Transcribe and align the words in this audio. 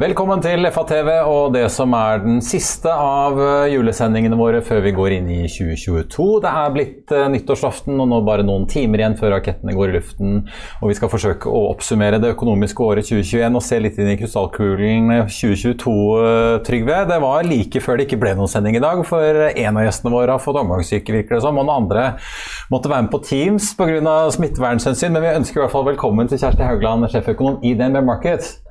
Velkommen 0.00 0.40
til 0.40 0.64
FA-TV 0.72 1.08
og 1.28 1.50
det 1.52 1.66
som 1.74 1.92
er 1.92 2.22
den 2.22 2.38
siste 2.40 2.88
av 2.88 3.36
eh, 3.36 3.72
julesendingene 3.74 4.36
våre 4.38 4.62
før 4.64 4.78
vi 4.86 4.94
går 4.96 5.12
inn 5.18 5.26
i 5.28 5.40
2022. 5.44 6.28
Det 6.40 6.52
er 6.62 6.70
blitt 6.72 7.12
uh, 7.12 7.26
nyttårsaften 7.28 8.00
og 8.00 8.08
nå 8.08 8.20
bare 8.24 8.46
noen 8.48 8.64
timer 8.70 9.02
igjen 9.02 9.18
før 9.18 9.34
rakettene 9.34 9.74
går 9.76 9.90
i 9.90 9.96
luften. 9.98 10.38
Og 10.80 10.88
vi 10.88 10.96
skal 10.96 11.10
forsøke 11.12 11.52
å 11.52 11.66
oppsummere 11.74 12.16
det 12.22 12.30
økonomiske 12.32 12.86
året 12.86 13.10
2021 13.10 13.58
og 13.60 13.66
se 13.66 13.80
litt 13.84 13.98
inn 14.00 14.08
i 14.14 14.16
krystallkulen 14.22 15.12
2022, 15.26 15.92
uh, 15.92 16.54
Trygve. 16.64 17.02
Det 17.12 17.20
var 17.26 17.50
like 17.50 17.84
før 17.84 18.00
det 18.00 18.08
ikke 18.08 18.22
ble 18.24 18.32
noen 18.40 18.54
sending 18.54 18.80
i 18.80 18.82
dag, 18.86 19.04
for 19.10 19.42
en 19.50 19.82
av 19.82 19.84
gjestene 19.84 20.14
våre 20.16 20.38
har 20.38 20.40
fått 20.40 20.62
omgangssyke, 20.62 21.18
virker 21.18 21.36
det 21.36 21.42
som. 21.44 21.60
Og 21.60 21.68
den 21.68 21.74
andre 21.76 22.06
måtte 22.72 22.88
være 22.88 23.04
med 23.04 23.12
på 23.12 23.20
Teams 23.28 23.68
pga. 23.76 24.16
smittevernhensyn. 24.32 25.12
Men 25.12 25.28
vi 25.28 25.36
ønsker 25.42 25.60
i 25.60 25.64
hvert 25.66 25.76
fall 25.76 25.88
velkommen 25.92 26.32
til 26.32 26.40
Kjersti 26.40 26.64
Haugland, 26.64 27.04
sjeføkonom 27.12 27.60
i 27.60 27.76
DNB 27.76 28.00
Markets. 28.08 28.62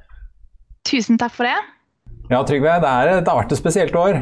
Tusen 0.90 1.20
takk 1.22 1.36
for 1.36 1.48
det. 1.48 1.58
Ja, 2.30 2.44
Trygve, 2.46 2.76
det, 2.82 2.90
er, 2.90 3.20
det 3.22 3.30
har 3.30 3.42
vært 3.42 3.54
et 3.56 3.62
spesielt 3.62 3.96
år. 3.98 4.22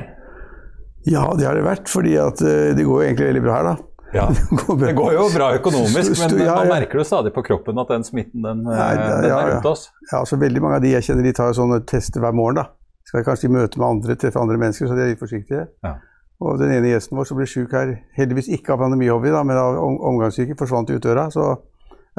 Ja, 1.08 1.24
det 1.40 1.48
har 1.48 1.56
det 1.56 1.64
vært. 1.66 1.92
fordi 1.92 2.18
at 2.20 2.42
eh, 2.44 2.74
det 2.76 2.86
går 2.88 3.02
jo 3.02 3.06
egentlig 3.08 3.30
veldig 3.32 3.44
bra 3.46 3.60
her, 3.60 3.70
da. 3.70 3.76
Ja, 4.16 4.26
Det 4.80 4.94
går 4.96 5.14
jo 5.18 5.28
bra 5.34 5.50
økonomisk, 5.58 6.14
men 6.22 6.40
ja, 6.46 6.56
man 6.62 6.72
merker 6.72 7.02
jo 7.02 7.06
stadig 7.08 7.34
på 7.36 7.44
kroppen 7.44 7.80
at 7.82 7.90
den 7.92 8.06
smitten 8.08 8.46
den, 8.46 8.64
Nei, 8.64 8.92
eh, 8.96 9.08
den 9.24 9.32
er 9.36 9.50
rundt 9.52 9.68
oss. 9.68 9.90
Ja, 10.12 10.22
altså 10.22 10.40
Veldig 10.40 10.64
mange 10.64 10.80
av 10.80 10.86
de 10.86 10.94
jeg 10.96 11.08
kjenner, 11.10 11.28
de 11.28 11.36
tar 11.36 11.56
sånne 11.56 11.82
tester 11.88 12.24
hver 12.24 12.36
morgen. 12.36 12.62
da. 12.62 12.70
Skal 13.08 13.24
kanskje 13.28 13.52
møte 13.52 13.80
med 13.80 13.88
andre, 13.88 14.16
treffe 14.20 14.40
andre 14.40 14.60
mennesker, 14.60 14.88
så 14.88 14.96
de 14.96 15.04
er 15.04 15.12
litt 15.14 15.22
forsiktige. 15.22 15.68
Ja. 15.84 15.98
Og 16.44 16.60
den 16.60 16.72
ene 16.76 16.92
gjesten 16.92 17.18
vår 17.18 17.28
som 17.30 17.40
ble 17.40 17.48
sjuk 17.50 17.72
her, 17.76 17.96
heldigvis 18.18 18.50
ikke 18.54 18.76
av 18.76 18.84
pandemihobby, 18.84 19.32
da, 19.34 19.44
men 19.48 19.60
av 19.60 19.80
omgangssyke, 19.80 20.58
forsvant 20.60 20.92
ut 20.92 21.04
døra. 21.04 21.28
så 21.34 21.56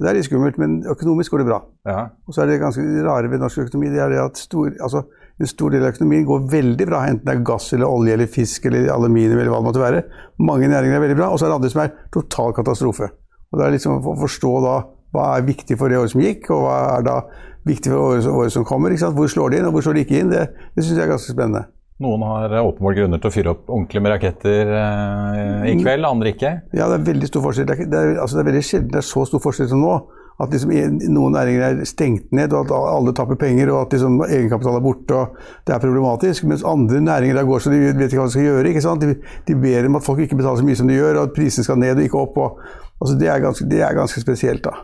det 0.05 0.11
er 0.11 0.19
litt 0.19 0.29
skummelt, 0.29 0.59
men 0.63 0.79
økonomisk 0.87 1.33
går 1.35 1.43
det 1.43 1.49
bra. 1.49 1.57
Ja. 1.89 2.03
Og 2.29 2.35
så 2.35 2.45
er 2.45 2.51
det 2.51 2.61
ganske 2.63 2.83
rare 3.07 3.31
ved 3.31 3.43
norsk 3.43 3.65
økonomi 3.65 3.91
det 3.91 4.03
er 4.05 4.13
det 4.13 4.21
at 4.23 4.39
stor, 4.39 4.69
altså, 4.85 5.03
en 5.39 5.51
stor 5.51 5.75
del 5.75 5.87
av 5.87 5.95
økonomien 5.95 6.27
går 6.27 6.45
veldig 6.53 6.87
bra, 6.87 7.01
enten 7.07 7.27
det 7.27 7.35
er 7.35 7.47
gass 7.47 7.73
eller 7.75 7.91
olje 7.91 8.15
eller 8.15 8.31
fisk 8.31 8.69
eller 8.71 8.91
aluminium 8.95 9.39
eller 9.39 9.51
hva 9.55 9.59
det 9.63 9.69
måtte 9.69 9.83
være. 9.83 10.05
Mange 10.43 10.71
næringer 10.71 10.99
er 10.99 11.05
veldig 11.07 11.19
bra, 11.19 11.33
og 11.33 11.39
så 11.39 11.47
er 11.47 11.53
det 11.53 11.59
andre 11.59 11.73
som 11.75 11.83
er 11.83 11.93
total 12.15 12.55
katastrofe. 12.55 13.11
Og 13.49 13.59
det 13.59 13.67
er 13.67 13.75
liksom 13.75 13.99
å 13.99 14.17
forstå 14.23 14.55
da 14.67 14.77
hva 15.15 15.29
er 15.37 15.47
viktig 15.47 15.79
for 15.81 15.91
det 15.91 15.99
året 15.99 16.13
som 16.13 16.23
gikk, 16.23 16.51
og 16.55 16.67
hva 16.67 16.79
er 16.99 17.07
da 17.07 17.19
viktig 17.69 17.93
for 17.93 18.13
året, 18.13 18.31
året 18.31 18.55
som 18.55 18.67
kommer. 18.69 18.95
Hvor 18.95 19.31
slår 19.31 19.55
de 19.55 19.61
inn, 19.61 19.69
og 19.71 19.77
hvor 19.77 19.87
slår 19.87 19.99
de 19.99 20.07
ikke 20.07 20.21
inn? 20.21 20.33
Det, 20.33 20.47
det 20.77 20.85
syns 20.85 20.99
jeg 20.99 21.07
er 21.07 21.15
ganske 21.15 21.35
spennende. 21.35 21.65
Noen 21.99 22.23
har 22.23 22.53
åpenbart 22.61 22.95
grunner 22.95 23.19
til 23.19 23.27
å 23.27 23.35
fyre 23.35 23.53
opp 23.57 23.71
ordentlig 23.75 24.01
med 24.05 24.13
raketter 24.13 24.69
eh, 24.71 25.65
i 25.73 25.75
kveld, 25.81 26.07
andre 26.07 26.31
ikke? 26.31 26.53
Ja, 26.71 26.87
det 26.93 27.01
er 27.01 27.09
veldig 27.09 27.31
stor 27.31 27.43
forskjell. 27.49 27.67
Det 27.67 27.75
er, 27.75 27.89
det 27.91 27.99
er, 27.99 28.13
altså, 28.23 28.39
det 28.39 28.45
er 28.45 28.49
veldig 28.53 28.67
sjelden 28.69 28.93
det 28.95 29.01
er 29.01 29.07
så 29.09 29.25
stor 29.27 29.43
forskjell 29.43 29.71
som 29.73 29.83
nå. 29.83 29.97
At 30.39 30.53
liksom, 30.55 30.71
noen 31.11 31.35
næringer 31.35 31.65
er 31.67 31.81
stengt 31.91 32.29
ned, 32.31 32.53
og 32.55 32.69
at 32.69 32.75
alle 32.77 33.15
taper 33.19 33.41
penger, 33.41 33.73
og 33.75 33.81
at 33.81 33.97
liksom, 33.97 34.21
egenkapital 34.29 34.79
er 34.79 34.85
borte. 34.85 35.17
og 35.17 35.67
Det 35.67 35.75
er 35.75 35.83
problematisk. 35.83 36.47
Mens 36.47 36.63
andre 36.63 37.01
næringer 37.03 37.41
der 37.41 37.49
går 37.49 37.65
så 37.65 37.73
de 37.75 37.81
vet 37.89 38.07
ikke 38.07 38.21
hva 38.23 38.29
de 38.29 38.37
skal 38.37 38.47
gjøre. 38.47 38.69
ikke 38.71 38.85
sant? 38.85 39.03
De, 39.03 39.17
de 39.49 39.59
ber 39.59 39.91
om 39.91 39.99
at 39.99 40.07
folk 40.07 40.23
ikke 40.23 40.39
betaler 40.39 40.63
så 40.63 40.69
mye 40.69 40.79
som 40.79 40.93
de 40.93 41.01
gjør, 41.01 41.19
og 41.19 41.25
at 41.27 41.35
prisene 41.35 41.67
skal 41.67 41.83
ned 41.83 41.99
og 41.99 42.07
ikke 42.07 42.23
opp. 42.23 42.39
Og, 42.39 42.63
altså, 43.01 43.19
det, 43.19 43.33
er 43.35 43.43
ganske, 43.43 43.67
det 43.75 43.83
er 43.83 43.99
ganske 43.99 44.23
spesielt, 44.23 44.63
da. 44.69 44.77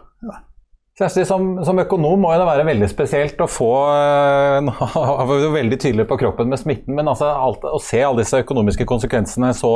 Kjersti, 0.94 1.24
som, 1.26 1.56
som, 1.66 1.78
økonom 1.82 2.20
må 2.22 2.30
det 2.38 2.44
være 2.46 2.66
veldig 2.68 2.86
spesielt 2.86 3.40
å 3.42 3.48
få 3.50 3.70
eh, 3.90 4.60
Nå 4.66 4.74
var 4.94 5.32
du 5.42 5.48
veldig 5.50 5.78
tydelig 5.82 6.06
på 6.06 6.18
kroppen 6.20 6.52
med 6.52 6.60
smitten, 6.60 6.94
men 6.94 7.10
altså 7.10 7.32
alt, 7.34 7.66
å 7.66 7.80
se 7.82 7.98
alle 8.06 8.22
disse 8.22 8.44
økonomiske 8.44 8.86
konsekvensene 8.86 9.50
så 9.58 9.72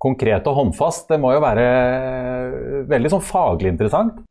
konkret 0.00 0.46
og 0.48 0.56
håndfast, 0.56 1.08
det 1.10 1.18
må 1.20 1.34
jo 1.34 1.42
være 1.44 1.66
eh, 1.68 2.80
veldig 2.88 3.12
sånn 3.12 3.26
faglig 3.28 3.74
interessant? 3.74 4.22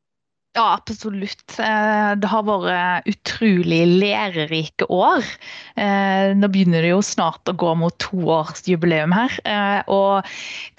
Ja, 0.56 0.74
absolutt. 0.74 1.60
Eh, 1.60 2.12
det 2.18 2.30
har 2.32 2.46
vært 2.48 3.06
utrolig 3.12 3.84
lærerike 4.00 4.88
år. 4.90 5.26
Eh, 5.78 6.34
nå 6.34 6.50
begynner 6.50 6.82
det 6.82 6.96
jo 6.96 7.04
snart 7.06 7.52
å 7.52 7.54
gå 7.54 7.76
mot 7.78 7.94
toårsjubileum 8.02 9.14
her. 9.14 9.36
Eh, 9.46 9.92
og 9.94 10.26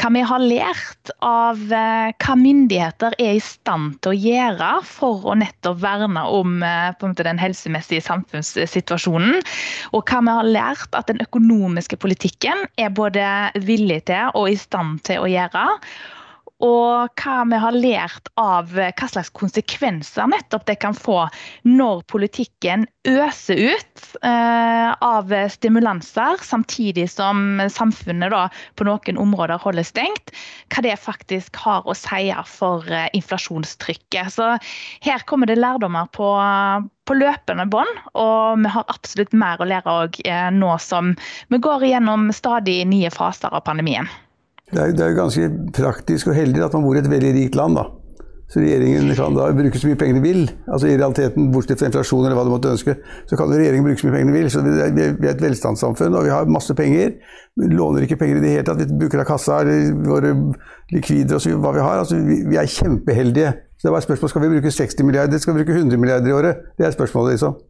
hva 0.02 0.10
vi 0.16 0.24
har 0.32 0.42
lært 0.42 1.12
av 1.22 1.62
hva 1.68 2.36
myndigheter 2.42 3.14
er 3.22 3.36
i 3.36 3.44
stand 3.44 4.00
til 4.02 4.16
å 4.16 4.18
gjøre 4.18 4.72
for 4.88 5.30
å 5.30 5.38
nettopp 5.38 5.78
verne 5.84 6.26
om 6.26 6.58
den 7.22 7.38
helsemessige 7.38 8.02
samfunnssituasjonen. 8.08 9.38
Og 9.94 10.10
hva 10.10 10.24
vi 10.26 10.38
har 10.40 10.52
lært 10.58 10.98
at 10.98 11.06
den 11.12 11.22
økonomiske 11.22 12.02
politikken 12.02 12.66
er 12.82 12.90
både 12.90 13.30
villig 13.62 14.08
til 14.10 14.34
og 14.34 14.50
i 14.50 14.58
stand 14.58 15.04
til 15.06 15.22
å 15.22 15.30
gjøre 15.30 15.68
og 16.64 17.20
hva 17.20 17.44
vi 17.46 17.58
har 17.62 17.76
lært 17.76 18.30
av 18.40 18.72
hva 18.74 19.08
slags 19.10 19.30
konsekvenser 19.36 20.26
nettopp 20.30 20.66
det 20.66 20.78
kan 20.82 20.96
få 20.96 21.20
når 21.68 22.02
politikken 22.10 22.86
øser 23.06 23.60
ut 23.74 24.04
eh, 24.26 24.90
av 24.90 25.32
stimulanser, 25.54 26.42
samtidig 26.42 27.06
som 27.12 27.62
samfunnet 27.70 28.34
da, 28.34 28.44
på 28.74 28.88
noen 28.88 29.20
områder 29.22 29.62
holder 29.62 29.86
stengt. 29.86 30.34
Hva 30.74 30.84
det 30.84 30.98
faktisk 31.00 31.56
har 31.62 31.86
å 31.86 31.96
si 31.96 32.28
for 32.50 32.86
eh, 32.90 33.08
inflasjonstrykket. 33.14 34.34
Så 34.34 34.52
her 35.06 35.26
kommer 35.30 35.50
det 35.50 35.60
lærdommer 35.62 36.10
på, 36.10 36.28
på 37.06 37.18
løpende 37.22 37.68
bånd, 37.70 38.06
og 38.18 38.64
vi 38.64 38.74
har 38.74 38.88
absolutt 38.90 39.36
mer 39.36 39.62
å 39.62 39.68
lære 39.68 39.98
òg 40.04 40.22
eh, 40.26 40.48
nå 40.54 40.74
som 40.82 41.14
vi 41.48 41.62
går 41.62 41.86
igjennom 41.86 42.32
stadig 42.34 42.80
nye 42.90 43.14
faser 43.14 43.54
av 43.54 43.64
pandemien. 43.68 44.10
Det 44.68 44.82
er, 44.82 44.92
det 44.92 45.04
er 45.04 45.16
ganske 45.16 45.48
praktisk 45.76 46.28
og 46.28 46.36
heldig 46.36 46.66
at 46.66 46.74
man 46.76 46.84
bor 46.84 46.98
i 46.98 47.00
et 47.00 47.10
veldig 47.10 47.32
rikt 47.36 47.56
land. 47.56 47.78
da. 47.78 47.88
Så 48.48 48.62
regjeringen 48.62 49.10
kan 49.12 49.34
da 49.36 49.50
bruke 49.52 49.76
så 49.76 49.90
mye 49.90 49.98
penger 50.00 50.16
de 50.16 50.22
vil. 50.24 50.38
Altså 50.72 50.88
i 50.88 50.96
realiteten, 50.96 51.50
Bortsett 51.52 51.82
fra 51.82 51.90
inflasjon 51.90 52.24
eller 52.24 52.36
hva 52.38 52.46
du 52.46 52.52
måtte 52.54 52.70
ønske, 52.72 52.94
så 53.28 53.36
kan 53.36 53.52
regjeringen 53.52 53.84
bruke 53.84 54.00
så 54.00 54.08
mye 54.08 54.16
penger 54.16 54.32
de 54.32 54.36
vil. 54.38 54.48
Så 54.52 54.62
vi 54.64 54.72
er, 54.72 54.94
vi 54.96 55.28
er 55.28 55.34
et 55.34 55.44
velstandssamfunn, 55.44 56.16
og 56.16 56.24
vi 56.24 56.32
har 56.32 56.48
masse 56.48 56.76
penger. 56.76 57.12
Vi 57.60 57.68
låner 57.74 58.06
ikke 58.06 58.16
penger 58.22 58.40
i 58.40 58.44
det 58.44 58.54
hele 58.54 58.64
tatt. 58.64 58.80
Vi 58.80 59.00
bruker 59.02 59.20
av 59.20 59.28
kassa 59.28 59.60
eller 59.64 59.92
våre 60.08 60.32
likvider 60.94 61.36
og 61.36 61.44
så 61.44 61.56
hva 61.60 61.74
vi 61.76 61.84
har. 61.84 62.00
Altså, 62.06 62.20
vi, 62.24 62.40
vi 62.48 62.60
er 62.60 62.72
kjempeheldige. 62.72 63.52
Så 63.76 63.88
det 63.88 63.94
var 63.94 64.00
et 64.00 64.08
spørsmål 64.08 64.32
skal 64.32 64.46
vi 64.46 64.52
bruke 64.56 64.76
60 64.78 65.04
milliarder, 65.06 65.44
skal 65.44 65.54
vi 65.54 65.62
bruke 65.62 65.76
100 65.76 66.00
milliarder 66.00 66.32
i 66.32 66.38
året? 66.38 66.64
Det 66.80 66.88
er 66.88 66.96
spørsmålet, 66.96 67.36
liksom. 67.36 67.60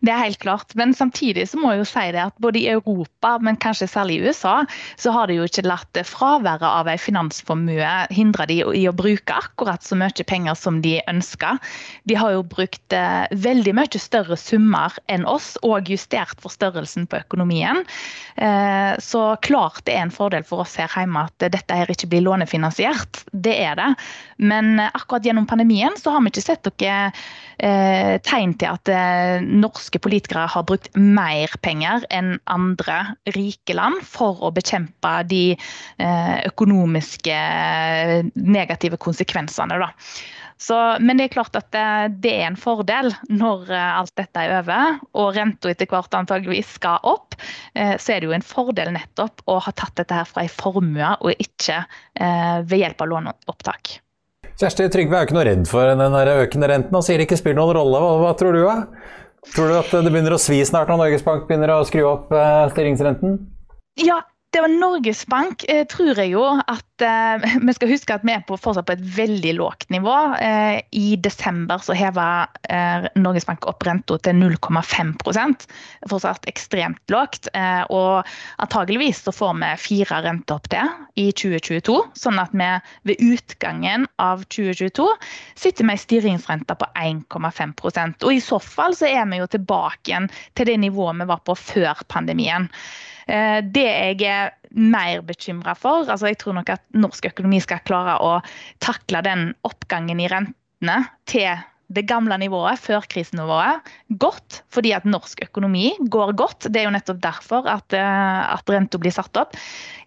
Det 0.00 0.12
er 0.12 0.22
helt 0.24 0.40
klart. 0.42 0.74
Men 0.78 0.94
samtidig 0.94 1.48
så 1.50 1.60
må 1.60 1.72
jeg 1.72 1.82
jo 1.82 1.88
si 1.90 2.04
det 2.14 2.22
at 2.22 2.36
både 2.42 2.60
i 2.60 2.68
Europa, 2.72 3.36
men 3.42 3.58
kanskje 3.60 3.88
særlig 3.90 4.18
i 4.18 4.28
USA, 4.28 4.56
så 5.00 5.12
har 5.14 5.28
de 5.28 5.38
jo 5.38 5.46
ikke 5.48 5.66
latt 5.66 6.00
fraværet 6.06 6.66
av 6.66 6.88
en 6.90 7.00
finansformue 7.00 7.92
hindre 8.14 8.46
de 8.50 8.60
i 8.76 8.84
å 8.88 8.94
bruke 8.96 9.36
akkurat 9.36 9.84
så 9.84 9.98
mye 9.98 10.26
penger 10.28 10.56
som 10.58 10.80
de 10.84 10.98
ønsker. 11.10 11.60
De 12.08 12.16
har 12.18 12.36
jo 12.36 12.44
brukt 12.46 12.96
eh, 12.96 13.26
veldig 13.32 13.76
mye 13.76 14.00
større 14.00 14.38
summer 14.40 14.94
enn 15.12 15.26
oss, 15.28 15.54
og 15.66 15.90
justert 15.90 16.40
for 16.42 16.52
størrelsen 16.52 17.08
på 17.10 17.20
økonomien. 17.24 17.82
Eh, 18.36 18.92
så 19.02 19.24
klart 19.44 19.84
det 19.86 19.96
er 19.96 20.06
en 20.06 20.14
fordel 20.14 20.46
for 20.46 20.64
oss 20.64 20.76
her 20.80 20.92
hjemme 20.92 21.26
at 21.28 21.48
dette 21.52 21.76
her 21.76 21.90
ikke 21.92 22.10
blir 22.12 22.24
lånefinansiert. 22.26 23.24
Det 23.32 23.56
er 23.64 23.76
det. 23.78 23.92
Men 24.36 24.80
akkurat 24.86 25.26
gjennom 25.26 25.48
pandemien 25.48 25.96
så 26.00 26.12
har 26.14 26.24
vi 26.24 26.32
ikke 26.32 26.44
sett 26.44 26.66
noe 26.66 26.96
eh, 27.58 28.16
tegn 28.26 28.54
til 28.60 28.72
at 28.72 28.92
eh, 28.92 29.44
norske 29.66 30.00
politikere 30.02 30.46
har 30.52 30.64
brukt 30.68 30.88
mer 30.96 31.52
penger 31.64 32.06
enn 32.14 32.36
andre 32.50 33.02
rike 33.34 33.76
land 33.76 34.00
for 34.06 34.40
å 34.46 34.52
bekjempe 34.54 35.12
de 35.30 35.44
eh, 35.52 36.38
økonomiske 36.48 37.36
negative 38.40 38.98
konsekvensene. 39.02 39.78
Da. 39.82 39.90
Så, 40.56 40.76
men 41.04 41.18
det 41.18 41.26
er 41.26 41.34
klart 41.34 41.58
at 41.58 41.68
det, 41.74 41.88
det, 42.24 42.32
er 42.32 42.46
en 42.46 42.56
fordel 42.56 43.10
når 43.28 43.68
alt 43.76 44.14
dette 44.16 44.40
er 44.40 44.54
over 44.62 45.02
og 45.12 45.34
renta 45.36 45.68
etter 45.68 45.90
hvert 45.90 46.16
antageligvis 46.16 46.78
skal 46.78 47.04
opp. 47.04 47.36
Så 47.76 48.14
er 48.14 48.24
det 48.24 48.30
jo 48.30 48.32
en 48.32 48.46
fordel 48.46 48.94
nettopp 48.96 49.44
å 49.52 49.58
ha 49.60 49.74
tatt 49.76 50.00
dette 50.00 50.16
her 50.16 50.24
fra 50.24 50.46
en 50.46 50.56
formue 50.56 51.12
og 51.20 51.44
ikke 51.44 51.82
ved 52.16 52.80
hjelp 52.80 53.04
av 53.04 53.12
låneopptak. 53.12 53.98
Kjersti 54.56 54.86
Trygve 54.88 55.18
er 55.18 55.20
jo 55.20 55.28
ikke 55.28 55.36
noe 55.36 55.48
redd 55.50 55.66
for 55.68 55.90
den 56.00 56.14
økende 56.16 56.68
renten 56.70 56.96
og 56.96 57.02
sier 57.04 57.20
det 57.20 57.26
ikke 57.26 57.36
spiller 57.36 57.58
noen 57.60 57.76
rolle. 57.76 57.98
Hva, 58.00 58.12
hva, 58.22 58.30
tror 58.40 58.56
du? 58.56 58.62
Da? 58.64 58.76
Tror 59.54 59.70
du 59.70 59.76
at 59.78 59.92
det 59.92 60.10
begynner 60.10 60.34
å 60.36 60.40
svi 60.40 60.58
snart 60.66 60.90
når 60.90 61.00
Norges 61.04 61.24
Bank 61.26 61.46
begynner 61.48 61.72
å 61.76 61.84
skru 61.88 62.02
opp 62.08 62.32
eh, 62.34 62.64
styringsrenten? 62.72 63.38
Ja, 64.02 64.20
det 64.50 64.60
var 64.60 64.68
Norges 64.68 65.26
Bank, 65.26 65.64
eh, 65.68 65.84
tror 65.90 66.16
jeg 66.16 66.30
jo 66.32 66.42
at 66.46 67.02
eh, 67.04 67.44
Vi 67.66 67.74
skal 67.76 67.90
huske 67.90 68.14
at 68.14 68.24
vi 68.24 68.32
er 68.32 68.44
på, 68.46 68.56
fortsatt 68.56 68.86
på 68.88 68.94
et 68.94 69.04
veldig 69.16 69.52
lågt 69.58 69.90
nivå. 69.92 70.14
Eh, 70.40 70.78
I 70.96 71.16
desember 71.20 71.82
så 71.84 71.96
heva 71.96 72.46
eh, 72.70 73.08
Norges 73.18 73.46
Bank 73.48 73.66
opp 73.68 73.84
renta 73.86 74.16
til 74.22 74.38
0,5% 74.38 75.66
Fortsatt 76.08 76.48
ekstremt 76.48 77.02
lågt. 77.12 77.50
Eh, 77.52 77.82
og 77.92 78.28
antageligvis 78.62 79.24
så 79.26 79.34
får 79.34 79.58
vi 79.60 79.72
fire 79.82 80.22
renter 80.24 80.56
opp 80.56 80.70
til 80.72 80.94
i 81.20 81.26
2022. 81.36 81.98
Sånn 82.16 82.40
at 82.40 82.54
vi 82.56 82.70
ved 83.10 83.26
utgangen 83.26 84.06
av 84.22 84.46
2022 84.46 85.08
sitter 85.58 85.88
med 85.88 85.98
ei 85.98 86.04
styringsrente 86.04 86.78
på 86.78 86.88
1,5% 86.96 88.24
Og 88.24 88.32
i 88.32 88.40
så 88.44 88.60
fall 88.62 88.96
så 88.96 89.10
er 89.10 89.28
vi 89.28 89.42
jo 89.42 89.50
tilbake 89.50 90.12
igjen 90.12 90.30
til 90.56 90.70
det 90.70 90.78
nivået 90.80 91.20
vi 91.20 91.28
var 91.28 91.44
på 91.44 91.58
før 91.58 92.06
pandemien. 92.08 92.70
Eh, 93.26 93.58
det 93.62 93.86
jeg 93.86 94.22
er 94.30 94.52
mer 94.70 95.22
bekymra 95.26 95.74
for, 95.78 96.06
altså 96.06 96.30
jeg 96.30 96.38
tror 96.42 96.58
nok 96.60 96.70
at 96.76 96.84
norsk 96.94 97.26
økonomi 97.32 97.58
skal 97.64 97.82
klare 97.86 98.18
å 98.22 98.36
takle 98.84 99.22
den 99.26 99.48
oppgangen 99.66 100.20
i 100.22 100.28
rentene 100.30 100.98
til 101.26 101.50
det 101.86 102.02
gamle 102.10 102.34
nivået, 102.40 102.80
førkrisenivået, 102.82 103.90
godt 104.18 104.62
fordi 104.74 104.90
at 104.96 105.04
norsk 105.06 105.42
økonomi 105.46 105.92
går 106.10 106.32
godt. 106.38 106.66
Det 106.66 106.80
er 106.80 106.88
jo 106.88 106.94
nettopp 106.94 107.20
derfor 107.22 107.68
at, 107.70 107.94
eh, 107.94 108.54
at 108.54 108.70
renta 108.70 108.98
blir 108.98 109.14
satt 109.14 109.36
opp. 109.38 109.54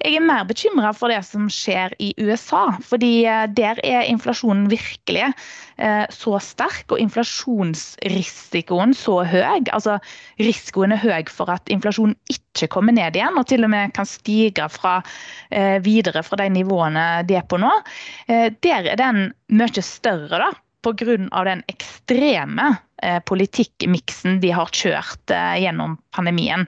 Jeg 0.04 0.16
er 0.20 0.26
mer 0.26 0.44
bekymra 0.48 0.92
for 0.96 1.08
det 1.12 1.22
som 1.28 1.48
skjer 1.52 1.96
i 2.00 2.14
USA. 2.20 2.68
fordi 2.84 3.26
eh, 3.26 3.48
der 3.48 3.80
er 3.84 4.02
inflasjonen 4.12 4.70
virkelig 4.70 5.34
eh, 5.78 6.06
så 6.10 6.40
sterk, 6.44 6.92
og 6.92 7.00
inflasjonsrisikoen 7.00 8.94
så 8.94 9.24
høy. 9.24 9.64
Altså 9.72 10.00
risikoen 10.40 10.92
er 10.92 11.04
høy 11.04 11.24
for 11.32 11.50
at 11.50 11.70
inflasjonen 11.72 12.16
ikke 12.30 12.68
kommer 12.68 12.92
ned 12.92 13.16
igjen, 13.16 13.38
og 13.40 13.48
til 13.48 13.64
og 13.64 13.70
med 13.72 13.94
kan 13.96 14.06
stige 14.06 14.68
fra, 14.70 15.02
videre 15.82 16.24
fra 16.24 16.36
de 16.42 16.50
nivåene 16.52 17.24
de 17.28 17.36
er 17.40 17.46
på 17.48 17.58
nå. 17.58 17.72
Der 18.28 18.90
er 18.92 18.96
den 19.00 19.32
mye 19.50 19.82
større, 19.86 20.40
da 20.42 20.52
pga. 20.84 21.44
den 21.44 21.64
ekstreme 21.68 22.76
eh, 23.04 23.20
politikkmiksen 23.26 24.40
de 24.44 24.52
har 24.56 24.72
kjørt 24.72 25.34
eh, 25.34 25.60
gjennom 25.64 25.98
pandemien. 26.16 26.68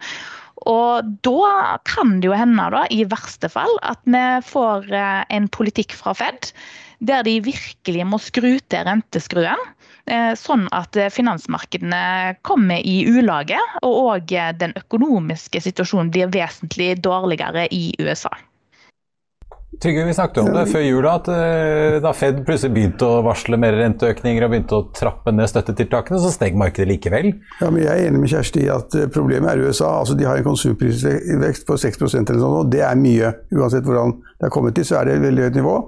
Og 0.70 1.08
da 1.26 1.80
kan 1.90 2.20
det 2.22 2.30
jo 2.30 2.38
hende, 2.38 2.68
da, 2.74 2.86
i 2.94 3.04
verste 3.10 3.50
fall, 3.50 3.72
at 3.82 4.02
vi 4.06 4.26
får 4.46 4.92
eh, 4.94 5.24
en 5.30 5.50
politikk 5.50 5.96
fra 5.98 6.14
Fed 6.18 6.52
der 7.02 7.24
de 7.26 7.40
virkelig 7.42 8.04
må 8.06 8.20
skru 8.22 8.60
til 8.70 8.84
renteskruen. 8.86 9.58
Sånn 10.38 10.68
at 10.70 10.94
finansmarkedene 11.14 12.36
kommer 12.46 12.78
i 12.86 13.08
ulage, 13.10 13.58
og 13.82 13.98
òg 14.12 14.36
den 14.62 14.76
økonomiske 14.78 15.64
situasjonen 15.66 16.14
blir 16.14 16.30
vesentlig 16.30 16.92
dårligere 17.02 17.66
i 17.74 17.88
USA. 17.98 18.30
Trygve, 19.80 20.04
vi 20.04 20.14
snakket 20.14 20.42
om 20.42 20.50
det 20.52 20.66
før 20.68 20.82
jul, 20.84 21.06
at 21.08 21.30
eh, 21.32 21.96
da 22.04 22.12
Fed 22.12 22.42
plutselig 22.44 22.74
begynte 22.76 23.08
å 23.08 23.22
varsle 23.24 23.56
mer 23.56 23.78
renteøkninger 23.80 24.44
og 24.44 24.52
begynte 24.52 24.76
å 24.76 24.88
trappe 24.98 25.32
ned 25.32 25.48
støttetiltakene, 25.48 26.20
så 26.20 26.32
steg 26.34 26.58
markedet 26.60 26.90
likevel. 26.90 27.30
Ja, 27.62 27.70
men 27.70 27.86
Jeg 27.86 27.94
er 27.94 28.10
enig 28.10 28.20
med 28.20 28.34
Kjersti 28.34 28.66
at 28.74 28.98
eh, 29.00 29.08
problemet 29.16 29.54
er 29.54 29.64
USA. 29.64 29.94
altså 30.02 30.18
De 30.20 30.28
har 30.28 30.42
en 30.42 30.50
konsumprisvekst 30.50 31.64
på 31.70 31.80
6% 31.80 32.20
eller 32.20 32.44
sånn, 32.44 32.58
og 32.66 32.74
det 32.74 32.84
er 32.84 33.00
mye. 33.00 33.32
Uansett 33.56 33.88
hvordan 33.88 34.18
det 34.20 34.50
er 34.50 34.54
kommet 34.58 34.76
til, 34.76 34.90
så 34.92 35.00
er 35.00 35.08
det 35.08 35.16
et 35.18 35.26
veldig 35.30 35.48
høyt 35.48 35.62
nivå. 35.62 35.80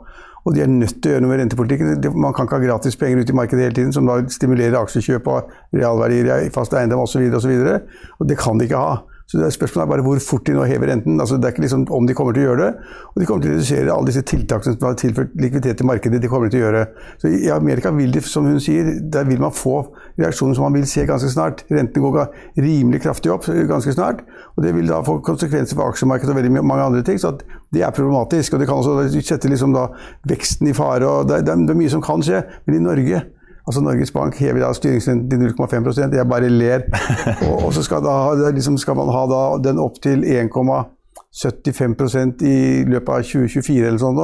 Og 0.44 0.56
de 0.56 0.64
er 0.64 0.72
nødt 0.72 0.98
til 1.04 1.12
å 1.12 1.14
gjøre 1.14 1.24
noe 1.24 1.32
med 1.34 1.44
rentepolitikken. 1.44 2.20
Man 2.24 2.36
kan 2.36 2.48
ikke 2.48 2.62
ha 2.62 2.66
gratis 2.66 2.98
penger 3.00 3.20
ut 3.20 3.30
i 3.32 3.36
markedet 3.36 3.68
hele 3.68 3.78
tiden, 3.82 3.96
som 3.96 4.08
da 4.08 4.22
stimulerer 4.32 4.80
aksjekjøp 4.80 5.28
og 5.32 5.52
realverdier 5.76 6.48
i 6.48 6.52
fast 6.56 6.76
eiendom 6.76 7.04
osv. 7.04 7.28
Og, 7.28 7.42
så 7.44 7.52
videre, 7.52 7.82
og, 7.84 8.24
og 8.24 8.32
det 8.32 8.40
kan 8.40 8.60
de 8.60 8.72
ikke 8.72 8.80
ha. 8.80 9.02
Så 9.34 9.40
det 9.42 9.48
er 9.48 9.54
Spørsmålet 9.56 9.88
er 9.88 9.90
bare 9.90 10.04
hvor 10.06 10.20
fort 10.22 10.44
de 10.46 10.54
nå 10.54 10.64
hever 10.70 10.92
renten. 10.92 11.16
Altså, 11.18 11.40
det 11.42 11.48
er 11.48 11.56
ikke 11.56 11.64
liksom 11.64 11.88
om 11.98 12.06
de 12.06 12.14
kommer 12.14 12.36
til 12.36 12.44
å 12.44 12.50
gjøre 12.52 12.66
det. 12.68 12.90
Og 13.10 13.16
de 13.18 13.26
kommer 13.26 13.42
til 13.42 13.50
å 13.50 13.56
redusere 13.56 13.96
alle 13.96 14.12
disse 14.12 14.22
tiltakene 14.30 14.76
som 14.76 14.86
har 14.86 15.00
tilført 15.02 15.34
likviditet 15.42 15.80
til 15.82 15.90
markedet. 15.90 16.20
de 16.22 16.30
kommer 16.30 16.52
til 16.54 16.62
å 16.62 16.68
gjøre. 16.68 16.84
Så 17.18 17.32
I 17.34 17.50
Amerika 17.50 17.90
vil 17.98 18.14
de, 18.14 18.22
som 18.22 18.46
hun 18.46 18.62
sier, 18.62 18.92
der 19.02 19.26
vil 19.26 19.42
man 19.42 19.56
få 19.58 19.80
reaksjoner 20.22 20.54
som 20.54 20.68
man 20.68 20.78
vil 20.78 20.86
se 20.86 21.08
ganske 21.10 21.32
snart. 21.34 21.66
Rentene 21.74 22.14
går 22.14 22.62
rimelig 22.62 23.02
kraftig 23.08 23.34
opp 23.34 23.50
ganske 23.50 23.96
snart. 23.98 24.22
Og 24.54 24.68
det 24.68 24.76
vil 24.78 24.94
da 24.94 25.02
få 25.02 25.18
konsekvenser 25.26 25.82
for 25.82 25.90
aksjemarkedet 25.90 26.30
og 26.30 26.38
veldig 26.38 26.62
mange 26.62 26.90
andre 26.92 27.02
ting. 27.02 27.18
Så 27.18 27.34
det 27.74 27.82
er 27.82 27.90
problematisk. 27.90 28.54
Og 28.54 28.62
det 28.62 28.70
kan 28.70 28.84
også 28.84 29.10
sette 29.18 29.50
liksom 29.50 29.74
da 29.74 29.88
veksten 30.30 30.70
i 30.70 30.78
fare. 30.78 31.10
og 31.10 31.34
det, 31.34 31.42
det, 31.48 31.58
det 31.66 31.74
er 31.74 31.82
mye 31.82 31.96
som 31.96 32.06
kan 32.06 32.22
skje. 32.22 32.46
Men 32.68 32.78
i 32.78 32.86
Norge 32.86 33.26
Altså 33.68 33.82
Norges 33.82 34.12
Bank 34.12 34.40
hever 34.40 34.60
da 34.60 34.74
styringsrenten 34.76 35.30
til 35.30 35.38
0,5% 35.54 36.16
Jeg 36.18 36.30
bare 36.30 36.50
ler. 36.50 36.82
Og, 37.48 37.66
og 37.66 37.74
så 37.74 37.84
skal, 37.86 38.04
da, 38.04 38.50
liksom 38.52 38.78
skal, 38.78 38.96
man 39.00 39.10
ha 39.16 39.26
den 39.64 39.80
opp 39.80 40.02
til 40.04 40.24
1,75% 40.24 42.44
i 42.44 42.84
løpet 42.90 43.10
av 43.10 43.22
2024 43.24 43.88
eller 43.88 44.00
sånn. 44.02 44.20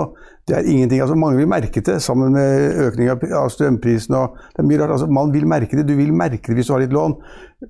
Det 0.48 0.58
er 0.58 0.66
ingenting. 0.66 1.02
altså 1.02 1.16
Mange 1.16 1.38
vil 1.38 1.48
merke 1.48 1.82
det, 1.82 2.02
sammen 2.02 2.34
med 2.34 2.80
økning 2.88 3.10
av 3.10 3.50
strømprisen. 3.54 4.16
og 4.16 4.38
det 4.56 4.64
er 4.64 4.70
mye 4.70 4.82
rart, 4.82 4.92
altså 4.92 5.08
Man 5.08 5.34
vil 5.34 5.48
merke 5.48 5.78
det. 5.78 5.88
Du 5.88 5.96
vil 5.96 6.14
merke 6.14 6.48
det 6.48 6.56
hvis 6.56 6.68
du 6.68 6.74
har 6.74 6.82
litt 6.82 6.94
lån, 6.94 7.16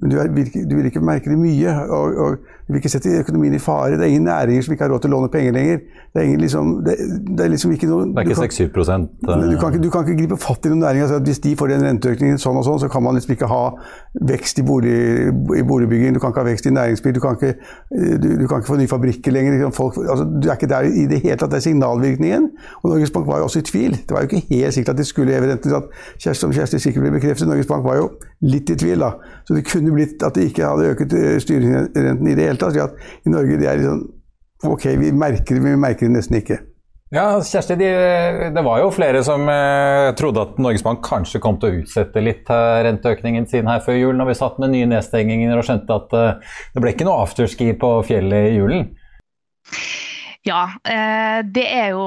men 0.01 0.11
du, 0.11 0.19
er, 0.21 0.27
du 0.69 0.75
vil 0.77 0.85
ikke 0.85 1.01
merke 1.01 1.31
det 1.31 1.37
mye. 1.39 1.71
og, 1.89 2.17
og 2.23 2.35
Du 2.67 2.73
vil 2.73 2.77
ikke 2.83 2.91
sette 2.93 3.09
økonomien 3.23 3.55
i 3.57 3.59
fare. 3.59 3.97
Det 3.97 4.05
er 4.05 4.11
ingen 4.13 4.27
næringer 4.29 4.61
som 4.61 4.73
ikke 4.75 4.85
har 4.85 4.91
råd 4.93 5.01
til 5.01 5.09
å 5.09 5.15
låne 5.15 5.29
penger 5.33 5.55
lenger. 5.55 5.79
Det 6.13 6.21
er, 6.21 6.25
ingen, 6.27 6.41
liksom, 6.43 6.67
det, 6.85 6.93
det 7.37 7.45
er 7.45 7.49
liksom 7.49 7.71
ikke 7.73 7.89
noe 7.89 8.05
Det 8.11 8.21
er 8.21 8.29
ikke 8.29 8.43
6-7 8.43 8.67
du, 9.49 9.55
kan 9.57 9.73
ikke, 9.73 9.81
du 9.81 9.89
kan 9.89 10.05
ikke 10.05 10.17
gripe 10.19 10.37
fatt 10.37 10.67
i 10.67 10.71
noen 10.71 10.83
næringer 10.85 11.15
at 11.17 11.25
hvis 11.25 11.41
de 11.41 11.55
får 11.57 11.73
den 11.73 11.85
renteøkningen 11.87 12.37
sånn 12.41 12.59
og 12.61 12.67
sånn, 12.67 12.77
så 12.83 12.89
kan 12.93 13.01
man 13.05 13.17
liksom 13.17 13.33
ikke 13.33 13.49
ha 13.49 13.63
vekst 14.29 14.61
i, 14.61 14.65
bolig, 14.69 14.93
i 15.57 15.65
boligbygging. 15.65 16.13
Du 16.13 16.21
kan 16.21 16.35
ikke 16.35 16.43
ha 16.45 16.49
vekst 16.51 16.69
i 16.69 16.75
næringsbygg. 16.77 17.17
Du 17.17 17.21
kan 17.25 17.39
ikke, 17.39 17.55
du, 18.21 18.29
du 18.43 18.45
kan 18.45 18.61
ikke 18.61 18.75
få 18.75 18.77
nye 18.77 18.93
fabrikker 18.93 19.33
lenger. 19.33 19.57
Liksom 19.57 19.73
folk, 19.73 19.97
altså, 20.05 20.29
du 20.29 20.51
er 20.51 20.59
ikke 20.59 20.69
der 20.69 20.91
i 20.93 21.07
det 21.09 21.23
hele 21.25 21.39
tatt. 21.41 21.49
Det 21.49 21.63
er 21.63 21.65
signalvirkningen. 21.65 22.45
Og 22.81 22.93
Norges 22.93 23.11
Bank 23.15 23.27
var 23.27 23.41
jo 23.41 23.49
også 23.49 23.63
i 23.63 23.67
tvil. 23.69 23.97
Det 23.97 24.15
var 24.15 24.23
jo 24.23 24.29
ikke 24.29 24.45
helt 24.49 24.75
sikkert 24.75 24.93
at 24.93 25.01
de 25.01 25.07
skulle 25.07 25.35
heve 25.35 25.51
renten. 25.51 25.89
Kjersti, 26.17 26.39
som 26.41 26.53
Kjersti 26.55 26.79
sikkert 26.79 27.05
ble 27.05 27.15
bekreftet, 27.17 27.49
Norges 27.49 27.69
Bank 27.69 27.85
var 27.87 27.99
jo 27.99 28.09
litt 28.41 28.69
i 28.69 28.77
tvil. 28.79 29.03
da. 29.03 29.11
Så 29.47 29.57
det 29.57 29.65
kunne 29.67 29.95
blitt 29.95 30.23
at 30.23 30.35
de 30.35 30.47
ikke 30.49 30.69
hadde 30.69 30.93
øket 30.93 31.17
eh, 31.19 31.35
styringsrenten 31.43 32.31
i 32.31 32.37
det 32.37 32.49
hele 32.49 32.61
tatt. 32.61 32.79
at 32.79 33.25
I 33.25 33.35
Norge 33.35 33.59
det 33.59 33.69
er 33.69 33.83
liksom 33.83 34.07
Ok, 34.67 34.89
vi 34.99 35.13
merker 35.15 35.55
det, 35.55 35.61
men 35.63 35.77
vi 35.77 35.79
merker 35.79 36.09
det 36.09 36.17
nesten 36.17 36.35
ikke. 36.35 36.57
Ja, 37.09 37.39
Kjersti, 37.41 37.73
de, 37.79 37.89
Det 38.53 38.63
var 38.65 38.83
jo 38.83 38.91
flere 38.93 39.23
som 39.25 39.47
eh, 39.49 40.11
trodde 40.19 40.43
at 40.45 40.59
Norges 40.61 40.83
Bank 40.85 41.01
kanskje 41.05 41.41
kom 41.41 41.57
til 41.57 41.71
å 41.71 41.79
utsette 41.81 42.21
litt 42.21 42.51
eh, 42.53 42.81
renteøkningen 42.85 43.47
sin 43.49 43.69
her 43.71 43.81
før 43.81 43.97
jul, 43.97 44.13
når 44.19 44.29
vi 44.29 44.35
satt 44.37 44.59
med 44.61 44.75
nye 44.75 44.89
nedstenginger 44.91 45.57
og 45.57 45.65
skjønte 45.65 45.97
at 46.03 46.13
eh, 46.19 46.53
det 46.75 46.83
ble 46.83 46.93
ikke 46.93 47.07
noe 47.07 47.23
afterski 47.23 47.71
på 47.81 47.89
fjellet 48.05 48.51
i 48.51 48.59
julen. 48.59 48.85
Ja, 50.47 50.71
eh, 50.87 51.41
det 51.43 51.65
er 51.67 51.89
jo 51.91 52.03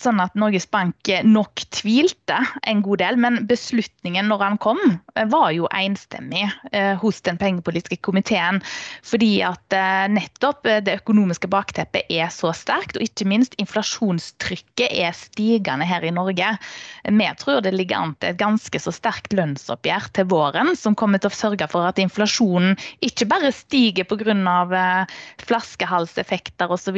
sånn 0.00 0.22
at 0.24 0.36
Norges 0.40 0.64
Bank 0.72 1.10
nok 1.28 1.60
tvilte 1.76 2.38
en 2.64 2.80
god 2.80 3.02
del, 3.02 3.18
men 3.20 3.42
beslutningen 3.50 4.30
når 4.30 4.40
han 4.40 4.56
kom, 4.62 4.80
eh, 5.12 5.26
var 5.28 5.50
jo 5.52 5.68
enstemmig 5.76 6.46
eh, 6.72 6.94
hos 6.96 7.20
den 7.28 7.36
pengepolitiske 7.36 8.00
komiteen. 8.00 8.62
Fordi 9.04 9.42
at 9.44 9.76
nettopp 10.08 10.64
det 10.64 10.96
økonomiske 11.02 11.50
bakteppet 11.52 12.08
er 12.08 12.32
så 12.32 12.54
sterkt, 12.56 12.96
og 12.96 13.04
ikke 13.04 13.26
minst 13.28 13.56
inflasjonstrykket 13.60 14.88
er 14.88 15.12
stigende 15.16 15.86
her 15.88 16.06
i 16.08 16.12
Norge. 16.14 16.54
Vi 17.04 17.28
tror 17.40 17.60
det 17.64 17.74
ligger 17.76 18.00
an 18.00 18.14
til 18.16 18.32
et 18.32 18.40
ganske 18.40 18.80
så 18.80 18.92
sterkt 18.94 19.36
lønnsoppgjør 19.36 20.08
til 20.16 20.28
våren, 20.32 20.72
som 20.76 20.96
kommer 20.96 21.20
til 21.20 21.30
å 21.30 21.36
sørge 21.36 21.68
for 21.70 21.88
at 21.88 22.00
inflasjonen 22.00 22.78
ikke 23.04 23.28
bare 23.28 23.52
stiger 23.52 24.08
pga. 24.08 25.06
flaskehalseffekter 25.44 26.72
osv 26.72 26.96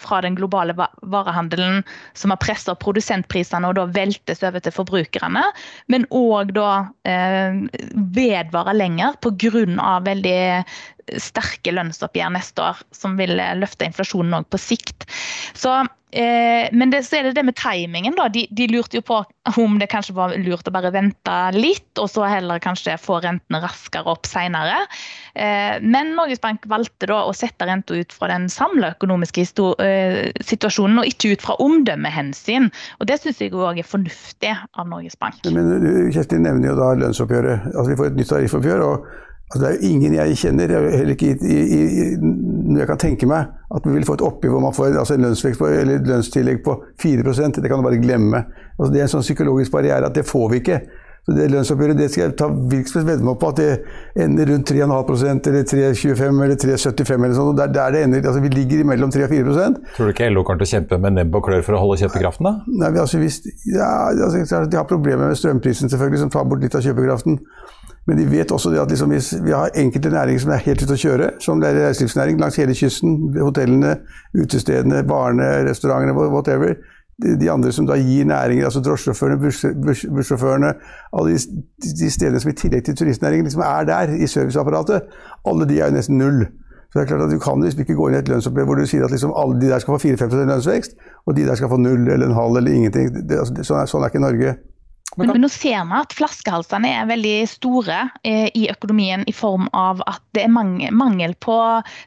fra 0.00 0.20
den 0.24 0.36
globale 0.38 0.74
varehandelen 1.02 1.82
som 2.14 2.32
har 2.34 2.40
pressa 2.42 2.74
produsentprisene 2.78 3.68
og 3.68 3.78
da 3.78 3.86
veltes 3.94 4.42
over 4.44 4.62
til 4.64 4.74
forbrukerne, 4.74 5.44
men 5.92 6.06
òg 6.14 6.54
da 6.56 6.70
eh, 7.08 7.60
vedvarer 8.16 8.78
lenger 8.78 9.18
pga. 9.24 10.00
veldig 10.04 10.38
sterke 11.20 11.74
lønnsoppgjør 11.74 12.32
neste 12.36 12.64
år, 12.64 12.80
som 12.94 13.18
vil 13.20 13.36
løfte 13.60 13.88
inflasjonen 13.88 14.40
òg 14.40 14.48
på 14.52 14.60
sikt. 14.60 15.08
Så 15.58 15.82
Eh, 16.14 16.68
men 16.72 16.92
det, 16.92 17.00
så 17.02 17.16
er 17.18 17.26
det 17.26 17.32
det 17.34 17.42
med 17.42 17.56
timingen. 17.58 18.14
da. 18.14 18.28
De, 18.30 18.44
de, 18.54 18.68
lurte 18.70 19.00
jo 19.00 19.02
på 19.02 19.16
om 19.58 19.78
det 19.80 19.88
kanskje 19.90 20.14
var 20.14 20.36
lurt 20.38 20.68
å 20.70 20.74
bare 20.74 20.92
vente 20.94 21.38
litt, 21.56 21.90
og 21.98 22.06
så 22.12 22.28
heller 22.30 22.62
kanskje 22.62 22.94
få 23.02 23.18
rentene 23.24 23.58
raskere 23.64 24.12
opp 24.12 24.28
senere. 24.30 24.84
Eh, 25.34 25.82
men 25.82 26.14
Norges 26.14 26.42
Bank 26.44 26.68
valgte 26.70 27.10
da 27.10 27.24
å 27.26 27.34
sette 27.34 27.66
renta 27.66 27.98
ut 27.98 28.14
fra 28.14 28.30
den 28.30 28.46
samla 28.52 28.92
økonomiske 28.94 29.42
eh, 29.82 30.30
situasjonen, 30.38 31.02
og 31.02 31.10
ikke 31.10 31.34
ut 31.34 31.42
fra 31.48 31.58
omdømmehensyn. 31.64 32.70
Og 33.00 33.10
Det 33.10 33.18
syns 33.24 33.42
jeg 33.42 33.56
òg 33.58 33.82
er 33.82 33.90
fornuftig 33.90 34.54
av 34.54 34.86
Norges 34.86 35.18
Bank. 35.18 35.42
Men 35.50 36.12
Kjersti 36.14 36.38
nevner 36.38 36.70
jo 36.70 36.78
da 36.78 36.94
lønnsoppgjøret. 37.02 37.72
Altså 37.74 37.90
Vi 37.90 37.98
får 37.98 38.12
et 38.12 38.22
nytt 38.22 38.34
tariffoppgjør. 38.36 38.86
og 38.86 39.12
Altså, 39.54 39.66
det 39.68 39.68
er 39.68 39.76
jo 39.78 39.90
ingen 39.92 40.14
jeg 40.16 40.36
kjenner, 40.40 40.72
heller 40.90 41.14
ikke 41.14 41.28
i, 41.30 41.34
i, 41.46 41.58
i, 41.78 42.06
jeg 42.74 42.88
kan 42.90 42.98
tenke 42.98 43.28
meg, 43.30 43.52
at 43.70 43.86
vi 43.86 43.92
vil 43.94 44.06
få 44.08 44.16
et 44.18 44.24
oppgjør 44.26 44.50
hvor 44.56 44.64
man 44.64 44.74
får 44.74 44.96
altså 44.98 45.14
en 45.14 45.28
lønnsvekst 45.28 45.60
på, 45.60 45.68
eller 45.70 46.02
lønnstillegg 46.02 46.58
på 46.64 46.74
4 47.02 47.22
Det 47.22 47.70
kan 47.70 47.78
du 47.78 47.86
bare 47.86 48.02
glemme. 48.02 48.44
Altså, 48.78 48.90
det 48.92 49.00
er 49.00 49.06
en 49.06 49.14
sånn 49.14 49.22
psykologisk 49.22 49.70
barriere 49.70 50.10
at 50.10 50.18
det 50.18 50.26
får 50.26 50.50
vi 50.50 50.62
ikke. 50.64 50.80
Så 51.24 51.32
det 51.32 51.46
lønnsoppgjøret 51.54 51.96
det 51.96 52.10
skal 52.12 52.22
jeg 52.26 52.34
ta 52.36 52.50
virksomhet 52.50 53.06
vedde 53.08 53.34
på 53.40 53.48
at 53.48 53.60
det 53.60 54.24
ender 54.26 54.50
rundt 54.50 54.72
3,5% 54.74 55.46
eller 55.48 55.62
3,25 55.70 56.42
eller 56.44 56.58
3,75 56.60 57.14
eller 57.14 57.36
sånn. 57.38 57.54
Der, 57.56 57.70
der 57.72 57.94
det 57.94 58.02
ender, 58.04 58.26
altså 58.26 58.42
Vi 58.44 58.50
ligger 58.52 58.82
mellom 58.90 59.14
3 59.14 59.24
og 59.24 59.32
4% 59.32 59.78
Tror 59.94 60.10
du 60.10 60.12
ikke 60.12 60.28
LO 60.34 60.42
kommer 60.44 60.60
til 60.60 60.68
å 60.68 60.72
kjempe 60.74 60.98
med 61.00 61.16
nebb 61.16 61.38
og 61.38 61.46
klør 61.46 61.64
for 61.64 61.78
å 61.78 61.80
holde 61.80 62.02
kjøpekraften, 62.02 62.50
da? 62.50 62.76
Nei, 62.82 62.90
altså 63.00 63.22
hvis, 63.22 63.40
ja, 63.70 63.88
altså, 64.10 64.66
De 64.68 64.76
har 64.76 64.90
problemer 64.90 65.30
med 65.30 65.40
strømprisen, 65.40 65.88
selvfølgelig, 65.94 66.26
som 66.26 66.34
tar 66.34 66.44
bort 66.50 66.60
litt 66.60 66.76
av 66.76 66.84
kjøpekraften. 66.84 67.40
Men 68.06 68.18
de 68.18 68.26
vet 68.30 68.52
også 68.52 68.72
at 68.80 68.90
liksom 68.90 69.12
hvis 69.14 69.30
vi 69.44 69.52
har 69.56 69.72
enkelte 69.80 70.10
næringer 70.12 70.40
som 70.40 70.50
er 70.52 70.64
helt 70.66 70.82
ute 70.82 70.96
å 70.96 71.00
kjøre, 71.00 71.28
som 71.40 71.62
er 71.64 71.78
reiselivsnæring 71.78 72.40
langs 72.40 72.58
hele 72.60 72.74
kysten, 72.76 73.14
hotellene, 73.40 73.96
utestedene, 74.36 75.04
barene, 75.08 75.46
restaurantene, 75.68 76.12
whatever. 76.12 76.74
De 77.22 77.50
andre 77.50 77.70
som 77.72 77.86
da 77.86 77.94
gir 77.96 78.26
næringer, 78.26 78.66
altså 78.66 78.82
drosjesjåførene, 78.82 79.38
bussjåførene, 80.16 80.72
alle 81.14 81.36
de, 81.36 81.62
de, 82.00 82.10
stedene 82.10 82.40
som 82.42 82.50
i 82.50 82.56
tillegg 82.58 82.84
til 82.84 82.96
turistnæringen 82.98 83.46
liksom 83.46 83.62
er 83.62 83.86
der 83.88 84.16
i 84.18 84.26
serviceapparatet, 84.26 85.06
alle 85.46 85.68
de 85.70 85.78
er 85.78 85.92
jo 85.92 85.96
nesten 85.96 86.18
null. 86.18 86.42
Så 86.90 86.98
det 86.98 87.04
er 87.04 87.06
klart 87.06 87.22
at 87.22 87.30
Du 87.30 87.38
kan 87.38 87.62
liksom 87.62 87.80
ikke 87.80 87.94
gå 87.98 88.08
inn 88.08 88.14
i 88.14 88.18
et 88.18 88.28
lønnsoppgjør 88.28 88.66
hvor 88.66 88.78
du 88.78 88.86
sier 88.86 89.06
at 89.06 89.14
liksom 89.14 89.32
alle 89.34 89.60
de 89.60 89.70
der 89.70 89.78
skal 89.82 89.96
få 89.96 90.02
4-5 90.08 90.34
lønnsvekst, 90.50 90.92
og 91.26 91.36
de 91.36 91.46
der 91.46 91.54
skal 91.54 91.70
få 91.70 91.78
null 91.80 92.08
eller 92.08 92.26
en 92.26 92.36
halv 92.36 92.58
eller 92.60 92.70
ingenting. 92.70 93.14
Det, 93.14 93.38
altså, 93.38 93.62
sånn, 93.62 93.80
er, 93.80 93.90
sånn 93.90 94.04
er 94.04 94.12
ikke 94.12 94.22
Norge. 94.26 94.56
Men, 95.16 95.30
men, 95.30 95.40
nå 95.44 95.48
ser 95.52 95.84
vi 95.86 95.96
at 95.98 96.14
flaskehalsene 96.16 96.90
er 96.90 97.08
veldig 97.08 97.34
store 97.50 98.00
eh, 98.26 98.48
i 98.58 98.66
økonomien 98.72 99.22
i 99.30 99.34
form 99.34 99.68
av 99.76 100.02
at 100.10 100.22
det 100.34 100.44
er 100.46 100.52
mangel, 100.52 100.90
mangel, 100.94 101.36
på, 101.38 101.54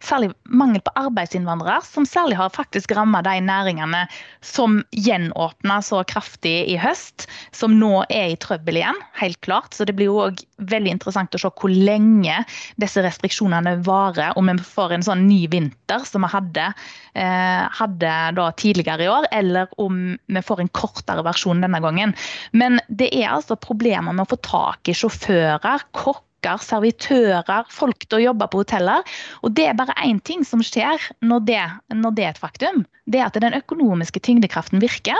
særlig 0.03 0.33
mangel 0.43 0.83
på 0.83 0.93
arbeidsinnvandrere, 0.99 1.79
som 1.87 2.07
særlig 2.07 2.39
har 2.39 2.51
faktisk 2.55 2.91
rammet 2.97 3.27
de 3.27 3.37
næringene 3.47 4.03
som 4.43 4.81
gjenåpna 4.91 5.79
så 5.85 6.03
kraftig 6.09 6.57
i 6.67 6.75
høst, 6.81 7.29
som 7.55 7.77
nå 7.79 8.03
er 8.09 8.33
i 8.33 8.39
trøbbel 8.43 8.81
igjen, 8.81 8.99
helt 9.21 9.39
klart. 9.45 9.71
Så 9.77 9.87
det 9.87 9.95
blir 9.95 10.11
jo 10.11 10.21
òg 10.27 10.43
veldig 10.67 10.97
interessant 10.97 11.35
å 11.37 11.41
se 11.41 11.53
hvor 11.57 11.71
lenge 11.71 12.41
disse 12.81 13.03
restriksjonene 13.05 13.77
varer, 13.87 14.35
om 14.35 14.51
vi 14.51 14.57
får 14.67 14.97
en 14.97 15.07
sånn 15.07 15.27
ny 15.29 15.45
vinter 15.51 15.86
som 16.07 16.25
vi 16.25 16.29
hadde, 16.31 16.67
eh, 17.15 17.63
hadde 17.79 18.51
tidligere 18.57 19.05
i 19.05 19.09
år, 19.11 19.27
eller 19.31 19.67
om 19.77 20.17
vi 20.25 20.41
får 20.41 20.61
en 20.61 20.69
kortere 20.75 21.23
versjon 21.23 21.61
denne 21.63 21.81
gangen. 21.83 22.13
Men 22.51 22.79
det 22.89 23.09
er 23.13 23.31
altså 23.31 23.55
problemer 23.55 24.13
med 24.13 24.27
å 24.27 24.31
få 24.35 24.41
tak 24.41 24.89
i 24.91 24.95
sjåfører, 24.97 25.87
kokker, 25.97 26.61
servitører, 26.61 27.65
folk 27.73 28.05
til 28.05 28.19
å 28.19 28.23
jobbe 28.29 28.49
på 28.51 28.63
hoteller. 28.63 29.03
Og 29.43 29.55
det 29.57 29.69
er 29.69 29.79
bare 29.79 29.97
én 30.03 30.21
ting 30.21 30.45
som 30.45 30.63
skjer 30.63 31.01
når 31.21 31.45
det, 31.47 31.63
når 31.95 32.15
det, 32.15 32.23
er 32.23 32.35
et 32.35 32.43
faktum. 32.43 32.85
Det 33.07 33.21
er 33.21 33.27
at 33.29 33.39
den 33.41 33.57
økonomiske 33.57 34.19
tyngdekraften 34.19 34.83
virker. 34.83 35.17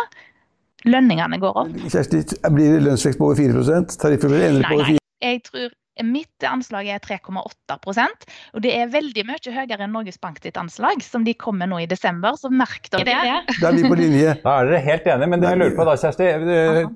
Lønningene 0.86 1.40
går 1.42 1.58
opp. 1.64 1.74
Kjersti, 1.90 2.22
blir 2.54 2.78
det 2.78 2.86
lønnsvekst 2.86 3.20
på 3.20 3.32
over 3.32 3.40
4 3.40 3.84
Tariffer 3.98 4.32
blir 4.32 4.46
endelig 4.52 4.70
på 4.70 4.78
over 4.78 4.92
4 4.94 4.98
Nei, 4.98 5.32
jeg 5.32 5.44
tror 5.48 5.72
Mitt 6.06 6.46
anslag 6.46 6.90
er 6.94 7.02
3,8% 7.04 8.28
og 8.54 8.64
det 8.64 8.74
er 8.74 8.90
veldig 8.92 9.24
mye 9.28 9.54
høyere 9.54 9.86
enn 9.86 9.94
Norges 9.96 10.20
Bank 10.22 10.40
sitt 10.44 10.58
anslag, 10.60 11.02
som 11.06 11.26
de 11.26 11.34
kom 11.38 11.58
med 11.60 11.72
nå 11.72 11.82
i 11.84 11.88
desember. 11.90 12.38
Så 12.40 12.52
merk 12.54 12.90
dere 12.94 13.06
det. 13.08 13.56
Da 13.62 13.72
er 13.72 13.78
vi 13.78 13.88
på 13.88 14.00
linje. 14.00 14.36
Da 14.48 14.60
er 14.62 14.70
dere 14.70 14.84
helt 14.86 15.08
enige. 15.08 15.32
Men 15.32 15.42
det 15.44 15.50
jeg 15.52 15.62
lurer 15.62 15.78
på 15.78 15.88
da, 15.88 15.96
Kjersti, 16.00 16.28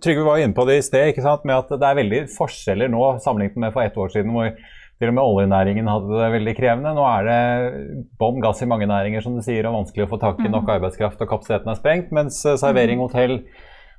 Trygve 0.03 0.27
var 0.27 0.43
inne 0.43 0.57
på 0.57 0.65
det 0.69 0.77
i 0.79 0.85
sted, 0.85 1.11
ikke 1.11 1.25
sant? 1.25 1.47
med 1.47 1.57
at 1.57 1.73
det 1.73 1.87
er 1.87 1.97
veldig 1.97 2.21
forskjeller 2.35 2.91
nå 2.91 3.07
sammenlignet 3.23 3.59
med 3.65 3.73
for 3.75 3.83
ett 3.83 3.97
år 3.97 4.13
siden. 4.13 4.31
hvor 4.35 4.53
til 5.01 5.09
og 5.09 5.15
med 5.17 5.25
oljenæringen 5.25 5.87
hadde 5.89 6.13
det 6.13 6.29
veldig 6.35 6.53
krevende. 6.59 6.93
Nå 6.93 7.05
er 7.09 7.25
det 7.25 8.05
bånn 8.21 8.41
gass 8.43 8.61
i 8.61 8.69
mange 8.69 8.85
næringer, 8.85 9.23
som 9.25 9.33
du 9.33 9.41
sier, 9.41 9.65
og 9.65 9.79
vanskelig 9.79 10.05
å 10.05 10.11
få 10.11 10.19
tak 10.21 10.43
i 10.43 10.45
nok 10.45 10.67
mm. 10.67 10.73
arbeidskraft, 10.75 11.23
og 11.25 11.31
kapasiteten 11.31 11.73
er 11.73 11.79
sprengt. 11.79 12.11
Mens 12.13 12.37
eh, 12.45 12.59
servering, 12.61 13.01
mm. 13.01 13.07
hotell 13.07 13.37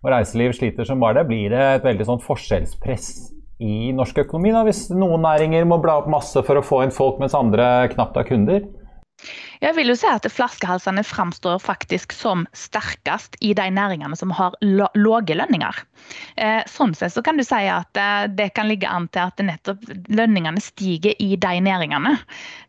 og 0.02 0.12
reiseliv 0.14 0.54
sliter 0.54 0.86
som 0.86 1.02
bare 1.02 1.18
det. 1.18 1.28
Blir 1.32 1.50
det 1.50 1.64
et 1.80 1.88
veldig 1.88 2.06
sånn 2.06 2.22
forskjellspress 2.22 3.08
i 3.62 3.92
norsk 3.96 4.24
økonomi, 4.24 4.52
da, 4.54 4.64
hvis 4.66 4.88
noen 4.94 5.22
næringer 5.24 5.66
må 5.68 5.78
bla 5.82 6.00
opp 6.00 6.10
masse 6.10 6.42
for 6.46 6.58
å 6.58 6.64
få 6.66 6.82
inn 6.84 6.94
folk, 6.94 7.20
mens 7.22 7.36
andre 7.38 7.88
knapt 7.94 8.18
har 8.18 8.28
kunder? 8.28 8.66
Jeg 9.62 9.76
vil 9.76 9.92
jo 9.92 9.94
si 9.94 10.08
at 10.10 10.26
Flaskehalsene 10.26 11.04
framstår 11.06 11.60
faktisk 11.62 12.10
som 12.16 12.48
sterkest 12.56 13.36
i 13.46 13.52
de 13.54 13.68
næringene 13.70 14.16
som 14.18 14.32
har 14.34 14.56
lave 14.62 15.36
lønninger. 15.38 15.76
Eh, 16.34 16.64
sånn 16.66 16.96
sett 16.98 17.14
så 17.14 17.22
kan 17.22 17.38
du 17.38 17.44
si 17.46 17.60
at 17.70 17.98
eh, 18.00 18.24
det 18.26 18.48
kan 18.56 18.66
ligge 18.66 18.90
an 18.90 19.06
til 19.14 19.28
at 19.30 19.38
nettopp 19.38 19.84
lønningene 20.10 20.58
stiger 20.62 21.14
i 21.22 21.36
de 21.38 21.52
næringene 21.62 22.16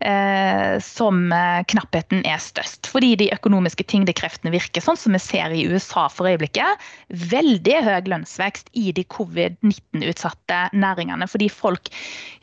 eh, 0.06 0.78
som 0.86 1.26
knappheten 1.72 2.22
er 2.30 2.38
størst. 2.44 2.86
Fordi 2.92 3.16
de 3.18 3.32
økonomiske 3.34 3.88
tyngdekreftene 3.90 4.54
virker 4.54 4.86
sånn 4.86 5.00
som 5.00 5.18
vi 5.18 5.24
ser 5.24 5.56
i 5.56 5.66
USA 5.66 6.06
for 6.14 6.30
øyeblikket. 6.30 6.86
Veldig 7.34 7.80
høy 7.88 8.12
lønnsvekst 8.14 8.70
i 8.78 8.92
de 8.94 9.06
covid-19-utsatte 9.16 10.62
næringene. 10.78 11.26
Fordi 11.32 11.50
folk 11.50 11.90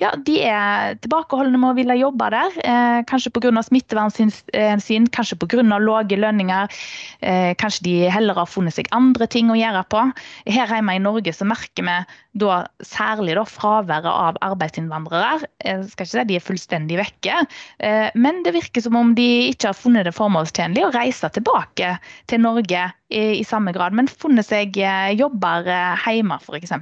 ja, 0.03 0.11
de 0.27 0.41
er 0.49 0.99
tilbakeholdne 1.05 1.61
med 1.61 1.71
å 1.71 1.79
ville 1.79 2.01
jobbe 2.01 2.33
der. 2.35 2.61
Kanskje 3.11 3.33
pga. 3.37 3.53
smittevernhensyn 3.63 4.33
sin, 4.81 5.07
kanskje 5.09 5.39
pga. 5.41 5.63
lave 5.63 6.17
lønninger. 6.17 6.69
Eh, 7.21 7.55
kanskje 7.55 7.85
de 7.85 7.95
heller 8.11 8.35
har 8.35 8.47
funnet 8.47 8.75
seg 8.75 8.89
andre 8.93 9.27
ting 9.27 9.51
å 9.51 9.59
gjøre 9.59 9.85
på. 9.91 10.05
Her 10.47 10.67
hjemme 10.75 10.97
i 10.97 11.03
Norge 11.03 11.33
så 11.33 11.47
merker 11.49 11.87
vi 11.87 11.97
da 12.41 12.61
særlig 12.87 13.35
da 13.37 13.45
fraværet 13.45 14.11
av 14.11 14.39
arbeidsinnvandrere. 14.45 15.47
Jeg 15.65 15.91
skal 15.91 16.07
ikke 16.07 16.13
si 16.13 16.27
de 16.31 16.39
er 16.39 16.47
fullstendig 16.47 17.01
vekke, 17.01 17.43
eh, 17.81 18.09
men 18.15 18.43
det 18.47 18.55
virker 18.55 18.85
som 18.85 18.97
om 18.97 19.15
de 19.15 19.51
ikke 19.51 19.73
har 19.73 19.79
funnet 19.79 20.07
det 20.07 20.17
formålstjenlig 20.17 20.87
å 20.87 20.95
reise 20.95 21.31
tilbake 21.35 21.97
til 22.31 22.43
Norge 22.45 22.89
i, 23.11 23.41
i 23.41 23.45
samme 23.47 23.75
grad, 23.77 23.97
men 23.97 24.09
funnet 24.11 24.49
seg 24.49 24.79
jobber 25.19 25.67
hjemme 26.07 26.39
f.eks. 26.41 26.73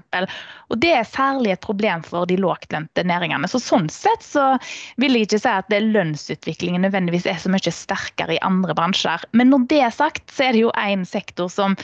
Og 0.69 0.81
Det 0.83 0.93
er 0.93 1.09
særlig 1.09 1.55
et 1.55 1.65
problem 1.65 2.03
for 2.05 2.29
de 2.29 2.37
lågtlønte 2.41 3.05
næringene. 3.07 3.49
Så 3.49 3.61
Sånn 3.69 3.89
sett 3.93 4.25
så 4.25 4.45
vil 5.01 5.17
jeg 5.17 5.29
ikke 5.29 5.41
si 5.43 5.51
at 5.53 5.73
lønnsutviklingen 5.73 6.85
nødvendigvis 6.87 7.27
er 7.29 7.41
så 7.41 7.51
mye 7.53 7.73
sterkere 7.75 8.37
i 8.37 8.43
andre 8.47 8.77
bransjer. 8.77 9.25
Men 9.37 9.53
når 9.53 9.67
det 9.73 9.81
er 9.85 9.95
sagt, 9.95 10.25
så 10.33 10.49
er 10.49 10.57
det 10.57 10.63
jo 10.63 10.73
én 10.79 11.05
sektor 11.09 11.51
som 11.53 11.77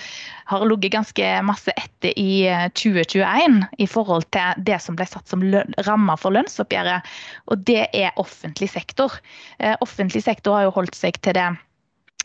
har 0.49 0.65
ligget 0.69 0.95
ganske 0.95 1.31
masse 1.47 1.73
etter 1.77 2.13
i 2.21 2.45
2021 2.77 3.25
eh, 3.25 3.69
i 3.85 3.89
forhold 3.91 4.27
til 4.35 4.65
det 4.67 4.81
som 4.85 4.97
ble 4.99 5.07
satt 5.09 5.29
som 5.31 5.45
rammer 5.89 6.21
for 6.21 6.37
lønnsoppgjøret, 6.37 7.15
og 7.49 7.65
det 7.69 7.87
er 7.93 8.21
offentlig 8.21 8.71
sektor. 8.73 9.17
Eh, 9.59 9.77
offentlig 9.85 10.25
sektor 10.25 10.59
har 10.59 10.69
jo 10.69 10.77
holdt 10.77 10.99
seg 10.99 11.21
til 11.25 11.37
det 11.39 11.49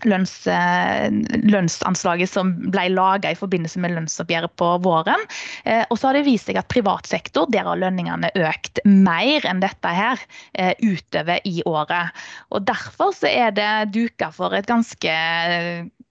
lønns, 0.07 0.47
eh, 0.47 1.09
lønnsanslaget 1.49 2.31
som 2.31 2.53
ble 2.71 2.87
laga 2.93 3.33
i 3.33 3.39
forbindelse 3.39 3.81
med 3.83 3.95
lønnsoppgjøret 3.95 4.55
på 4.59 4.71
våren. 4.85 5.25
Eh, 5.65 5.83
og 5.89 5.99
så 5.99 6.09
har 6.09 6.19
det 6.19 6.25
vist 6.27 6.49
seg 6.49 6.59
at 6.61 6.69
privat 6.71 7.09
sektor, 7.09 7.49
der 7.51 7.67
har 7.67 7.79
lønningene 7.81 8.31
økt 8.35 8.81
mer 8.85 9.45
enn 9.49 9.63
dette 9.63 9.93
her 9.93 10.21
eh, 10.53 10.73
utover 10.79 11.39
i 11.47 11.63
året. 11.67 12.15
Og 12.53 12.67
derfor 12.69 13.13
så 13.15 13.31
er 13.31 13.55
det 13.55 13.93
duka 13.95 14.31
for 14.35 14.55
et 14.55 14.69
ganske 14.69 15.15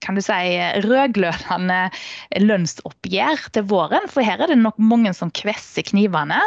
kan 0.05 0.15
du 0.15 0.23
si, 0.23 0.59
rødglødende 0.85 1.89
lønnsoppgjør 2.39 3.49
til 3.57 3.67
våren. 3.67 4.07
For 4.11 4.23
her 4.23 4.45
er 4.45 4.53
det 4.53 4.61
nok 4.61 4.79
mange 4.79 5.11
som 5.17 5.33
kvesser 5.35 5.87
knivene. 5.91 6.39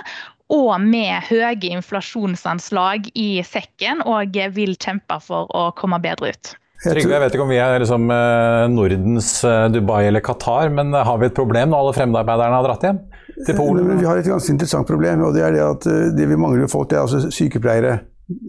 Og 0.52 0.74
med 0.84 1.28
høye 1.30 1.72
inflasjonsanslag 1.72 3.12
i 3.16 3.44
sekken 3.48 4.04
og 4.08 4.40
vil 4.56 4.76
kjempe 4.80 5.20
for 5.24 5.52
å 5.56 5.70
komme 5.76 6.00
bedre 6.04 6.32
ut. 6.32 6.56
Trygve, 6.82 7.14
jeg 7.14 7.22
vet 7.22 7.36
ikke 7.36 7.44
om 7.46 7.52
vi 7.52 7.60
er 7.62 7.76
liksom 7.84 8.08
eh, 8.10 8.64
Nordens 8.74 9.28
eh, 9.46 9.68
Dubai 9.70 10.08
eller 10.08 10.24
Qatar, 10.26 10.72
men 10.74 10.90
eh, 10.96 11.04
har 11.06 11.20
vi 11.22 11.28
et 11.28 11.36
problem 11.38 11.70
når 11.70 11.84
alle 11.84 11.92
fremmedarbeiderne 11.94 12.58
har 12.58 12.66
dratt 12.66 12.86
hjem 12.88 13.02
til 13.46 13.58
Polen? 13.60 13.92
Vi 14.00 14.08
har 14.08 14.18
et 14.18 14.30
ganske 14.30 14.50
interessant 14.50 14.90
problem, 14.90 15.22
og 15.28 15.36
det 15.38 15.44
er 15.46 15.54
det 15.54 15.62
at 15.62 15.86
det 16.18 16.26
vi 16.32 16.40
mangler 16.42 16.72
folk, 16.72 16.90
det 16.90 16.98
er 16.98 17.04
altså 17.04 17.30
sykepleiere. 17.30 18.00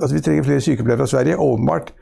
Altså, 0.01 0.15
vi 0.17 0.23
trenger 0.25 0.47
flere 0.47 0.65
sykepleiere 0.65 1.03
fra 1.03 1.11
Sverige, 1.13 1.37
åpenbart. 1.45 1.93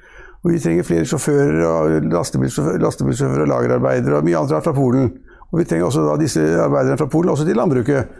Og 0.41 0.53
vi 0.55 0.61
trenger 0.63 0.87
flere 0.87 1.09
sjåfører, 1.09 1.59
og 1.67 2.07
lastebilsjåfører 2.15 3.43
og 3.45 3.51
lagerarbeidere 3.51 4.21
og 4.21 4.29
mye 4.29 4.39
annet 4.39 4.65
fra 4.65 4.77
Polen. 4.77 5.11
Og 5.51 5.59
vi 5.59 5.67
trenger 5.67 5.89
også 5.89 6.15
disse 6.21 6.45
arbeiderne 6.63 7.01
fra 7.01 7.11
Polen, 7.11 7.33
også 7.35 7.49
til 7.49 7.59
landbruket. 7.59 8.15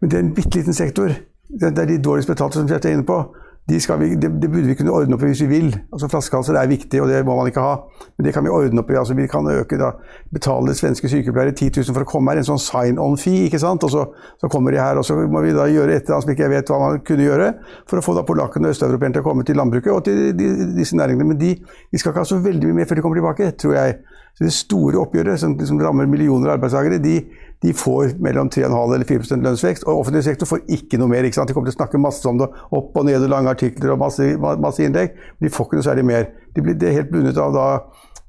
Men 0.00 0.10
det 0.10 0.18
er 0.18 0.26
en 0.26 0.34
bitte 0.34 0.58
liten 0.58 0.76
sektor. 0.76 1.14
Det 1.46 1.70
er 1.70 1.88
de 1.88 2.02
dårligst 2.02 2.28
betalte 2.28 2.58
som 2.58 2.68
jeg 2.68 2.82
er 2.82 2.96
inne 2.96 3.06
på 3.06 3.22
de 3.70 3.78
vi, 3.98 4.14
det, 4.14 4.28
det, 4.42 4.48
burde 4.50 4.66
vi 4.66 4.74
kunne 4.74 4.90
ordne 4.90 5.14
opp 5.14 5.22
i 5.22 5.28
hvis 5.30 5.44
vi 5.44 5.46
vil. 5.46 5.68
Altså 5.94 6.08
Flaskehalser 6.10 6.56
er 6.58 6.66
viktig, 6.66 6.98
og 7.02 7.06
det 7.08 7.20
må 7.24 7.36
man 7.38 7.46
ikke 7.46 7.62
ha. 7.62 7.76
Men 8.16 8.26
det 8.26 8.32
kan 8.34 8.42
vi 8.42 8.50
ordne 8.50 8.82
opp 8.82 8.90
i. 8.90 8.96
Altså, 8.98 9.14
vi 9.14 9.26
kan 9.30 9.46
øke 9.46 9.78
da, 9.78 9.92
betale 10.34 10.74
svenske 10.74 11.08
sykepleiere 11.08 11.54
10 11.54 11.70
000 11.78 11.94
for 11.94 12.02
å 12.02 12.08
komme 12.10 12.32
her, 12.32 12.40
en 12.42 12.48
sånn 12.48 12.58
sign-on-fee. 12.58 13.44
ikke 13.46 13.60
sant? 13.62 13.86
Og 13.86 13.92
så, 13.94 14.02
så, 14.42 14.50
kommer 14.50 14.74
de 14.74 14.82
her, 14.82 14.98
og 14.98 15.06
så 15.06 15.14
må 15.14 15.44
vi 15.46 15.54
da 15.54 15.68
gjøre 15.70 15.94
et 15.94 16.02
eller 16.02 16.18
annet 16.18 16.26
som 16.26 16.34
ikke 16.34 16.46
jeg 16.48 16.54
vet 16.56 16.72
hva 16.74 16.80
man 16.82 17.04
kunne 17.06 17.28
gjøre, 17.28 17.52
for 17.90 18.02
å 18.02 18.06
få 18.08 18.16
da 18.18 18.26
polakkene 18.26 18.66
og 18.66 18.74
østeuropeerne 18.74 19.14
til 19.14 19.22
å 19.22 19.28
komme 19.28 19.46
til 19.46 19.60
landbruket 19.62 19.94
og 19.94 20.02
til 20.10 20.24
de, 20.34 20.50
disse 20.80 20.98
næringene. 20.98 21.30
Men 21.30 21.38
de, 21.38 21.54
de, 21.62 22.02
skal 22.02 22.10
ikke 22.10 22.26
ha 22.26 22.32
så 22.32 22.42
veldig 22.42 22.66
mye 22.66 22.80
mer 22.82 22.90
før 22.90 22.98
de 22.98 23.06
kommer 23.06 23.22
tilbake, 23.22 23.52
tror 23.62 23.78
jeg. 23.78 24.02
Så 24.32 24.48
Det 24.48 24.56
store 24.56 24.98
oppgjøret, 24.98 25.38
som, 25.38 25.54
som 25.68 25.78
rammer 25.78 26.10
millioner 26.10 26.56
arbeidstakere, 26.56 26.98
de, 26.98 27.20
de 27.62 27.72
får 27.72 28.16
mellom 28.18 28.50
3,5 28.50 28.94
eller 28.94 29.06
4 29.06 29.38
lønnsvekst. 29.44 29.84
Og 29.86 30.02
offentlig 30.02 30.24
sektor 30.26 30.48
får 30.50 30.64
ikke 30.76 30.98
noe 30.98 31.12
mer. 31.12 31.26
ikke 31.26 31.38
sant? 31.38 31.50
De 31.50 31.54
kommer 31.54 31.70
til 31.70 31.76
å 31.76 31.80
snakke 31.80 32.00
masse 32.02 32.26
om 32.28 32.40
det, 32.40 32.48
opp 32.74 32.96
og 32.98 33.06
ned 33.06 33.22
og 33.22 33.30
lange 33.30 33.52
artikler 33.54 33.94
og 33.94 34.00
masse, 34.02 34.32
masse 34.40 34.82
innlegg. 34.82 35.14
Men 35.38 35.46
de 35.46 35.52
får 35.54 35.68
ikke 35.68 35.78
noe 35.78 35.86
særlig 35.86 36.06
mer. 36.08 36.26
De 36.56 36.64
blir, 36.64 36.74
de 36.78 36.96
helt 36.96 37.12
bundet 37.12 37.38
av 37.38 37.54
da, 37.54 37.68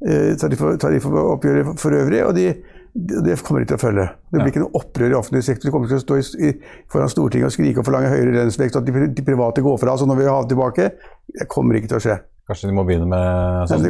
eh, 0.06 0.36
tariffoppgjøret 0.38 1.74
for 1.82 1.98
øvrig. 1.98 2.22
og 2.28 2.36
de, 2.38 2.52
det 2.94 3.40
kommer 3.42 3.63
de 3.63 3.72
til 3.72 3.80
å 3.80 3.82
følge. 3.82 4.06
Det 4.30 4.38
blir 4.38 4.52
ikke 4.54 4.62
noe 4.68 4.78
opprør 4.78 5.16
i 5.16 5.18
offentlig 5.18 5.42
sektor. 5.48 5.66
De 5.66 5.74
kommer 5.74 5.90
til 5.90 5.98
å 5.98 6.04
stå 6.04 6.20
i, 6.38 6.54
foran 6.94 7.10
Stortinget 7.10 7.50
og 7.50 7.56
skrike 7.56 7.82
og 7.82 7.90
forlange 7.90 8.13
høyere 8.13 8.36
lønnsvekst, 8.38 8.78
og 8.78 8.86
at 8.86 8.92
de, 8.92 9.08
de 9.18 9.25
private 9.25 9.66
går 9.66 9.82
fra 9.82 9.98
Så 9.98 10.06
når 10.06 10.22
vi 10.22 10.30
har 10.30 10.46
det 10.46 10.54
tilbake 10.54 10.92
Det 11.34 11.50
kommer 11.50 11.80
ikke 11.80 11.90
til 11.90 11.98
å 11.98 12.04
skje. 12.06 12.20
Kanskje 12.46 12.70
de 12.70 12.75
må 12.75 12.84
begynne 12.86 13.08
med 13.08 13.72
sånn, 13.72 13.86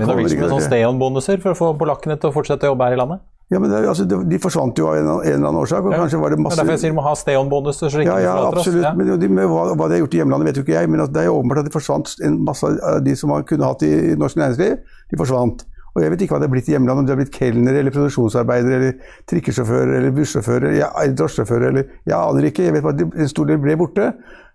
sånn 0.47 0.61
stay 0.61 0.85
on-bonuser 0.85 1.41
for 1.43 1.51
å 1.51 1.57
få 1.57 1.69
polakkene 1.75 2.15
til 2.21 2.29
å 2.29 2.35
fortsette 2.35 2.69
å 2.69 2.75
jobbe 2.75 2.87
her 2.87 2.95
i 2.95 2.99
landet? 3.01 3.23
Ja, 3.53 3.59
men 3.61 3.69
det, 3.69 3.81
altså, 3.85 4.05
de 4.07 4.39
forsvant 4.41 4.79
jo 4.79 4.87
av 4.89 4.97
en, 4.97 5.09
en, 5.13 5.27
eller 5.27 5.49
annen 5.49 5.59
årsak. 5.61 5.85
og 5.85 5.93
ja. 5.93 5.99
kanskje 6.01 6.21
var 6.23 6.33
det 6.33 6.39
masse... 6.41 6.57
Det 6.57 6.63
er 6.63 6.65
derfor 6.65 6.77
jeg 6.77 6.83
sier 6.83 6.93
de 6.93 6.97
må 6.97 7.03
ha 7.05 7.13
stay 7.19 7.37
on-bonuser. 7.37 7.91
så 7.91 7.99
de 7.99 8.07
ikke 8.07 8.15
ja, 8.23 8.31
ja, 8.31 8.47
absolutt. 8.49 8.85
Ja. 8.87 8.93
Men 8.97 9.11
de, 9.21 9.29
med 9.29 9.51
hva, 9.51 9.67
hva, 9.73 9.89
de 9.91 9.97
har 9.97 10.01
gjort 10.05 10.17
i 10.17 10.23
hjemlandet, 10.23 10.49
vet 10.49 10.59
jo 10.59 10.65
ikke 10.65 10.75
jeg. 10.79 10.89
Men 10.89 11.03
det 11.05 11.21
er 11.21 11.29
jo 11.29 11.35
åpenbart 11.37 11.61
at 11.61 11.69
de 11.69 11.75
forsvant 11.75 12.15
en 12.25 12.39
masse 12.47 12.73
av 12.73 13.03
de 13.05 13.15
som 13.19 13.31
man 13.33 13.45
kunne 13.49 13.69
hatt 13.69 13.85
i 13.85 13.93
norsk 14.17 14.41
næringsliv. 14.41 14.97
De 15.13 15.21
forsvant. 15.21 15.65
Og 15.93 16.01
jeg 16.01 16.09
vet 16.13 16.23
ikke 16.25 16.33
hva 16.33 16.41
det 16.41 16.47
er 16.47 16.53
blitt 16.55 16.69
i 16.71 16.73
hjemlandet, 16.73 17.03
om 17.03 17.07
det 17.07 17.13
har 17.13 17.19
blitt 17.19 17.35
kelnere 17.35 17.81
eller 17.83 17.93
produksjonsarbeidere 17.93 18.77
eller 18.79 19.17
trikkesjåfører 19.29 19.99
eller 19.99 20.15
bussjåfører 20.15 20.71
eller 20.71 21.17
drosjesjåfører 21.19 21.67
eller 21.69 21.91
Jeg 22.09 22.17
aner 22.17 22.47
ikke. 22.49 22.65
Jeg 22.65 22.73
vet 22.73 22.85
bare 22.87 22.97
at 22.97 23.19
en 23.25 23.29
stor 23.29 23.51
del 23.51 23.61
ble 23.61 23.77
borte. 23.77 24.07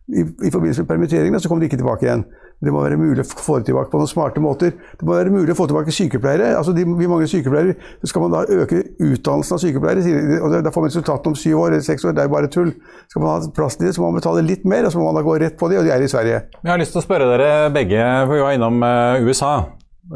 I, 0.09 0.25
i 0.25 0.51
forbindelse 0.51 0.85
med 0.85 0.89
permitteringene, 0.89 1.41
så 1.41 1.51
kom 1.51 1.61
de 1.61 1.69
ikke 1.69 1.79
tilbake 1.81 2.07
igjen. 2.07 2.25
Det 2.65 2.73
må 2.75 2.81
være 2.83 2.97
mulig 2.99 3.23
å 3.23 3.27
få 3.29 3.61
det 3.61 3.69
tilbake 3.69 3.93
på 3.93 4.01
noen 4.01 4.11
smarte 4.11 4.43
måter. 4.43 4.73
Det 4.99 5.07
må 5.07 5.15
være 5.15 5.31
mulig 5.31 5.53
å 5.55 5.59
få 5.59 5.69
tilbake 5.71 5.95
sykepleiere. 5.95 6.55
Altså 6.59 6.73
de, 6.75 6.83
vi 6.99 7.11
mangler 7.11 7.31
sykepleiere. 7.31 7.77
Så 8.03 8.11
skal 8.11 8.25
man 8.25 8.35
da 8.35 8.43
øke 8.51 8.81
utdannelsen 8.97 9.55
av 9.55 9.63
sykepleiere, 9.63 10.41
og 10.43 10.57
da 10.67 10.73
får 10.75 10.85
man 10.85 10.91
resultatene 10.91 11.35
om 11.35 11.39
syv 11.39 11.61
år 11.61 11.77
eller 11.77 11.87
seks 11.87 12.07
år. 12.09 12.17
Det 12.17 12.25
er 12.25 12.31
jo 12.31 12.35
bare 12.35 12.51
tull. 12.53 12.73
Skal 13.13 13.25
man 13.25 13.31
ha 13.37 13.53
plass 13.55 13.79
til 13.79 13.87
det, 13.87 13.95
så 13.95 14.03
må 14.03 14.11
man 14.11 14.19
betale 14.19 14.47
litt 14.47 14.67
mer, 14.69 14.89
og 14.89 14.95
så 14.95 14.99
må 14.99 15.11
man 15.11 15.21
da 15.21 15.27
gå 15.29 15.37
rett 15.45 15.59
på 15.61 15.71
det, 15.71 15.79
og 15.79 15.87
de 15.87 15.95
er 15.95 16.03
i 16.03 16.11
Sverige. 16.11 16.41
Jeg 16.59 16.73
har 16.73 16.83
lyst 16.83 16.97
til 16.97 17.03
å 17.03 17.07
spørre 17.07 17.29
dere 17.31 17.51
begge, 17.75 18.01
for 18.25 18.35
vi 18.35 18.47
var 18.49 18.59
innom 18.59 18.83
eh, 18.89 19.29
USA. 19.29 19.53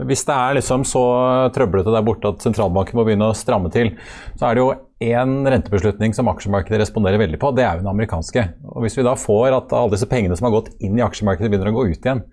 Hvis 0.09 0.25
det 0.25 0.35
er 0.35 0.57
liksom 0.57 0.87
så 0.89 1.05
trøblete 1.53 1.93
der 1.93 2.05
borte 2.07 2.33
at 2.33 2.43
sentralbanken 2.43 2.97
må 2.97 3.05
begynne 3.07 3.29
å 3.29 3.37
stramme 3.37 3.69
til, 3.71 3.93
så 4.41 4.49
er 4.49 4.57
det 4.57 4.65
jo 4.65 4.71
én 5.03 5.43
rentebeslutning 5.51 6.15
som 6.17 6.31
aksjemarkedet 6.33 6.81
responderer 6.83 7.21
veldig 7.21 7.41
på, 7.43 7.51
det 7.57 7.67
er 7.67 7.77
jo 7.77 7.85
den 7.85 7.93
amerikanske. 7.93 8.47
Og 8.71 8.87
Hvis 8.87 8.99
vi 8.99 9.07
da 9.07 9.17
får 9.19 9.59
at 9.59 9.77
alle 9.77 9.95
disse 9.95 10.09
pengene 10.11 10.39
som 10.39 10.49
har 10.49 10.57
gått 10.57 10.73
inn 10.81 10.99
i 10.99 11.05
aksjemarkedet, 11.05 11.51
begynner 11.53 11.73
å 11.73 11.77
gå 11.81 11.87
ut 11.91 12.01
igjen, 12.01 12.25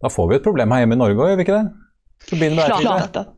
da 0.00 0.12
får 0.12 0.30
vi 0.30 0.38
et 0.38 0.46
problem 0.46 0.72
her 0.72 0.84
hjemme 0.84 0.96
i 0.96 1.02
Norge 1.02 1.18
òg, 1.20 1.32
gjør 1.32 1.40
vi 1.40 1.46
ikke 1.48 1.58
det? 1.58 1.68
Klart 2.30 3.16
at, 3.16 3.30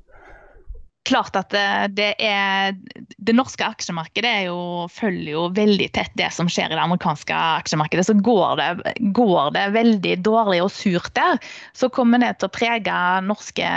klart 1.06 1.36
at 1.38 1.54
det, 1.94 2.08
er 2.18 2.74
Det 3.14 3.34
norske 3.34 3.62
aksjemarkedet 3.62 4.32
jo, 4.48 4.56
følger 4.90 5.36
jo 5.36 5.44
veldig 5.54 5.88
tett 5.94 6.14
det 6.18 6.32
som 6.34 6.50
skjer 6.50 6.72
i 6.72 6.78
det 6.78 6.82
amerikanske 6.82 7.42
aksjemarkedet. 7.62 8.06
Så 8.08 8.16
går 8.18 8.58
det, 8.58 8.96
går 9.14 9.52
det 9.54 9.68
veldig 9.76 10.16
dårlig 10.26 10.62
og 10.64 10.72
surt 10.74 11.14
der, 11.18 11.38
så 11.78 11.90
kommer 11.94 12.22
det 12.22 12.34
til 12.40 12.50
å 12.50 12.54
prege 12.54 12.98
norske, 13.26 13.70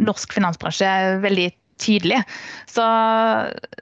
norsk 0.00 0.36
finansbransje 0.36 0.94
veldig 1.24 1.50
tydelig. 1.84 2.24
Så, 2.70 2.84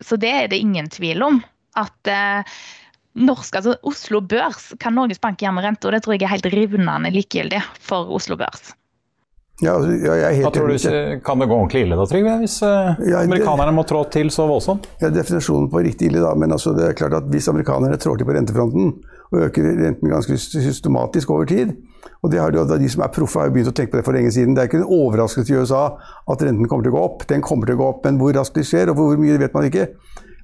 så, 0.03 0.21
det 0.21 0.35
er 0.37 0.53
det 0.53 0.61
ingen 0.63 0.91
tvil 0.93 1.25
om. 1.25 1.41
At 1.79 2.11
eh, 2.11 2.61
norsk, 3.23 3.57
altså 3.61 3.79
Oslo 3.89 4.21
Børs 4.21 4.73
kan 4.83 4.97
Norges 4.99 5.23
Bank 5.23 5.41
gjøre 5.41 5.57
med 5.57 5.69
rente, 5.69 5.89
og 5.89 5.97
det 5.97 6.03
tror 6.05 6.17
jeg 6.17 6.27
er 6.27 6.35
helt 6.35 6.53
rivnende 6.53 7.13
likegyldig 7.15 7.63
for 7.81 8.13
Oslo 8.13 8.39
Børs. 8.41 8.75
Ja, 9.63 9.77
altså, 9.77 9.93
jeg 9.95 10.23
er 10.27 10.37
helt 10.41 10.57
tror 10.57 10.71
du, 10.73 11.21
Kan 11.23 11.43
det 11.43 11.47
gå 11.47 11.55
ordentlig 11.55 11.85
ille 11.85 11.97
da, 11.99 12.07
Trygve? 12.09 12.35
Hvis 12.41 12.57
uh, 12.67 12.99
ja, 13.07 13.21
amerikanerne 13.21 13.75
må 13.77 13.85
trå 13.87 14.03
til 14.11 14.33
så 14.35 14.49
voldsomt? 14.49 14.89
Ja, 15.03 15.13
Definisjonen 15.13 15.69
på 15.71 15.85
riktig 15.85 16.09
ille, 16.11 16.23
da. 16.25 16.33
Men 16.39 16.55
altså, 16.57 16.73
det 16.75 16.89
er 16.89 16.97
klart 16.99 17.15
at 17.21 17.29
hvis 17.31 17.51
amerikanerne 17.53 18.01
trår 18.01 18.19
til 18.19 18.29
på 18.29 18.35
rentefronten 18.35 18.95
og 19.33 19.49
øker 19.49 19.73
renten 19.81 20.13
ganske 20.13 20.37
systematisk 20.37 21.31
over 21.31 21.49
tid 21.49 21.73
og 22.23 22.31
det 22.31 22.39
har 22.41 22.55
jo, 22.55 22.65
De 22.65 22.89
som 22.89 23.03
er 23.03 23.11
proffe, 23.15 23.39
har 23.39 23.49
jo 23.49 23.55
begynt 23.57 23.73
å 23.73 23.75
tenke 23.75 23.93
på 23.93 23.99
det 23.99 24.07
for 24.07 24.15
lenge 24.15 24.31
siden. 24.31 24.55
Det 24.55 24.63
er 24.63 24.71
ikke 24.71 24.79
en 24.83 24.91
overraskelse 24.95 25.53
i 25.53 25.59
USA 25.59 25.85
at 26.31 26.43
renten 26.43 26.69
kommer 26.71 26.87
til 26.87 26.95
å 26.95 26.97
gå 26.97 27.03
opp. 27.03 27.25
Den 27.31 27.43
kommer 27.43 27.67
til 27.67 27.75
å 27.75 27.81
gå 27.81 27.89
opp, 27.89 28.05
men 28.07 28.21
hvor 28.21 28.35
raskt 28.37 28.59
det 28.59 28.67
skjer 28.69 28.93
og 28.93 28.99
hvor 28.99 29.19
mye, 29.19 29.39
vet 29.43 29.55
man 29.57 29.67
ikke. 29.67 29.89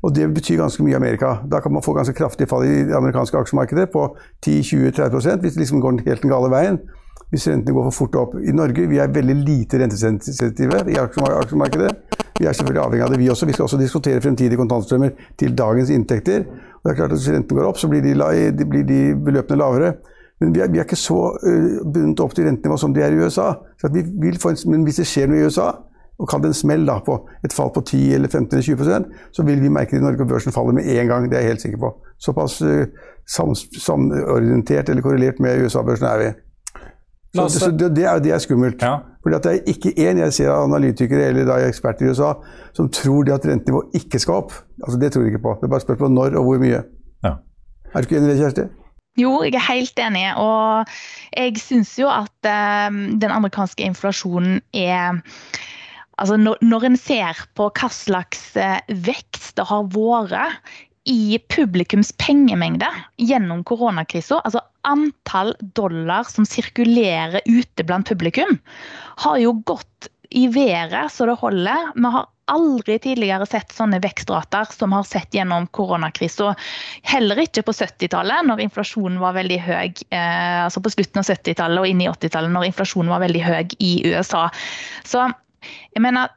Og 0.02 0.14
det 0.14 0.28
betyr 0.34 0.60
ganske 0.60 0.84
mye 0.84 0.94
i 0.94 1.00
Amerika. 1.00 1.38
Da 1.50 1.60
kan 1.60 1.72
man 1.74 1.82
få 1.82 1.94
ganske 1.96 2.14
kraftig 2.14 2.48
fall 2.50 2.66
i 2.66 2.84
det 2.86 2.96
amerikanske 2.96 3.38
aksjemarkedet 3.40 3.88
på 3.94 4.04
10-20-30% 4.46 5.42
hvis 5.42 5.56
det 5.56 5.64
liksom 5.64 5.82
går 5.82 6.02
helt 6.06 6.22
den 6.22 6.34
gale 6.34 6.50
veien 6.54 6.80
hvis 7.30 7.48
rentene 7.50 7.74
går 7.76 7.88
for 7.90 7.96
fort 7.96 8.16
opp. 8.16 8.36
I 8.40 8.54
Norge 8.56 8.86
vi 8.88 9.00
er 9.02 9.10
veldig 9.12 9.34
lite 9.42 9.80
rentesensitive 9.82 10.84
i 10.88 10.96
aksjemarkedet. 11.00 11.90
Vi 12.38 12.46
er 12.46 12.54
selvfølgelig 12.56 12.84
avhengig 12.84 13.04
av 13.04 13.12
det, 13.12 13.18
vi 13.20 13.28
også. 13.28 13.48
Vi 13.48 13.56
skal 13.56 13.66
også 13.66 13.80
diskutere 13.80 14.22
fremtidige 14.24 14.60
kontantstrømmer 14.60 15.10
til 15.38 15.56
dagens 15.58 15.90
inntekter. 15.92 16.46
Og 16.48 16.86
det 16.86 16.92
er 16.92 17.00
klart 17.00 17.12
at 17.12 17.18
Hvis 17.18 17.32
renten 17.34 17.56
går 17.56 17.68
opp, 17.68 17.78
så 17.78 17.88
blir 17.88 18.00
de, 18.00 18.14
blir 18.64 18.86
de 18.86 19.00
beløpene 19.24 19.58
lavere. 19.58 19.92
Men 20.40 20.54
vi 20.54 20.60
er, 20.60 20.70
vi 20.70 20.78
er 20.78 20.86
ikke 20.86 20.96
så 20.96 21.18
uh, 21.34 21.82
bundet 21.82 22.20
opp 22.22 22.34
til 22.34 22.46
rentenivå 22.46 22.76
som 22.78 22.94
de 22.94 23.02
er 23.02 23.12
i 23.12 23.18
USA. 23.18 23.50
En, 23.84 24.70
men 24.70 24.84
hvis 24.86 25.02
det 25.02 25.06
skjer 25.10 25.28
noe 25.28 25.40
i 25.42 25.48
USA, 25.50 25.72
og 26.18 26.26
kall 26.30 26.42
det 26.42 26.50
en 26.50 26.56
smell 26.58 26.87
da, 26.87 26.98
på 27.06 27.20
et 27.46 27.54
fall 27.54 27.70
på 27.75 27.82
10 27.87 28.00
eller 28.16 28.28
15 28.28 28.56
eller 28.56 28.66
20% 28.66 29.04
så 29.37 29.44
vil 29.46 29.62
vi 29.62 29.70
merke 29.70 29.94
det 29.94 30.00
i 30.02 30.04
Norge, 30.04 30.25
og 30.25 30.32
børsen 30.32 30.54
faller 30.54 30.75
med 30.75 30.88
en 30.90 31.06
gang. 31.06 31.28
Det 31.30 31.38
er 31.38 31.44
jeg 31.46 31.54
helt 31.54 31.62
sikker 31.62 31.78
på. 31.78 31.92
Såpass 32.18 32.58
uh, 32.62 32.87
samorientert 33.28 34.88
eller 34.88 35.02
korrelert 35.02 35.38
med 35.40 35.62
USA-børsen 35.62 36.06
er 36.10 36.22
vi. 36.22 36.32
Så, 37.37 37.48
så 37.58 37.70
det, 37.70 37.92
det, 37.96 38.04
er, 38.04 38.18
det, 38.18 38.32
er, 38.32 38.38
skummelt. 38.38 38.82
Ja. 38.82 38.96
Fordi 39.22 39.38
det 39.44 39.52
er 39.52 39.70
ikke 39.70 39.92
én 40.00 40.18
jeg 40.18 40.32
ser 40.32 40.50
av 40.50 40.64
analytikere 40.64 41.28
eller 41.28 41.46
da 41.46 41.58
eksperter 41.66 42.06
i 42.06 42.10
USA 42.10 42.32
som 42.75 42.88
tror 42.88 43.28
det 43.28 43.37
at 43.37 43.46
rentenivået 43.46 44.00
ikke 44.00 44.18
skal 44.18 44.42
opp. 44.42 44.56
Altså 44.82 44.98
Det 44.98 45.12
tror 45.12 45.22
de 45.22 45.34
ikke 45.34 45.44
på. 45.44 45.54
Det 45.60 45.68
er 45.68 45.75
bare 45.76 45.84
spørsmål 45.84 46.10
når 46.16 46.38
og 46.40 46.48
hvor 46.48 46.62
mye. 46.62 46.82
Ja. 47.24 47.35
Er 47.92 48.00
du 48.00 48.09
ikke 48.09 48.16
enig 48.16 48.31
i 48.31 48.33
det, 48.33 48.40
Kjersti? 48.40 48.66
Jo, 49.18 49.42
jeg 49.42 49.54
er 49.59 49.66
helt 49.72 49.98
enig. 49.98 50.24
Og 50.38 50.87
jeg 51.37 51.61
syns 51.61 51.96
jo 51.98 52.09
at 52.11 52.50
um, 52.88 53.18
den 53.20 53.31
amerikanske 53.35 53.85
inflasjonen 53.85 54.61
er 54.74 55.20
Altså 56.18 56.38
når, 56.40 56.85
en 56.88 56.98
ser 56.98 57.40
på 57.59 57.68
hva 57.78 57.88
slags 57.94 58.50
uh, 58.59 58.78
vekst 59.07 59.57
det 59.59 59.66
har 59.68 59.88
vært 59.94 60.76
i 61.09 61.38
publikums 61.48 62.11
pengemengde 62.20 62.88
gjennom 63.16 63.62
koronakrisa, 63.64 64.42
altså 64.44 64.61
antall 64.88 65.54
dollar 65.78 66.28
som 66.28 66.44
sirkulerer 66.44 67.40
ute 67.48 67.87
blant 67.88 68.09
publikum, 68.11 68.59
har 69.24 69.38
jo 69.40 69.54
gått 69.68 70.11
i 70.37 70.44
været 70.52 71.09
så 71.12 71.24
det 71.31 71.38
holder. 71.40 71.94
Vi 71.96 72.11
har 72.12 72.28
aldri 72.48 72.98
tidligere 73.00 73.46
sett 73.48 73.72
sånne 73.72 74.00
vekstrater 74.04 74.68
som 74.72 74.92
har 74.96 75.04
sett 75.09 75.35
gjennom 75.37 75.66
koronakrisa. 75.76 76.54
Heller 77.09 77.40
ikke 77.44 77.64
på 77.64 77.74
70-tallet, 77.76 78.46
når 78.48 78.62
inflasjonen 78.64 79.20
var 79.22 79.37
veldig 79.37 79.59
høy. 79.64 79.88
Eh, 80.12 80.61
altså 80.64 80.83
på 80.85 80.92
slutten 80.92 81.22
av 81.22 81.28
70-tallet 81.28 81.83
og 81.83 81.88
inn 81.90 82.04
i 82.04 82.09
80-tallet, 82.11 82.52
når 82.52 82.70
inflasjonen 82.70 83.12
var 83.12 83.24
veldig 83.24 83.44
høy 83.44 83.76
i 83.85 83.92
USA. 84.09 84.48
Så 85.09 85.28
jeg 85.94 86.03
mener, 86.03 86.29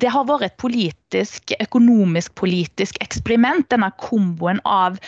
Det 0.00 0.10
har 0.10 0.24
vært 0.28 0.46
et 0.46 0.56
politisk, 0.60 1.52
økonomisk-politisk 1.60 2.98
eksperiment, 3.04 3.68
denne 3.70 3.90
komboen 4.00 4.60
av 4.64 4.98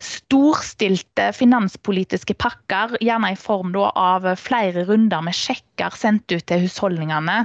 storstilte 0.00 1.26
finanspolitiske 1.36 2.32
pakker, 2.40 2.94
gjerne 3.04 3.34
i 3.34 3.36
form 3.36 3.74
av 3.76 4.24
flere 4.40 4.86
runder 4.88 5.20
med 5.26 5.36
sjekker 5.36 5.92
sendt 5.92 6.32
ut 6.32 6.46
til 6.48 6.64
husholdningene. 6.64 7.42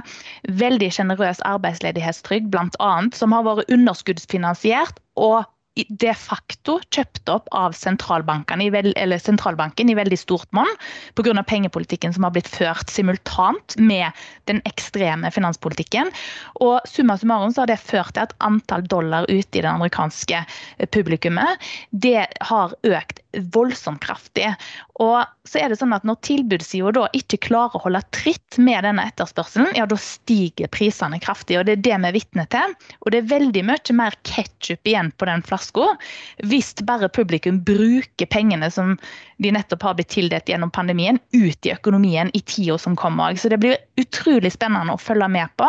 Veldig 0.48 0.88
sjenerøs 0.96 1.42
arbeidsledighetstrygd 1.44 2.48
bl.a., 2.54 2.94
som 3.12 3.36
har 3.36 3.44
vært 3.44 3.68
underskuddsfinansiert 3.76 5.02
og 5.20 5.44
de 5.76 6.12
facto 6.16 6.78
kjøpt 6.94 7.28
opp 7.32 7.50
av 7.54 7.74
sentralbanken 7.76 8.62
i, 8.64 8.70
veld, 8.72 8.96
sentralbanken 9.20 9.90
i 9.92 9.96
veldig 9.98 10.18
stort 10.18 10.48
monn 10.56 10.70
pga. 11.18 11.34
pengepolitikken 11.46 12.14
som 12.16 12.24
har 12.24 12.32
blitt 12.36 12.48
ført 12.48 12.90
simultant 12.92 13.76
med 13.78 14.10
den 14.48 14.62
ekstreme 14.68 15.30
finanspolitikken. 15.34 16.10
Og 16.64 16.80
summa 16.88 17.18
summarum 17.20 17.52
så 17.52 17.64
har 17.64 17.72
det 17.72 17.80
ført 17.82 18.14
til 18.16 18.24
at 18.24 18.34
antall 18.40 18.86
dollar 18.88 19.28
ute 19.28 19.58
i 19.58 19.62
det 19.62 19.70
amerikanske 19.70 20.44
publikummet 20.94 21.60
det 21.90 22.26
har 22.48 22.74
økt 22.86 23.20
voldsomt 23.54 24.00
kraftig. 24.04 24.48
Og 25.02 25.24
så 25.48 25.60
er 25.60 25.70
det 25.70 25.78
sånn 25.80 25.94
at 25.96 26.04
Når 26.06 26.18
tilbudssida 26.24 26.92
da 26.96 27.06
ikke 27.16 27.40
klarer 27.48 27.76
å 27.76 27.82
holde 27.86 28.02
tritt 28.16 28.58
med 28.62 28.84
denne 28.86 29.04
etterspørselen, 29.08 29.74
ja 29.76 29.86
da 29.88 29.98
stiger 30.00 30.70
prisene 30.72 31.20
kraftig. 31.22 31.58
og 31.58 31.66
Det 31.66 31.76
er 31.76 31.84
det 31.84 31.96
vi 31.96 32.10
er 32.10 32.16
vitne 32.16 32.46
til. 32.52 32.76
Og 33.04 33.12
det 33.12 33.22
er 33.22 33.32
veldig 33.34 33.64
mye 33.68 33.96
mer 33.98 34.16
ketsjup 34.28 34.86
igjen 34.86 35.12
på 35.18 35.28
den 35.28 35.44
flaska 35.46 35.88
hvis 36.44 36.72
bare 36.86 37.08
publikum 37.08 37.60
bruker 37.64 38.28
pengene 38.30 38.70
som 38.72 38.96
de 39.42 39.52
nettopp 39.52 39.82
har 39.82 39.98
blitt 39.98 40.12
tildelt 40.14 40.48
gjennom 40.48 40.72
pandemien, 40.72 41.18
ut 41.32 41.66
i 41.66 41.72
økonomien 41.74 42.30
i 42.34 42.40
tida 42.40 42.78
som 42.78 42.96
kommer. 42.96 43.36
Så 43.36 43.50
det 43.52 43.60
blir 43.60 43.76
utrolig 44.00 44.52
spennende 44.54 44.96
å 44.96 45.00
følge 45.00 45.28
med 45.28 45.52
på 45.60 45.68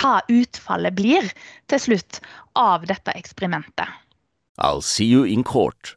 hva 0.00 0.20
utfallet 0.32 0.96
blir 0.96 1.26
til 1.70 1.80
slutt 1.80 2.20
av 2.58 2.86
dette 2.88 3.12
eksperimentet. 3.16 3.88
I'll 4.58 4.82
see 4.82 5.06
you 5.06 5.24
in 5.24 5.44
court. 5.44 5.96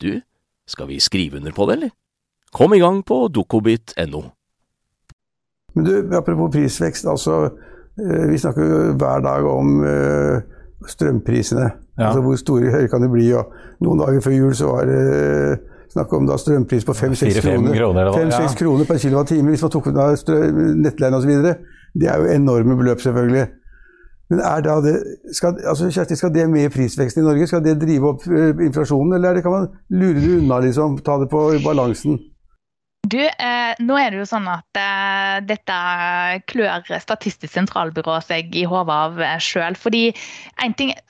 du, 0.00 0.20
skal 0.68 0.88
vi 0.88 1.00
skrive 1.00 1.36
under 1.40 1.52
på 1.52 1.66
det, 1.68 1.78
eller? 1.78 1.94
Kom 2.52 2.74
i 2.74 2.80
gang 2.80 3.02
på 3.04 3.28
dokobit.no. 3.28 4.22
Men 5.74 5.84
du, 5.84 6.16
apropos 6.16 6.52
prisvekst. 6.52 7.06
altså 7.06 7.44
eh, 7.44 8.28
Vi 8.30 8.38
snakker 8.38 8.64
jo 8.64 8.78
hver 8.98 9.20
dag 9.20 9.44
om 9.46 9.80
uh, 9.84 10.40
strømprisene. 10.88 11.70
Ja. 11.98 12.06
Altså 12.06 12.22
Hvor 12.24 12.36
store 12.36 12.70
høye 12.70 12.88
kan 12.88 13.02
de 13.02 13.10
bli? 13.12 13.32
og 13.32 13.52
Noen 13.84 14.00
dager 14.00 14.24
før 14.24 14.36
jul 14.36 14.54
så 14.56 14.72
var 14.72 14.88
det 14.88 15.02
uh, 15.12 15.76
snakk 15.92 16.12
om 16.12 16.26
da 16.28 16.36
strømpris 16.40 16.84
på 16.84 16.92
5-6 16.92 17.40
kroner, 17.40 17.76
kroner, 17.76 18.12
5, 18.12 18.32
ja. 18.32 18.48
kroner 18.58 18.84
per 18.88 18.98
kilowattime 19.00 19.54
hvis 19.54 19.62
man 19.64 19.70
tok 19.72 19.86
ut 19.88 20.00
nettleien 20.76 21.16
osv. 21.16 21.30
Det 21.98 22.10
er 22.10 22.20
jo 22.20 22.32
enorme 22.32 22.76
beløp, 22.76 23.00
selvfølgelig. 23.00 23.46
Men 24.28 24.42
det, 24.84 24.94
skal, 25.32 25.56
altså 25.64 25.88
Kjersti, 25.88 26.16
skal 26.20 26.34
det 26.34 26.48
med 26.52 26.72
prisveksten 26.74 27.22
i 27.22 27.28
Norge? 27.28 27.46
Skal 27.48 27.62
det 27.64 27.78
drive 27.80 28.14
opp 28.14 28.26
inflasjonen, 28.28 29.14
eller 29.16 29.38
det 29.38 29.44
kan 29.46 29.54
man 29.54 29.70
lure 29.88 30.20
det 30.20 30.34
unna, 30.42 30.58
liksom, 30.64 30.98
ta 31.04 31.16
det 31.22 31.30
på 31.32 31.46
balansen? 31.64 32.18
Du, 33.06 33.20
eh, 33.22 33.78
nå 33.78 33.94
er 33.96 34.10
det 34.10 34.18
jo 34.18 34.26
sånn 34.26 34.48
at 34.50 34.76
eh, 34.76 35.36
dette 35.46 35.76
klør 36.50 36.82
Statistisk 37.00 37.54
sentralbyrå 37.54 38.18
seg 38.26 38.56
i 38.58 38.64
hodet 38.68 38.96
av 39.04 39.20
eh, 39.22 39.36
sjøl. 39.40 39.78
Fordi 39.78 40.10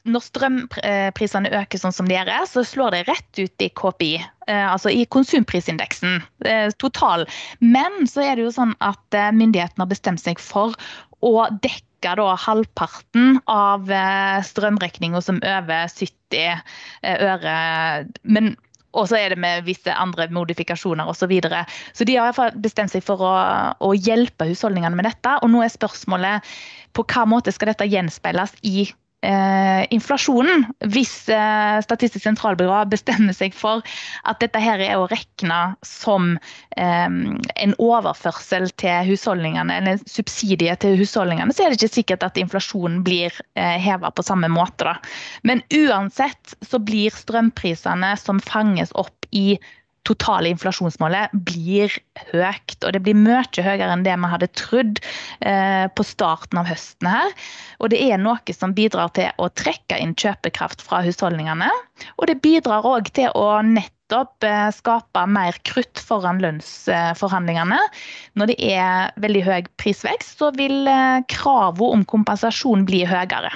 når 0.05 0.27
strømprisene 0.27 1.51
øker 1.63 1.81
sånn 1.81 1.97
som 1.97 2.11
de 2.11 2.19
gjør, 2.19 2.35
så 2.51 2.63
slår 2.67 2.95
det 2.95 3.03
rett 3.09 3.41
ut 3.41 3.65
i 3.65 3.71
KPI. 3.73 4.13
Eh, 4.21 4.67
altså 4.69 4.93
i 4.93 5.09
konsumprisindeksen 5.11 6.21
eh, 6.47 6.69
total. 6.79 7.27
Men 7.65 8.05
så 8.07 8.29
er 8.29 8.37
det 8.37 8.47
jo 8.47 8.55
sånn 8.55 8.77
at 8.85 9.17
eh, 9.17 9.33
myndighetene 9.35 9.87
har 9.87 9.91
bestemt 9.91 10.23
seg 10.23 10.45
for 10.45 10.77
å 11.25 11.35
dekke 11.57 11.88
da 12.05 12.29
halvparten 12.39 13.41
av 13.51 13.91
strømregninga 14.47 15.23
som 15.25 15.41
over 15.43 15.91
70 15.91 16.63
øre. 17.03 17.59
Men 18.23 18.55
og 18.97 19.09
så 19.11 19.19
er 19.19 19.35
det 19.35 19.41
med 19.41 19.67
visse 19.67 19.93
andre 19.93 20.29
modifikasjoner 20.33 21.09
osv. 21.09 21.21
Så, 21.21 21.29
videre. 21.29 21.65
så 21.93 22.07
de 22.09 22.17
har 22.17 22.55
bestemt 22.57 22.93
seg 22.93 23.05
for 23.05 23.21
å, 23.21 23.35
å, 23.85 23.91
hjelpe 23.93 24.49
husholdningene 24.49 24.97
med 24.97 25.09
dette. 25.11 25.35
Og 25.43 25.53
nå 25.53 25.61
er 25.65 25.75
spørsmålet 25.75 26.49
på 26.97 27.05
hva 27.13 27.27
måte 27.29 27.53
skal 27.53 27.73
dette 27.73 27.89
gjenspeiles 27.91 28.57
i 28.65 28.89
eh, 29.27 29.87
inflasjonen. 29.95 30.65
Hvis 30.93 31.29
eh, 31.33 31.79
Statistisk 31.85 32.25
sentralbyrå 32.25 32.83
bestemmer 32.91 33.37
seg 33.37 33.57
for 33.57 33.85
at 34.29 34.41
dette 34.43 34.61
her 34.63 34.83
er 34.85 34.99
å 34.99 35.09
regne 35.11 35.61
som 35.87 36.35
eh, 36.77 37.09
en 37.09 37.77
overførsel 37.83 38.71
til 38.81 39.11
husholdningene, 39.11 39.81
eller 39.81 39.97
en 39.97 40.05
subsidie 40.11 40.77
til 40.83 40.99
husholdningene, 41.01 41.55
så 41.55 41.67
er 41.67 41.73
det 41.73 41.81
ikke 41.81 41.99
sikkert 42.01 42.29
at 42.29 42.41
inflasjonen 42.41 43.03
blir 43.07 43.35
eh, 43.59 43.77
heva 43.83 44.13
på 44.13 44.27
samme 44.27 44.51
måte. 44.53 44.87
Da. 44.89 44.97
Men 45.49 45.65
uansett 45.75 46.57
så 46.65 46.81
blir 46.83 47.15
strømprisene 47.15 48.15
som 48.21 48.43
fanges 48.45 48.95
opp 48.99 49.29
i 49.35 49.59
totale 50.09 50.51
inflasjonsmålet 50.53 51.35
blir 51.49 51.93
høyt. 52.33 52.77
Og 52.85 52.95
det 52.95 53.03
blir 53.05 53.19
mye 53.19 53.45
høyere 53.65 53.91
enn 53.93 54.07
det 54.07 54.17
vi 54.17 54.33
hadde 54.33 54.51
trodd 54.59 55.03
eh, 55.41 55.87
på 55.93 56.07
starten 56.07 56.61
av 56.61 56.69
høsten 56.71 57.11
her. 57.11 57.35
Og 57.83 57.93
det 57.93 58.01
er 58.09 58.21
noe 58.23 58.57
som 58.57 58.75
bidrar 58.77 59.13
til 59.19 59.31
å 59.39 59.51
trekke 59.59 60.01
inn 60.01 60.17
kjøpekraft 60.19 60.85
fra 60.85 61.03
husholdningene. 61.07 61.71
Og 62.17 62.29
det 62.31 62.41
bidrar 62.45 62.87
òg 62.89 63.11
til 63.19 63.33
å 63.37 63.61
nettopp 63.67 64.47
eh, 64.47 64.69
skape 64.75 65.27
mer 65.31 65.59
krutt 65.69 66.01
foran 66.01 66.43
lønnsforhandlingene. 66.45 67.81
Når 68.39 68.53
det 68.53 68.59
er 68.73 69.15
veldig 69.21 69.47
høy 69.49 69.71
prisvekst, 69.81 70.39
så 70.41 70.53
vil 70.59 70.89
eh, 70.89 71.25
kravene 71.31 71.99
om 71.99 72.07
kompensasjon 72.09 72.87
bli 72.89 73.05
høyere. 73.09 73.53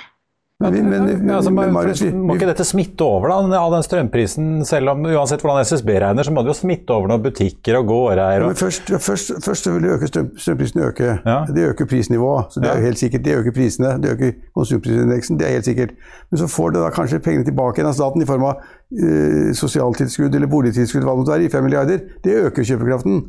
Men, 0.62 0.76
men, 0.88 1.04
men, 1.06 1.30
ja, 1.30 1.38
altså, 1.40 1.50
Marius, 1.52 2.02
må 2.14 2.36
ikke 2.36 2.48
dette 2.48 2.66
smitte 2.66 3.06
over 3.06 3.32
da, 3.32 3.58
av 3.58 3.72
den 3.74 3.84
strømprisen? 3.86 4.50
Selv 4.68 4.92
om 4.92 5.02
uansett 5.10 5.42
hvordan 5.42 5.66
SSB 5.66 5.90
regner, 6.04 6.26
så 6.26 6.34
må 6.34 6.44
det 6.44 6.52
jo 6.52 6.56
smitte 6.60 6.94
over 6.94 7.10
noen 7.10 7.24
butikker 7.24 7.78
og 7.80 7.88
gårdeiere. 7.90 8.52
Ja, 8.52 8.58
først, 8.58 8.92
først, 9.02 9.34
først, 9.44 9.70
vil 9.74 9.88
øke 9.96 10.10
strøm, 10.10 10.30
strømprisen 10.38 10.84
øke. 10.86 11.10
Ja. 11.26 11.38
Det 11.48 11.66
øker 11.72 11.90
prisnivået. 11.90 12.54
så 12.54 12.62
Det 12.62 12.70
er 12.70 12.80
jo 12.80 12.88
helt 12.90 13.02
sikkert, 13.02 13.24
det 13.26 13.36
øker 13.40 13.56
prisene. 13.58 13.92
Det 14.02 14.14
øker 14.14 14.32
konsumprisindeksen. 14.54 15.40
Det 15.40 15.48
er 15.48 15.56
helt 15.58 15.68
sikkert. 15.68 15.96
Men 16.30 16.42
så 16.44 16.50
får 16.52 16.74
det 16.76 16.86
da 16.86 16.94
kanskje 16.94 17.22
pengene 17.26 17.48
tilbake 17.48 17.80
igjen 17.80 17.90
av 17.90 17.98
staten 17.98 18.22
i 18.22 18.28
form 18.28 18.48
av 18.50 18.62
eh, 18.62 19.52
sosialtilskudd 19.58 20.34
eller 20.38 20.50
boligtilskudd, 20.52 21.02
hva 21.02 21.16
det 21.16 21.24
måtte 21.24 21.36
være, 21.36 21.48
i 21.48 21.54
5 21.56 21.66
milliarder. 21.66 22.04
Det 22.24 22.40
øker 22.46 22.70
kjøpekraften. 22.72 23.22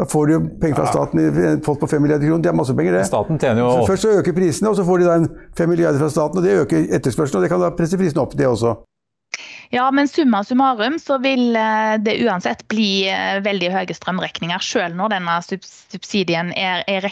Da 0.00 0.06
får 0.08 0.26
de 0.26 0.32
jo 0.32 0.40
penger 0.60 0.78
fra 0.78 0.86
staten, 0.88 1.18
en 1.44 1.60
pott 1.60 1.80
på 1.80 1.86
5 1.86 2.00
milliarder 2.00 2.24
kroner. 2.24 2.42
Det 2.42 2.48
er 2.48 2.54
masse 2.56 2.74
penger, 2.76 2.94
det. 2.96 3.02
Staten 3.04 3.40
tjener 3.42 3.60
jo... 3.60 3.72
Så 3.82 3.90
først 3.90 4.06
så 4.06 4.12
øker 4.20 4.32
prisene, 4.32 4.70
og 4.72 4.78
så 4.78 4.86
får 4.86 5.02
de 5.02 5.08
da 5.10 5.16
en 5.20 5.26
5 5.58 5.68
milliarder 5.68 6.00
fra 6.00 6.08
staten, 6.14 6.40
og 6.40 6.46
det 6.46 6.54
øker 6.62 6.86
etterspørselen. 6.96 7.42
Og 7.42 7.44
det 7.44 7.50
kan 7.52 7.60
da 7.60 7.68
presse 7.76 7.98
prisene 8.00 8.22
opp, 8.24 8.32
det 8.38 8.48
også. 8.48 8.72
Ja, 9.72 9.90
men 9.94 10.08
summa 10.08 10.44
summarum 10.44 10.98
så 10.98 11.18
vil 11.22 11.56
eh, 11.56 11.94
det 12.02 12.16
uansett 12.24 12.64
bli 12.68 13.06
eh, 13.06 13.36
veldig 13.44 13.68
høye 13.70 13.94
strømregninger. 13.94 14.64
Selv 14.66 14.98
når 14.98 15.12
denne 15.12 15.36
subsidien 15.46 16.50
er, 16.58 16.82
er 16.90 17.06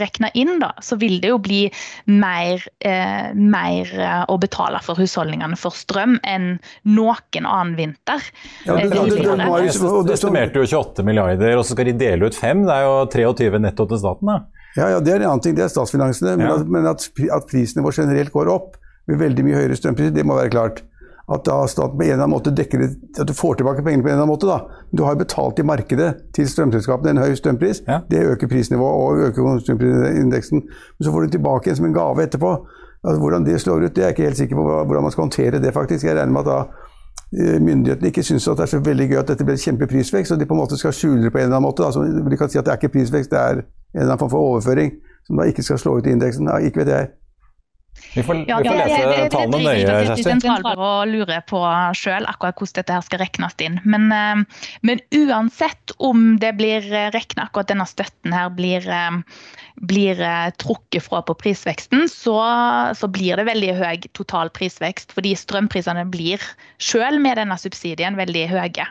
regna 0.00 0.30
inn, 0.32 0.54
da, 0.62 0.70
så 0.80 0.96
vil 1.00 1.18
det 1.20 1.34
jo 1.34 1.36
bli 1.44 1.60
mer, 2.08 2.64
eh, 2.80 3.36
mer, 3.36 3.92
eh, 3.92 4.22
å 4.32 4.38
betale 4.40 4.80
for 4.86 4.96
husholdningene 4.96 5.60
for 5.60 5.76
strøm 5.76 6.16
enn 6.24 6.54
noen 6.88 7.44
annen 7.44 7.76
vinter. 7.76 8.24
Ja, 8.64 8.78
det, 8.78 8.88
det, 8.94 9.04
det, 9.20 9.36
det, 9.36 10.16
estimerte 10.16 10.64
jo 10.64 10.68
28 10.80 11.04
milliarder, 11.04 11.58
og 11.60 11.66
så 11.68 11.76
skal 11.76 11.92
de 11.92 11.98
dele 12.00 12.32
ut 12.32 12.38
5. 12.38 12.64
Det 12.64 12.80
er 12.80 12.88
jo 12.88 12.98
23 13.12 13.60
netto 13.60 13.90
til 13.90 14.00
staten, 14.00 14.32
da. 14.32 14.40
Ja, 14.78 14.94
ja, 14.94 15.04
det 15.04 15.18
er 15.18 15.20
en 15.20 15.34
annen 15.34 15.44
ting. 15.44 15.58
Det 15.58 15.66
er 15.66 15.72
statsfinansene. 15.72 16.38
Men, 16.40 16.48
at, 16.54 16.64
men 16.64 16.88
at, 16.88 17.10
at 17.36 17.52
våre 17.52 17.92
generelt 17.92 18.32
går 18.32 18.48
opp 18.48 18.80
med 19.10 19.20
veldig 19.20 19.44
mye 19.44 19.60
høyere 19.60 19.76
strømpriser, 19.76 20.16
det 20.16 20.24
må 20.24 20.40
være 20.40 20.52
klart 20.56 20.86
at 21.34 21.44
da 21.46 21.66
staten 21.70 21.98
på 21.98 22.02
en 22.02 22.10
eller 22.10 22.24
annen 22.24 22.34
måte 22.34 22.50
dekker 22.54 22.82
det, 22.82 22.88
at 23.20 23.28
du 23.28 23.34
får 23.36 23.60
tilbake 23.60 23.84
pengene 23.86 24.02
på 24.02 24.08
en 24.08 24.16
eller 24.16 24.24
annen 24.24 24.32
måte. 24.32 24.48
da. 24.50 24.86
Du 24.90 25.04
har 25.06 25.14
betalt 25.14 25.58
i 25.58 25.66
markedet 25.66 26.10
til 26.34 26.48
strømselskapene 26.48 27.14
en 27.14 27.22
høy 27.22 27.34
strømpris. 27.38 27.82
Ja. 27.86 28.00
Det 28.10 28.24
øker 28.32 28.50
prisnivået 28.50 28.94
og 29.04 29.24
øker 29.28 29.42
konsumprisindeksen. 29.42 30.62
Men 30.98 31.06
så 31.06 31.12
får 31.12 31.20
du 31.20 31.36
tilbake 31.36 31.68
igjen 31.68 31.76
som 31.76 31.86
en 31.86 31.94
gave 31.94 32.22
etterpå. 32.26 32.54
Altså, 33.04 33.20
hvordan 33.20 33.46
det 33.46 33.60
slår 33.60 33.86
ut, 33.86 33.96
det 33.96 34.02
er 34.02 34.08
jeg 34.10 34.16
ikke 34.16 34.28
helt 34.28 34.36
sikker 34.36 34.56
på 34.56 34.64
hvordan 34.64 35.02
man 35.02 35.10
skal 35.14 35.22
håndtere 35.22 35.62
det. 35.62 35.72
faktisk. 35.74 36.04
Jeg 36.04 36.16
regner 36.16 36.32
med 36.32 36.40
at 36.40 36.46
da 36.46 36.58
eh, 37.38 37.60
myndighetene 37.62 38.10
ikke 38.10 38.22
syns 38.22 38.44
det 38.44 38.60
er 38.60 38.66
så 38.74 38.82
veldig 38.84 39.08
gøy 39.08 39.18
at 39.22 39.28
dette 39.28 39.44
blir 39.44 39.56
kjempeprisvekst, 39.56 40.32
og 40.32 40.40
de 40.40 40.46
på 40.46 40.54
en 40.54 40.60
måte 40.60 40.76
skal 40.76 40.92
skjule 40.92 41.22
det 41.22 41.32
på 41.32 41.38
en 41.38 41.44
eller 41.44 41.56
annen 41.56 41.68
måte. 41.68 41.82
Da. 41.82 41.92
Så 41.92 42.02
de 42.30 42.36
kan 42.36 42.50
si 42.50 42.58
at 42.58 42.66
det 42.66 42.74
er 42.74 42.82
ikke 42.82 42.92
prisvekst, 42.98 43.30
det 43.30 43.38
er 43.38 43.62
en 43.62 43.64
eller 43.94 44.12
annen 44.12 44.18
form 44.18 44.34
for 44.34 44.50
overføring 44.50 44.92
som 45.26 45.38
da 45.38 45.46
ikke 45.46 45.62
skal 45.62 45.78
slå 45.78 45.96
ut 45.98 46.06
i 46.06 46.10
indeksen. 46.10 46.50
Ja, 46.50 46.58
ikke 46.58 46.82
vet 46.82 46.88
jeg. 46.88 47.08
Vi 48.14 48.22
får, 48.26 48.44
ja, 48.48 48.58
vi 48.58 48.68
får 48.68 48.78
lese 48.78 48.98
det, 48.98 49.16
det, 49.16 49.28
tallene 49.32 49.60
nøye, 49.64 49.96
Kjersti. 50.08 50.74
å 50.74 50.90
lurer 51.06 51.42
på 51.46 51.60
sjøl 51.96 52.26
akkurat 52.26 52.58
hvordan 52.58 52.78
dette 52.80 52.96
her 52.96 53.06
skal 53.06 53.22
regnes 53.22 53.56
inn. 53.62 53.78
Men, 53.84 54.08
eh, 54.14 54.62
men 54.86 55.02
uansett 55.14 55.94
om 55.98 56.34
det 56.42 56.52
blir 56.58 56.86
regna 57.14 57.46
akkurat 57.46 57.70
denne 57.70 57.86
støtten 57.88 58.34
her 58.34 58.50
blir, 58.54 58.86
eh, 58.90 59.18
blir 59.90 60.20
eh, 60.20 60.50
trukket 60.60 61.06
fra 61.06 61.22
på 61.26 61.36
prisveksten, 61.38 62.08
så, 62.10 62.38
så, 62.98 63.10
blir 63.10 63.38
det 63.38 63.48
veldig 63.48 63.74
høy 63.78 64.08
total 64.16 64.50
prisvekst. 64.54 65.14
Fordi 65.16 65.36
strømprisene 65.38 66.06
blir 66.10 66.42
sjøl 66.82 67.20
med 67.22 67.38
denne 67.40 67.58
subsidien 67.60 68.18
veldig 68.18 68.48
høye 68.50 68.86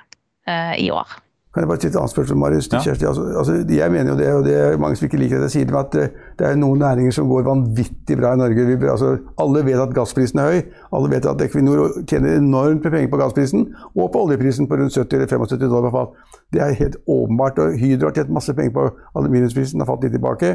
uh, 0.50 0.76
i 0.80 0.89
år. 0.93 1.19
Kan 1.54 1.64
jeg 1.64 1.68
bare 1.68 1.80
stille 1.80 1.96
et 1.96 1.98
annet 1.98 2.12
spørsmål, 2.14 2.38
Marius, 2.38 2.68
til 2.70 2.78
ja. 2.78 2.82
Kjersti? 2.84 3.06
Altså, 3.10 3.24
altså, 3.42 3.54
jeg 3.74 3.92
mener 3.92 4.12
jo 4.12 4.18
det, 4.20 4.34
og 4.34 4.44
det 4.46 4.56
er 4.56 4.76
mange 4.78 4.96
som 4.96 5.06
ikke 5.08 5.18
liker 5.18 5.40
det 5.42 5.48
sier, 5.50 5.72
at 5.80 5.96
eh, 5.98 6.12
det 6.38 6.46
er 6.46 6.60
noen 6.62 6.78
næringer 6.84 7.16
som 7.16 7.32
går 7.32 7.48
vanvittig 7.48 8.18
bra 8.20 8.36
i 8.36 8.38
Norge. 8.38 8.66
Vi, 8.68 8.76
altså, 8.86 9.16
alle 9.42 9.64
vet 9.66 9.82
at 9.82 9.96
gassprisen 9.98 10.44
er 10.44 10.52
høy. 10.52 10.60
Alle 10.94 11.10
vet 11.10 11.26
at 11.26 11.42
Equinor 11.42 11.82
tjener 12.04 12.38
enormt 12.38 12.86
med 12.86 12.94
penger 12.94 13.10
på 13.10 13.22
gassprisen, 13.24 13.66
og 13.96 14.12
på 14.14 14.22
oljeprisen 14.28 14.70
på 14.70 14.78
rundt 14.78 14.94
70 14.94 15.18
eller 15.18 15.32
75 15.34 15.66
dollar 15.66 15.90
per 15.90 15.96
fat. 15.98 16.38
Det 16.54 16.62
er 16.62 16.78
helt 16.84 17.00
åpenbart. 17.08 17.60
og 17.66 17.74
Hydro 17.82 18.12
har 18.12 18.20
tjent 18.20 18.30
masse 18.38 18.54
penger 18.54 18.76
på 18.78 18.86
aluminiumsprisen, 19.18 19.82
har 19.82 19.90
fått 19.90 20.06
litt 20.06 20.14
tilbake. 20.20 20.54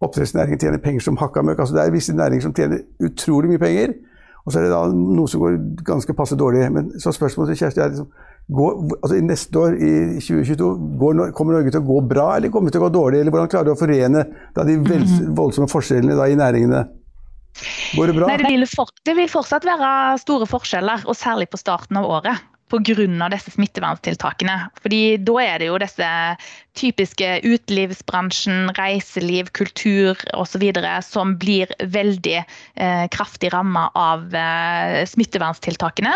Oppdrettsnæringen 0.00 0.62
tjener 0.62 0.78
penger 0.78 1.02
som 1.02 1.18
hakka 1.18 1.42
møkk. 1.42 1.64
Altså, 1.66 1.74
det 1.74 1.82
er 1.82 1.90
visse 1.98 2.14
næringer 2.14 2.46
som 2.46 2.54
tjener 2.54 2.86
utrolig 3.02 3.50
mye 3.50 3.64
penger. 3.66 3.98
Og 4.46 4.52
så 4.52 4.62
er 4.62 4.68
det 4.68 4.72
da 4.72 4.86
noe 4.94 5.28
som 5.28 5.42
går 5.42 5.58
ganske 5.84 6.14
passe 6.14 6.38
dårlig. 6.38 6.62
Men 6.72 6.94
så 7.02 7.10
spørsmålet 7.12 7.56
til 7.56 7.64
Kjersti 7.64 7.82
er 7.82 7.90
liksom 7.90 8.12
Går, 8.48 8.76
altså 9.02 9.18
Neste 9.20 9.60
år, 9.60 9.74
i 9.76 10.20
2022, 10.24 10.68
går, 11.00 11.18
kommer 11.36 11.58
Norge 11.58 11.72
til 11.74 11.82
å 11.82 11.88
gå 11.88 11.98
bra, 12.08 12.28
eller 12.38 12.52
kommer 12.52 12.70
det 12.70 12.78
til 12.78 12.80
å 12.80 12.86
gå 12.86 12.94
dårlig? 12.94 13.20
Eller 13.20 13.34
hvordan 13.34 13.50
klarer 13.52 13.68
du 13.68 13.74
å 13.74 13.80
forene 13.80 14.22
da, 14.56 14.64
de 14.64 14.78
mhm. 14.80 15.34
voldsomme 15.36 15.68
forskjellene 15.68 16.16
da, 16.16 16.28
i 16.32 16.38
næringene? 16.38 16.84
Går 17.98 18.10
det 18.10 18.14
bra? 18.16 18.30
Nei, 18.30 18.38
det 18.40 18.52
vil, 18.54 18.68
for, 18.70 18.94
det 19.04 19.16
vil 19.18 19.28
fortsatt 19.32 19.66
være 19.68 19.90
store 20.22 20.48
forskjeller, 20.48 21.04
og 21.04 21.18
særlig 21.18 21.50
på 21.52 21.60
starten 21.60 22.00
av 22.00 22.08
året 22.08 22.48
pga. 22.70 23.28
disse 23.32 23.52
smitteverntiltakene. 23.54 24.56
Fordi 24.82 25.18
da 25.24 25.36
er 25.42 25.58
det 25.58 25.68
jo 25.70 25.78
disse 25.80 26.08
typiske 26.78 27.40
utelivsbransjen, 27.42 28.70
reiseliv, 28.78 29.50
kultur 29.56 30.18
osv. 30.38 30.64
som 31.02 31.34
blir 31.40 31.72
veldig 31.82 32.36
eh, 32.38 33.06
kraftig 33.10 33.52
ramma 33.52 33.88
av 33.94 34.34
eh, 34.34 35.02
smitteverntiltakene. 35.08 36.14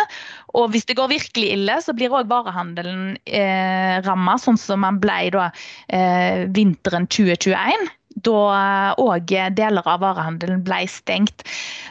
Og 0.55 0.71
hvis 0.73 0.87
det 0.87 0.99
går 1.01 1.11
virkelig 1.13 1.57
ille, 1.57 1.81
så 1.83 1.97
blir 1.97 2.13
òg 2.13 2.31
varehandelen 2.31 3.17
eh, 3.27 3.99
ramma, 4.07 4.39
sånn 4.39 4.61
som 4.61 4.85
man 4.85 5.01
ble 5.03 5.33
da 5.35 5.51
eh, 5.89 6.47
vinteren 6.53 7.09
2021 7.11 7.91
da 8.27 8.95
òg 9.01 9.33
deler 9.57 9.87
av 9.87 10.03
varehandelen 10.05 10.65
ble 10.67 10.83
stengt. 10.91 11.45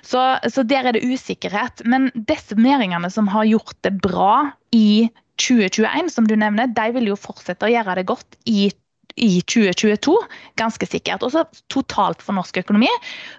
Så, 0.05 0.21
så, 0.47 0.65
der 0.67 0.89
er 0.89 0.97
det 0.97 1.05
usikkerhet. 1.05 1.83
Men 1.85 2.09
disse 2.15 2.57
næringene 2.59 3.11
som 3.13 3.29
har 3.31 3.49
gjort 3.49 3.77
det 3.87 3.95
bra 4.03 4.51
i 4.75 5.09
2021, 5.41 6.11
som 6.13 6.27
du 6.29 6.35
nevner, 6.37 6.69
de 6.69 6.87
vil 6.95 7.11
jo 7.11 7.19
fortsette 7.19 7.65
å 7.65 7.71
gjøre 7.71 7.99
det 7.99 8.09
godt 8.09 8.39
i 8.49 8.69
i 9.19 9.41
2022, 9.43 10.13
ganske 10.59 10.87
sikkert. 10.87 11.23
Og 11.25 11.33
så 11.33 11.43
totalt 11.71 12.21
for 12.23 12.37
norsk 12.37 12.61
økonomi 12.61 12.89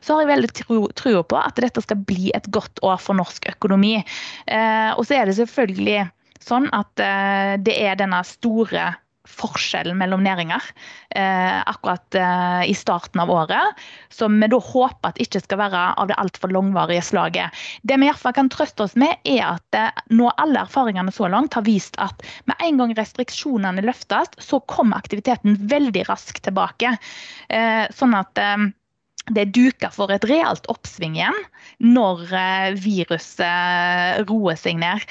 så 0.04 0.16
har 0.16 0.24
jeg 0.24 0.32
veldig 0.32 0.90
trua 0.98 1.22
på 1.24 1.38
at 1.38 1.60
dette 1.62 1.84
skal 1.84 2.02
bli 2.08 2.32
et 2.36 2.48
godt 2.52 2.82
år 2.84 3.00
for 3.02 3.18
norsk 3.18 3.48
økonomi. 3.54 3.94
Eh, 4.46 4.90
og 4.96 5.06
så 5.08 5.16
er 5.18 5.28
det 5.28 5.38
selvfølgelig 5.38 6.04
sånn 6.42 6.68
at 6.74 7.02
eh, 7.02 7.54
det 7.62 7.78
er 7.86 7.98
denne 8.00 8.22
store 8.26 8.90
forskjellen 9.28 9.98
mellom 9.98 10.22
næringer 10.24 10.64
eh, 11.14 11.60
akkurat 11.60 12.14
eh, 12.18 12.70
i 12.70 12.74
starten 12.74 13.22
av 13.22 13.30
året. 13.30 13.78
Som 14.12 14.40
vi 14.40 14.48
da 14.50 14.58
håper 14.58 15.12
at 15.12 15.20
ikke 15.22 15.42
skal 15.44 15.60
være 15.62 15.84
av 16.00 16.10
det 16.10 16.18
altfor 16.18 16.52
langvarige 16.54 17.04
slaget. 17.06 17.62
Det 17.82 17.98
vi 18.00 18.08
i 18.08 18.10
hvert 18.10 18.22
fall 18.22 18.36
kan 18.36 18.50
trøste 18.52 18.86
oss 18.86 18.96
med, 18.98 19.14
er 19.28 19.54
at 19.54 19.78
eh, 19.78 20.04
nå 20.14 20.30
alle 20.42 20.64
erfaringene 20.66 21.14
så 21.14 21.30
langt 21.32 21.54
har 21.58 21.66
vist 21.66 21.98
at 22.02 22.24
med 22.50 22.58
en 22.66 22.82
gang 22.82 22.96
restriksjonene 22.98 23.86
løftes, 23.86 24.34
så 24.42 24.62
kommer 24.70 24.98
aktiviteten 24.98 25.58
veldig 25.70 26.06
raskt 26.10 26.42
tilbake. 26.48 26.96
Eh, 27.48 27.84
sånn 27.94 28.18
at 28.18 28.42
eh, 28.42 28.70
det 29.30 29.44
er 29.44 29.52
duka 29.54 29.90
for 29.94 30.10
et 30.10 30.24
realt 30.26 30.66
oppsving 30.72 31.14
igjen 31.18 31.36
når 31.84 32.24
eh, 32.34 32.74
viruset 32.82 34.26
roer 34.26 34.58
seg 34.58 34.80
ned. 34.82 35.06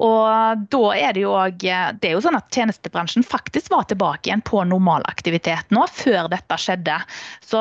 Og 0.00 0.64
da 0.72 0.82
er 0.96 1.12
det 1.12 1.24
jo 1.26 1.34
òg 1.36 1.60
Det 1.60 2.08
er 2.08 2.14
jo 2.14 2.22
sånn 2.24 2.38
at 2.38 2.48
tjenestebransjen 2.54 3.26
faktisk 3.26 3.72
var 3.74 3.84
tilbake 3.90 4.30
igjen 4.30 4.44
på 4.46 4.62
normalaktivitet 4.64 5.74
nå, 5.74 5.84
før 5.92 6.30
dette 6.32 6.56
skjedde. 6.60 6.96
Så 7.44 7.60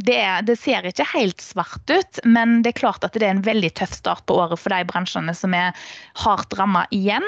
det, 0.00 0.22
det, 0.48 0.56
ser 0.56 0.86
ikke 0.88 1.06
helt 1.12 1.42
svart 1.44 1.90
ut, 1.92 2.20
men 2.24 2.60
det 2.64 2.72
er 2.72 2.80
klart 2.80 3.04
at 3.04 3.14
det 3.14 3.26
er 3.26 3.36
en 3.36 3.44
veldig 3.44 3.72
tøff 3.78 3.92
start 3.96 4.24
på 4.26 4.38
året 4.40 4.60
for 4.60 4.72
de 4.72 4.86
bransjene 4.88 5.34
som 5.36 5.54
er 5.56 5.76
hardt 6.24 6.56
ramma 6.58 6.86
igjen. 6.94 7.26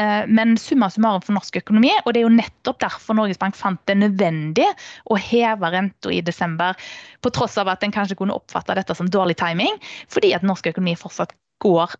Eh, 0.00 0.24
men 0.26 0.56
summa 0.58 0.88
summarum 0.90 1.22
for 1.22 1.36
norsk 1.36 1.60
økonomi, 1.60 1.92
og 2.02 2.12
det 2.12 2.22
er 2.22 2.26
jo 2.26 2.34
nettopp 2.34 2.80
derfor 2.82 3.14
Norges 3.18 3.38
Bank 3.38 3.54
fant 3.58 3.78
det 3.86 3.94
nødvendig 4.00 4.66
å 5.06 5.18
heve 5.20 5.70
renta 5.70 6.10
i 6.10 6.18
desember, 6.24 6.74
på 7.22 7.30
tross 7.34 7.54
av 7.62 7.70
at 7.70 7.86
en 7.86 7.94
kanskje 7.94 8.18
kunne 8.18 8.34
oppfatte 8.34 8.74
dette 8.74 8.96
som 8.98 9.10
dårlig 9.10 9.38
timing, 9.38 9.78
fordi 10.10 10.34
at 10.34 10.46
norsk 10.46 10.72
økonomi 10.72 10.96
fortsatt 10.98 11.36
går 11.62 11.94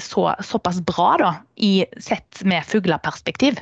så, 0.00 0.24
såpass 0.40 0.80
bra 0.88 1.10
da, 1.20 1.30
i 1.60 1.84
sett 2.00 2.40
med 2.48 2.64
fugleperspektiv. 2.66 3.60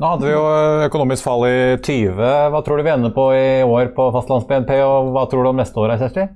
Nå 0.00 0.08
hadde 0.14 0.26
vi 0.26 0.32
jo 0.32 0.44
økonomisk 0.88 1.26
fall 1.26 1.44
i 1.46 1.56
20. 1.76 2.20
Hva 2.50 2.60
tror 2.64 2.80
du 2.80 2.86
vi 2.86 2.92
ender 2.92 3.12
på 3.14 3.30
i 3.36 3.60
år 3.62 3.92
på 3.96 4.10
fastlands-BNP, 4.16 4.72
og 4.82 5.12
hva 5.14 5.26
tror 5.30 5.44
du 5.44 5.52
om 5.52 5.60
neste 5.60 5.78
år, 5.78 5.94
Kjersti? 6.00 6.26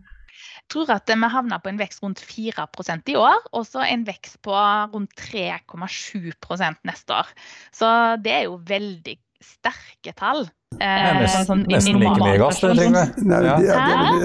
Tror 0.72 0.90
at 0.94 1.10
vi 1.10 1.30
havner 1.34 1.62
på 1.62 1.70
en 1.70 1.80
vekst 1.80 2.02
rundt 2.04 2.22
4% 2.24 3.12
i 3.12 3.16
år, 3.20 3.46
og 3.52 3.66
så 3.68 3.84
en 3.86 4.06
vekst 4.06 4.40
på 4.44 4.54
rundt 4.94 5.14
3,7% 5.20 6.84
neste 6.88 7.20
år. 7.20 7.32
Så 7.74 7.88
det 8.24 8.34
er 8.38 8.46
jo 8.48 8.58
veldig 8.68 9.18
sterke 9.44 10.14
tall. 10.16 10.46
Det 10.74 10.86
er 10.86 11.20
nesten, 11.20 11.44
sånn, 11.46 11.66
nesten 11.70 12.00
like 12.02 12.16
mye 12.18 12.38
gass, 12.40 12.62
det, 12.62 12.72
Trygve. 12.74 13.02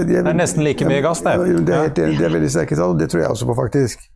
Det 0.08 0.22
er 0.22 0.38
nesten 0.38 0.66
like 0.66 0.88
mye 0.90 1.02
gass, 1.06 1.22
det. 1.26 1.36
Det 1.68 1.76
er, 1.76 1.92
det 1.94 2.24
er 2.26 2.34
veldig 2.34 2.54
sterke 2.56 2.80
tall, 2.80 2.96
det 2.98 3.12
tror 3.12 3.26
jeg 3.26 3.36
også 3.36 3.50
på, 3.52 3.58
faktisk. 3.60 4.08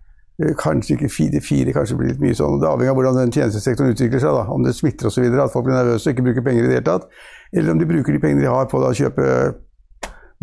Eh, 0.41 0.55
kanskje 0.57 0.95
ikke 0.95 1.09
fire, 1.13 1.41
fire 1.45 1.73
kanskje 1.75 1.97
blir 1.99 2.09
litt 2.09 2.23
mye 2.23 2.37
sånn. 2.37 2.57
Det 2.61 2.65
avhenger 2.65 2.95
av 2.95 2.97
hvordan 2.97 3.19
den 3.21 3.33
tjenestesektoren 3.35 3.93
utvikler 3.93 4.23
seg. 4.23 4.33
Da. 4.33 4.47
Om 4.49 4.65
det 4.65 4.73
smitter 4.77 5.09
osv. 5.11 5.27
At 5.29 5.53
folk 5.53 5.67
blir 5.67 5.77
nervøse 5.77 6.09
og 6.09 6.15
ikke 6.15 6.25
bruker 6.25 6.45
penger 6.47 6.65
i 6.65 6.71
det 6.71 6.79
hele 6.79 6.87
tatt. 6.87 7.05
Eller 7.53 7.75
om 7.75 7.81
de 7.81 7.89
bruker 7.89 8.15
de 8.15 8.21
pengene 8.23 8.41
de 8.41 8.49
har 8.49 8.65
på 8.71 8.81
å 8.81 8.93
kjøpe 8.97 9.27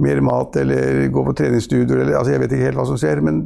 mer 0.02 0.22
mat 0.24 0.56
eller 0.60 1.06
gå 1.12 1.24
på 1.26 1.36
treningsstudier 1.38 2.02
eller 2.02 2.16
altså 2.18 2.34
Jeg 2.34 2.42
vet 2.42 2.56
ikke 2.56 2.70
helt 2.70 2.80
hva 2.80 2.88
som 2.88 2.98
skjer. 3.00 3.22
Men, 3.24 3.44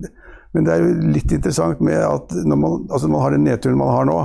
men 0.54 0.66
det 0.66 0.74
er 0.74 0.82
jo 0.84 1.12
litt 1.14 1.34
interessant 1.34 1.82
med 1.84 2.00
at 2.00 2.34
når 2.46 2.60
man, 2.60 2.88
altså 2.90 3.10
man 3.12 3.24
har 3.24 3.36
den 3.36 3.46
nedturen 3.48 3.80
man 3.80 3.94
har 3.94 4.08
nå, 4.08 4.18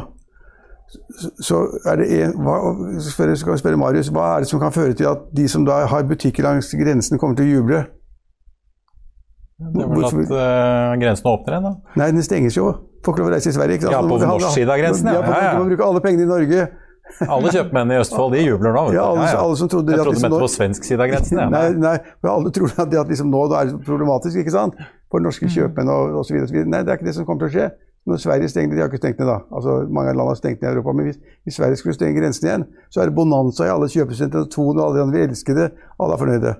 så 1.45 1.61
er 1.85 2.01
det 2.01 2.09
en, 2.17 2.35
hva, 2.41 2.55
skal 3.05 3.35
vi 3.53 3.61
spørre 3.61 3.77
Marius, 3.77 4.09
hva 4.13 4.35
er 4.35 4.45
det 4.45 4.49
som 4.49 4.61
kan 4.61 4.73
føre 4.73 4.95
til 4.97 5.09
at 5.11 5.27
de 5.37 5.45
som 5.51 5.65
da 5.67 5.83
har 5.89 6.07
butikker 6.09 6.45
langs 6.45 6.71
grensen, 6.73 7.21
kommer 7.21 7.37
til 7.37 7.45
å 7.45 7.59
juble? 7.59 7.83
Det 9.59 9.83
er 9.83 9.89
vel 9.91 10.05
at 10.07 10.31
uh, 10.31 10.93
grensen 11.01 11.27
åpner 11.29 11.57
igjen, 11.57 11.65
da? 11.67 11.95
Nei, 11.99 12.11
den 12.15 12.25
stenges 12.25 12.57
jo. 12.57 12.71
Får 13.03 13.13
ikke 13.13 13.21
lov 13.21 13.29
å 13.29 13.33
reise 13.35 13.51
i 13.51 13.55
Sverige. 13.55 13.77
Ikke 13.77 13.89
sant? 13.89 13.97
Ja, 13.97 14.03
på 14.07 14.19
norsk 14.23 14.55
side 14.55 14.71
av 14.71 14.79
grensen, 14.79 15.09
ja. 15.11 15.19
ja, 15.19 15.27
ja, 15.27 15.41
ja. 15.49 15.57
Man 15.59 15.67
bruker 15.69 15.85
alle 15.85 16.01
pengene 16.03 16.25
i 16.25 16.29
Norge. 16.29 16.67
Alle 17.25 17.51
kjøpmennene 17.51 17.97
i 17.97 18.03
Østfold 18.03 18.35
de 18.35 18.45
jubler 18.45 18.75
nå. 18.75 18.85
Ja, 18.95 19.09
alle, 19.11 19.27
alle, 19.33 19.57
som 19.59 19.69
trodde 19.71 19.91
Jeg 19.91 20.03
trodde 20.05 20.21
du 20.21 20.23
mente 20.27 20.39
på 20.45 20.51
svensk 20.53 20.85
side 20.87 21.03
av 21.03 21.11
grensen. 21.11 21.41
Ja. 21.41 21.49
Nei, 21.51 21.65
nei, 21.75 21.97
men 22.21 22.31
alle 22.31 22.53
tror 22.55 22.71
at 22.75 22.91
det 22.91 23.01
at 23.01 23.11
liksom 23.11 23.33
nå 23.33 23.43
er 23.49 23.71
det 23.71 23.81
problematisk 23.87 24.39
ikke 24.43 24.55
sant? 24.55 24.79
for 25.09 25.23
norske 25.25 25.47
mm. 25.47 25.53
kjøpmenn 25.55 25.91
og 25.91 26.19
osv. 26.21 26.39
Nei, 26.69 26.81
det 26.85 26.93
er 26.93 26.99
ikke 26.99 27.09
det 27.09 27.15
som 27.17 27.27
kommer 27.27 27.47
til 27.47 27.49
å 27.49 27.55
skje. 27.55 27.69
Når 28.09 28.21
Sverige 28.23 28.49
stenger, 28.49 28.75
De 28.75 28.81
har 28.81 28.89
ikke 28.89 29.01
stengt 29.01 29.19
ned, 29.19 29.27
da. 29.27 29.39
Altså, 29.53 29.75
mange 29.89 30.13
land 30.15 30.31
har 30.31 30.37
stengt 30.39 30.61
ned 30.61 30.69
i 30.69 30.73
Europa. 30.73 30.93
Men 30.95 31.09
hvis, 31.09 31.19
hvis 31.45 31.59
Sverige 31.59 31.79
skulle 31.81 31.97
stenge 31.97 32.21
grensen 32.21 32.47
igjen, 32.47 32.65
så 32.93 33.01
er 33.01 33.09
det 33.09 33.15
bonanza 33.17 33.67
i 33.67 33.73
alle 33.73 33.89
kjøpesentre. 33.91 34.45
Thon 34.53 34.79
og 34.79 34.83
alle 34.85 35.03
de. 35.03 35.17
Vi 35.17 35.23
elsker 35.27 35.57
det. 35.57 35.67
Alle 35.99 36.15
er 36.15 36.21
fornøyde. 36.21 36.53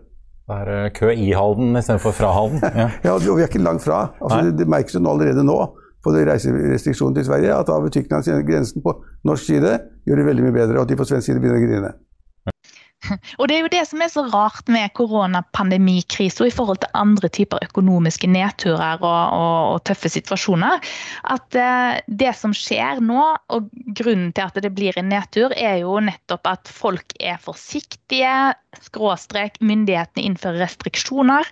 Det 0.50 0.58
er 0.66 0.90
kø 0.98 1.12
i 1.14 1.30
Halden 1.38 1.78
istedenfor 1.78 2.16
fra 2.18 2.32
Halden. 2.34 2.64
Ja. 2.66 2.88
ja, 3.06 3.14
og 3.14 3.22
vi 3.22 3.44
er 3.46 3.48
ikke 3.48 3.62
langt 3.62 3.86
fra. 3.86 4.08
Altså, 4.18 4.42
det, 4.50 4.58
det 4.60 4.70
merkes 4.70 4.98
jo 4.98 5.04
allerede 5.06 5.46
nå 5.46 5.60
på 6.04 6.14
reiserestriksjonen 6.16 7.18
til 7.18 7.26
Sverige, 7.28 7.56
at 7.56 7.68
da 7.68 7.80
butikkene 7.84 8.22
har 8.24 8.46
grensen 8.48 8.84
på 8.84 8.94
norsk 9.28 9.50
side, 9.52 9.74
gjør 10.10 10.22
det 10.24 10.30
veldig 10.32 10.48
mye 10.48 10.60
bedre, 10.60 10.78
og 10.80 10.88
at 10.88 10.92
de 10.92 11.00
på 11.00 11.08
svensk 11.08 11.30
side 11.30 11.42
begynner 11.44 11.62
å 11.62 11.68
grine. 11.68 11.96
Og 13.40 13.48
Det 13.48 13.56
er 13.56 13.64
jo 13.64 13.72
det 13.72 13.82
som 13.88 14.02
er 14.04 14.12
så 14.12 14.24
rart 14.32 14.70
med 14.72 14.92
koronapandemikrisen 14.98 16.48
i 16.48 16.54
forhold 16.54 16.82
til 16.84 16.92
andre 16.98 17.30
typer 17.32 17.64
økonomiske 17.66 18.30
nedturer 18.32 19.00
og, 19.00 19.06
og, 19.08 19.60
og 19.74 19.84
tøffe 19.88 20.12
situasjoner. 20.12 20.84
At 21.32 21.58
eh, 21.58 22.00
det 22.08 22.34
som 22.38 22.56
skjer 22.56 23.02
nå, 23.06 23.22
og 23.56 23.70
grunnen 23.98 24.34
til 24.36 24.46
at 24.46 24.60
det 24.60 24.74
blir 24.76 24.98
en 25.00 25.12
nedtur, 25.14 25.56
er 25.56 25.80
jo 25.84 26.00
nettopp 26.04 26.52
at 26.52 26.72
folk 26.74 27.16
er 27.20 27.40
forsiktige, 27.42 28.54
skråstrek 28.86 29.58
myndighetene 29.66 30.28
innfører 30.28 30.62
restriksjoner, 30.66 31.48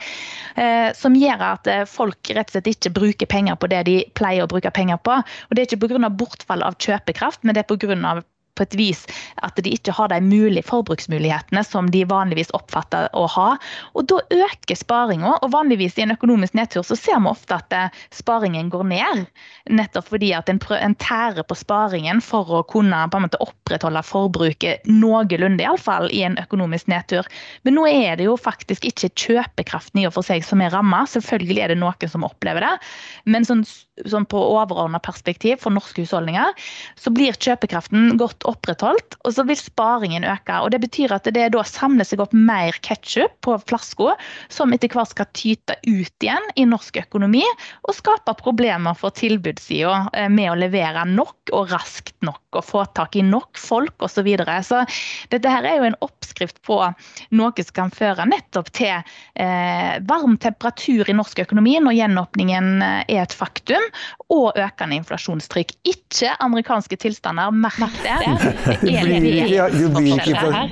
eh, 0.60 0.90
som 0.98 1.18
gjør 1.18 1.46
at 1.54 1.72
eh, 1.72 1.86
folk 1.90 2.34
rett 2.36 2.52
og 2.52 2.58
slett 2.58 2.74
ikke 2.76 2.96
bruker 3.00 3.30
penger 3.30 3.58
på 3.60 3.72
det 3.72 3.86
de 3.88 4.00
pleier 4.18 4.46
å 4.46 4.52
bruke 4.52 4.72
penger 4.76 5.00
på. 5.02 5.22
Og 5.48 5.56
Det 5.56 5.64
er 5.64 5.70
ikke 5.72 5.88
pga. 5.88 6.12
bortfall 6.18 6.64
av 6.66 6.78
kjøpekraft, 6.82 7.44
men 7.44 7.56
det 7.56 7.66
er 7.66 7.72
pga 7.72 8.20
på 8.58 8.66
et 8.66 8.78
vis 8.80 9.06
at 9.46 9.58
de 9.64 9.74
ikke 9.74 9.94
har 9.96 10.12
de 10.12 10.20
mulige 10.24 10.66
forbruksmulighetene 10.68 11.64
som 11.66 11.92
de 11.94 12.04
vanligvis 12.10 12.52
oppfatter 12.58 13.10
å 13.18 13.26
ha. 13.32 13.50
Og 13.98 14.08
da 14.10 14.20
øker 14.34 14.78
sparinga, 14.78 15.38
og 15.42 15.54
vanligvis 15.54 15.98
i 15.98 16.06
en 16.06 16.16
økonomisk 16.16 16.58
nedtur 16.58 16.86
så 16.88 16.98
ser 16.98 17.22
vi 17.24 17.32
ofte 17.32 17.58
at 17.58 17.76
eh, 17.76 18.04
sparingen 18.16 18.72
går 18.74 18.86
ned. 18.92 19.26
Nettopp 19.70 20.10
fordi 20.12 20.34
at 20.38 20.50
en, 20.52 20.60
en 20.78 20.98
tærer 21.02 21.46
på 21.48 21.58
sparingen 21.58 22.22
for 22.24 22.60
å 22.60 22.64
kunne 22.68 23.04
på 23.12 23.20
en 23.20 23.28
måte 23.28 23.42
opprettholde 23.44 24.04
forbruket 24.08 24.88
noenlunde, 24.90 25.64
iallfall 25.64 26.10
i 26.14 26.24
en 26.28 26.38
økonomisk 26.42 26.90
nedtur. 26.92 27.28
Men 27.68 27.78
nå 27.78 27.88
er 27.90 28.18
det 28.20 28.28
jo 28.28 28.38
faktisk 28.40 28.88
ikke 28.88 29.12
kjøpekraften 29.18 30.02
i 30.02 30.08
og 30.10 30.16
for 30.18 30.28
seg 30.28 30.46
som 30.46 30.62
er 30.64 30.74
ramma. 30.74 31.04
Selvfølgelig 31.10 31.64
er 31.64 31.74
det 31.74 31.82
noen 31.82 32.12
som 32.12 32.26
opplever 32.28 32.64
det, 32.64 32.74
men 33.30 33.46
sånn, 33.48 33.64
sånn 34.06 34.28
på 34.30 34.40
overordna 34.40 35.00
perspektiv 35.04 35.62
for 35.64 35.74
norske 35.74 36.04
husholdninger 36.04 36.54
så 37.00 37.14
blir 37.14 37.38
kjøpekraften 37.38 38.18
godt 38.20 38.47
opprettholdt, 38.48 39.18
og 39.24 39.36
så 39.36 39.46
vil 39.48 39.60
sparingen 39.60 40.26
øke. 40.28 40.60
og 40.64 40.72
Det 40.72 40.82
betyr 40.84 41.14
at 41.16 41.28
det 41.34 41.50
da 41.54 41.64
samler 41.68 42.08
seg 42.08 42.22
opp 42.24 42.34
mer 42.36 42.76
ketsjup 42.86 43.36
på 43.46 43.58
flaska, 43.70 44.16
som 44.54 44.74
etter 44.74 44.92
hvert 44.94 45.14
skal 45.14 45.30
tyte 45.38 45.78
ut 45.88 46.24
igjen 46.24 46.52
i 46.56 46.66
norsk 46.68 47.00
økonomi 47.04 47.44
og 47.88 47.96
skape 47.98 48.36
problemer 48.40 48.98
for 48.98 49.16
tilbudssida 49.16 50.08
eh, 50.14 50.30
med 50.32 50.52
å 50.52 50.60
levere 50.60 51.06
nok 51.10 51.54
og 51.56 51.72
raskt 51.74 52.16
nok 52.26 52.60
og 52.60 52.66
få 52.66 52.86
tak 52.98 53.16
i 53.20 53.26
nok 53.26 53.60
folk 53.60 53.96
osv. 54.02 54.18
Så, 54.18 54.24
videre. 54.26 54.56
så 54.66 54.80
dette 55.30 55.52
her 55.52 55.66
er 55.68 55.76
jo 55.78 55.86
en 55.92 56.00
oppskrift 56.38 56.62
på 56.66 56.78
noe 57.38 57.64
som 57.64 57.74
kan 57.74 57.92
føre 57.92 58.26
nettopp 58.28 58.70
til 58.76 58.94
eh, 59.36 59.98
varm 60.08 60.38
temperatur 60.38 61.10
i 61.10 61.16
norsk 61.16 61.40
økonomi 61.46 61.78
når 61.82 61.98
gjenåpningen 61.98 62.82
eh, 62.82 63.16
er 63.18 63.24
et 63.24 63.34
faktum, 63.34 63.82
og 64.30 64.58
økende 64.58 64.98
inflasjonstrykk. 65.00 65.74
Ikke 65.88 66.36
amerikanske 66.44 66.98
tilstander, 66.98 67.52
merk 67.52 67.78
det. 68.04 68.18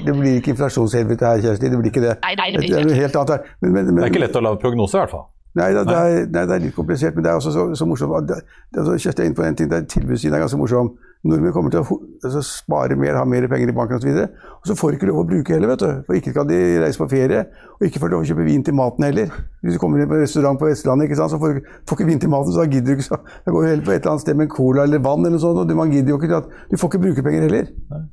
Det 0.06 0.16
blir 0.16 0.36
ikke, 0.38 0.54
inflasjonshelvete 0.56 1.26
her, 1.26 1.42
Kjersti. 1.42 1.70
Det 1.72 1.80
blir 1.80 1.92
ikke 1.92 2.04
det. 2.04 2.18
Nei, 2.26 2.36
nei, 2.40 2.52
det, 2.54 2.66
blir 2.66 2.90
det, 2.90 3.00
helt 3.00 3.16
annet 3.16 3.48
Men, 3.62 3.72
men, 3.72 3.88
men, 3.88 3.98
det 3.98 4.06
er 4.10 4.14
ikke 4.14 4.26
lett 4.26 4.38
å 4.38 4.44
lage 4.44 4.62
prognoser, 4.62 5.00
i 5.00 5.04
hvert 5.04 5.16
fall. 5.16 5.26
Nei, 5.56 5.70
det, 5.72 5.86
det, 5.88 5.96
er, 5.96 6.26
nei, 6.28 6.44
det 6.50 6.56
er 6.56 6.64
litt 6.66 6.76
komplisert, 6.76 7.16
men 7.16 7.26
det 7.26 7.32
er 7.32 7.40
også 7.40 7.54
så, 7.56 7.68
så 7.80 7.88
morsomt. 7.88 8.34
Kjersti 8.76 9.24
er 9.24 9.30
inne 9.30 9.38
på 9.38 9.46
en 9.46 9.58
ting, 9.58 9.70
det 9.72 9.78
er 9.80 9.86
Tilbudssiden 9.94 10.36
er 10.36 10.44
ganske 10.44 10.60
morsom 10.60 10.92
nordmenn 11.26 11.54
kommer 11.56 11.74
til 11.74 11.82
å 11.82 11.98
altså, 12.24 12.42
spare 12.46 12.96
mer, 13.00 13.16
ha 13.18 13.24
mer 13.28 13.48
penger 13.50 13.72
i 13.72 13.76
banken 13.76 13.98
osv. 13.98 14.12
Og, 14.12 14.36
og 14.60 14.70
så 14.70 14.76
får 14.78 14.92
de 14.92 15.00
ikke 15.00 15.10
lov 15.10 15.22
å 15.24 15.26
bruke 15.30 15.56
heller, 15.56 15.72
vet 15.72 15.82
du. 15.82 16.04
For 16.06 16.20
ikke 16.20 16.34
kan 16.36 16.50
de 16.50 16.60
reise 16.84 17.02
på 17.02 17.08
ferie, 17.12 17.42
og 17.76 17.86
ikke 17.88 18.02
får 18.02 18.12
de 18.12 18.16
lov 18.16 18.26
å 18.26 18.30
kjøpe 18.30 18.46
vin 18.46 18.66
til 18.66 18.78
maten 18.78 19.08
heller. 19.08 19.34
Hvis 19.66 19.78
du 19.78 19.82
kommer 19.82 20.02
inn 20.02 20.10
på 20.12 20.18
en 20.18 20.24
restaurant 20.24 20.62
på 20.62 20.70
Vestlandet, 20.70 21.10
ikke 21.10 21.20
sant, 21.20 21.34
så 21.34 21.42
får 21.42 21.58
du 21.58 21.70
får 21.90 22.00
ikke 22.00 22.10
vin 22.12 22.22
til 22.22 22.32
maten, 22.34 22.54
så 22.54 22.62
da 22.62 22.68
gidder 22.70 22.92
du 22.92 23.00
ikke. 23.00 23.08
Så, 23.10 23.20
da 23.46 23.56
går 23.56 23.66
du 23.66 23.70
heller 23.72 23.88
på 23.88 23.96
et 23.96 24.00
eller 24.00 24.14
annet 24.14 24.26
sted 24.26 24.40
med 24.40 24.48
en 24.48 24.54
cola 24.54 24.86
eller 24.86 25.04
vann 25.10 25.26
eller 25.26 25.38
noe 25.38 25.46
sånt, 25.48 25.62
og 25.66 25.82
man 25.82 25.94
gidder 25.94 26.14
jo 26.14 26.22
ikke. 26.22 26.42
At, 26.44 26.56
du 26.72 26.78
får 26.82 26.94
ikke 26.94 27.04
bruke 27.08 27.26
penger 27.26 27.48
heller. 27.50 27.70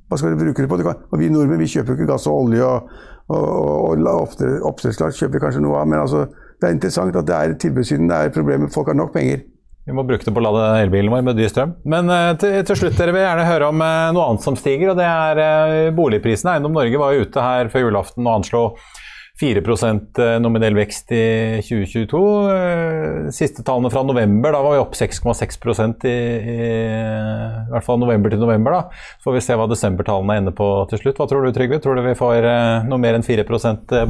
Hva 0.08 0.20
skal 0.20 0.32
du 0.32 0.40
bruke 0.40 0.64
det 0.64 0.72
på? 0.72 0.80
Du 0.80 0.86
kan, 0.88 1.06
og 1.10 1.20
vi 1.20 1.32
nordmenn 1.32 1.60
vi 1.60 1.70
kjøper 1.74 1.92
jo 1.92 2.00
ikke 2.00 2.12
gass 2.14 2.28
og 2.30 2.46
olje, 2.46 2.64
og, 2.64 3.08
og, 3.28 3.48
og, 3.92 4.06
og 4.08 4.68
oppdrettslaks 4.72 5.20
kjøper 5.20 5.36
vi 5.36 5.44
kanskje 5.46 5.64
noe 5.64 5.80
av, 5.82 5.88
men 5.92 6.00
altså, 6.00 6.26
det 6.62 6.70
er 6.70 6.76
interessant 6.76 7.16
at 7.18 7.28
det 7.28 7.36
er 7.36 7.58
tilbudssiden 7.60 8.08
det 8.08 8.18
er 8.18 8.34
problemet. 8.34 8.72
Folk 8.72 8.88
har 8.88 8.96
nok 8.96 9.12
penger. 9.12 9.44
Vi 9.82 9.94
må 9.96 10.04
bruke 10.06 10.22
det 10.22 10.30
på 10.30 10.38
å 10.38 10.44
lade 10.44 10.66
elbilen 10.84 11.10
vår 11.10 11.24
med 11.26 11.38
dyr 11.38 11.50
strøm. 11.50 11.72
Men 11.90 12.10
uh, 12.10 12.34
til, 12.38 12.60
til, 12.68 12.78
slutt 12.78 12.98
dere 12.98 13.14
vil 13.16 13.24
gjerne 13.24 13.46
høre 13.48 13.70
om 13.72 13.82
uh, 13.82 14.10
noe 14.14 14.26
annet 14.30 14.44
som 14.46 14.58
stiger, 14.58 14.92
og 14.92 15.00
det 15.00 15.08
er 15.08 15.40
uh, 15.42 15.94
boligprisene. 15.96 16.54
Eiendom 16.54 16.76
Norge 16.76 17.00
var 17.02 17.16
jo 17.16 17.24
ute 17.26 17.46
her 17.46 17.70
før 17.72 17.88
julaften 17.88 18.28
og 18.28 18.36
anslo 18.36 18.62
4 19.40 19.62
eh, 19.64 20.38
nominell 20.42 20.76
vekst 20.76 21.12
i 21.16 21.24
2022. 21.64 22.18
Eh, 22.52 23.30
siste 23.32 23.64
tallene 23.64 23.90
fra 23.90 24.02
november, 24.04 24.52
da 24.52 24.60
var 24.60 24.76
vi 24.76 24.82
opp 24.82 24.96
6,6 24.98 26.04
i, 26.04 26.12
i, 26.12 26.56
i 27.64 27.72
hvert 27.72 27.86
fall 27.86 28.00
november 28.02 28.30
til 28.30 28.42
november. 28.42 28.76
da. 28.76 28.82
Så 29.16 29.30
får 29.30 29.36
vi 29.38 29.44
se 29.46 29.56
hva 29.56 29.66
desembertallene 29.70 30.36
ender 30.42 30.56
på 30.56 30.68
til 30.90 31.00
slutt. 31.00 31.16
Hva 31.16 31.28
tror 31.30 31.46
du 31.46 31.52
Trygve? 31.56 31.80
Tror 31.82 31.96
du 31.96 32.04
vi 32.04 32.14
får 32.18 32.44
eh, 32.44 32.84
noe 32.90 33.00
mer 33.00 33.16
enn 33.16 33.24
4 33.24 33.46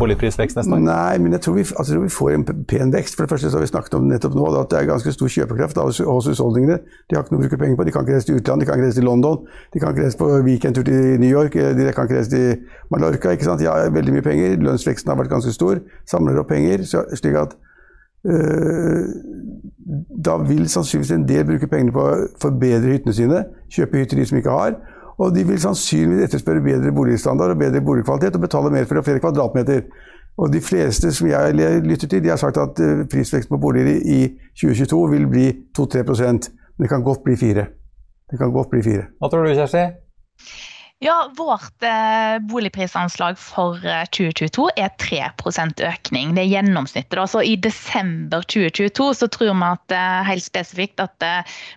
boligprisvekst 0.00 0.58
neste 0.58 0.74
år? 0.74 0.82
Nei, 0.88 1.14
men 1.22 1.38
jeg 1.38 1.46
tror, 1.46 1.56
vi, 1.60 1.66
altså, 1.70 2.02
vi, 2.02 2.10
får 2.12 2.34
en 2.34 2.46
pen 2.66 2.92
vekst. 2.94 3.16
For 3.16 3.24
det 3.24 3.32
første 3.32 3.52
så 3.52 3.60
har 3.60 3.64
vi 3.66 3.70
snakket 3.70 3.96
om 4.00 4.10
nettopp 4.10 4.34
nå 4.36 4.50
at 4.58 4.74
det 4.74 4.82
er 4.82 4.90
ganske 4.90 5.14
stor 5.14 5.32
kjøpekraft 5.36 5.80
hos 5.80 6.02
husholdningene. 6.02 6.80
De 7.06 7.16
har 7.16 7.22
ikke 7.22 7.36
noe 7.36 7.44
å 7.44 7.46
bruke 7.46 7.60
penger 7.62 7.78
på. 7.78 7.86
De 7.86 7.94
kan 7.94 8.04
ikke 8.04 8.18
reise 8.18 8.28
til 8.28 8.42
utlandet, 8.42 8.66
de 8.66 8.70
kan 8.72 8.80
ikke 8.80 8.90
reise 8.90 8.98
til 8.98 9.08
London, 9.08 9.46
de 9.72 9.80
kan 9.80 9.94
ikke 9.94 10.08
reise 10.08 10.18
på 10.18 10.28
weekendtur 10.42 10.86
til 10.86 11.16
New 11.22 11.30
York, 11.30 11.54
de 11.54 11.88
kan 11.94 12.08
ikke 12.08 12.18
reise 12.18 12.32
til 12.32 12.66
Mallorca. 12.92 13.32
ikke 13.32 13.46
sant? 13.46 13.62
De 13.62 13.70
har 13.70 13.92
veldig 13.94 14.18
mye 14.18 14.26
penger. 14.26 14.58
Lønnsveksten 14.62 15.11
har 15.12 15.20
vært 15.20 15.32
ganske 15.32 15.52
stor, 15.54 15.80
samler 16.08 16.40
opp 16.40 16.50
penger, 16.52 16.84
slik 16.88 17.38
at 17.38 17.56
øh, 18.26 19.06
Da 20.24 20.36
vil 20.46 20.68
sannsynligvis 20.70 21.10
en 21.14 21.28
del 21.28 21.44
bruke 21.44 21.68
pengene 21.68 21.92
på 21.92 22.02
å 22.06 22.26
forbedre 22.40 22.94
hyttene 22.94 23.14
sine, 23.16 23.44
kjøpe 23.72 23.98
hytter 23.98 24.20
de 24.20 24.26
som 24.28 24.38
ikke 24.38 24.54
har. 24.54 24.76
Og 25.20 25.34
de 25.34 25.42
vil 25.44 25.60
sannsynligvis 25.60 26.24
etterspørre 26.28 26.62
bedre 26.64 26.92
boligstandard 26.94 27.52
og 27.54 27.60
bedre 27.60 27.82
boligkvalitet 27.84 28.38
og 28.38 28.44
betale 28.46 28.70
mer 28.72 28.86
for 28.88 29.02
flere 29.04 29.20
kvadratmeter. 29.20 29.82
Og 30.40 30.52
de 30.52 30.60
fleste 30.64 31.12
som 31.12 31.28
jeg 31.28 31.82
lytter 31.84 32.08
til, 32.08 32.22
de 32.24 32.32
har 32.32 32.40
sagt 32.40 32.56
at 32.56 32.80
øh, 32.80 33.04
prisveksten 33.12 33.52
på 33.52 33.60
boliger 33.60 34.00
i 34.00 34.20
2022 34.56 35.10
vil 35.10 35.26
bli 35.28 35.46
2-3% 35.78 36.48
Men 36.78 36.84
det 36.86 36.88
kan 36.88 37.02
godt 37.02 37.24
bli 37.24 37.36
4 37.36 37.66
Det 38.30 38.38
kan 38.38 38.52
godt 38.52 38.70
bli 38.70 38.82
4 38.82 39.02
Hva 39.20 39.28
tror 39.28 39.44
du, 39.44 39.52
Kjersti? 39.52 39.84
Ja, 41.04 41.30
Vårt 41.36 41.82
eh, 41.82 42.38
boligprisanslag 42.38 43.38
for 43.38 43.80
2022 44.14 44.68
eh, 44.76 44.84
er 44.84 44.90
3% 45.02 45.82
økning. 45.82 46.36
Det 46.36 46.44
er 46.44 46.52
gjennomsnittet. 46.52 47.16
Da. 47.18 47.24
Så 47.26 47.42
I 47.42 47.56
desember 47.58 48.44
2022 48.46 49.08
så 49.18 49.26
tror 49.34 49.50
vi 49.50 49.66
at 49.66 49.94
eh, 49.96 50.20
helt 50.28 50.46
spesifikt 50.46 51.02
at 51.02 51.26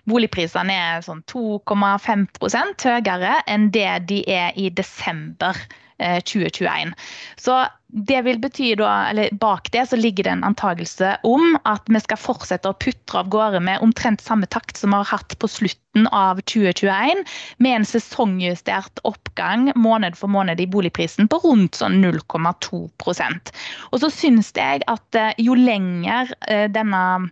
boligprisene 0.06 0.76
er 0.78 1.02
sånn 1.02 1.24
2,5% 1.26 2.86
høyere 2.86 3.34
enn 3.50 3.66
det 3.74 3.90
de 4.12 4.22
er 4.30 4.54
i 4.54 4.70
desember 4.70 5.58
2021. 5.98 6.70
Eh, 6.70 6.94
så 7.36 7.64
det 7.88 8.22
vil 8.26 8.38
bety 8.42 8.74
da, 8.78 9.06
eller 9.10 9.28
Bak 9.38 9.70
det 9.72 9.86
så 9.90 9.96
ligger 9.96 10.24
det 10.26 10.30
en 10.34 10.44
antakelse 10.44 11.16
om 11.26 11.56
at 11.68 11.82
vi 11.86 12.00
skal 12.02 12.18
fortsette 12.18 12.68
å 12.68 12.76
putre 12.82 13.20
av 13.22 13.28
gårde 13.30 13.60
med 13.62 13.80
omtrent 13.84 14.20
samme 14.24 14.46
takt 14.50 14.76
som 14.80 14.90
vi 14.90 14.96
har 14.98 15.06
hatt 15.12 15.36
på 15.38 15.48
slutten 15.50 16.08
av 16.12 16.40
2021, 16.44 17.24
med 17.62 17.76
en 17.78 17.86
sesongjustert 17.88 19.00
oppgang 19.08 19.72
måned 19.78 20.16
for 20.18 20.28
måned 20.28 20.60
i 20.60 20.66
boligprisen 20.68 21.28
på 21.30 21.38
rundt 21.46 21.74
sånn 21.78 22.02
0,2% 22.02 23.52
Og 23.94 24.00
så 24.02 24.10
syns 24.12 24.52
jeg 24.58 24.82
at 24.90 25.14
eh, 25.16 25.32
jo 25.40 25.54
lenger 25.56 26.34
eh, 26.50 26.66
denne 26.72 27.30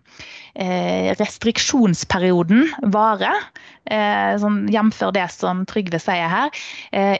restriksjonsperioden 0.55 2.69
varer, 2.93 3.35
sånn 4.39 4.69
jf. 4.71 5.01
det 5.11 5.25
som 5.33 5.65
Trygve 5.67 5.99
sier 5.99 6.31
her, 6.31 6.47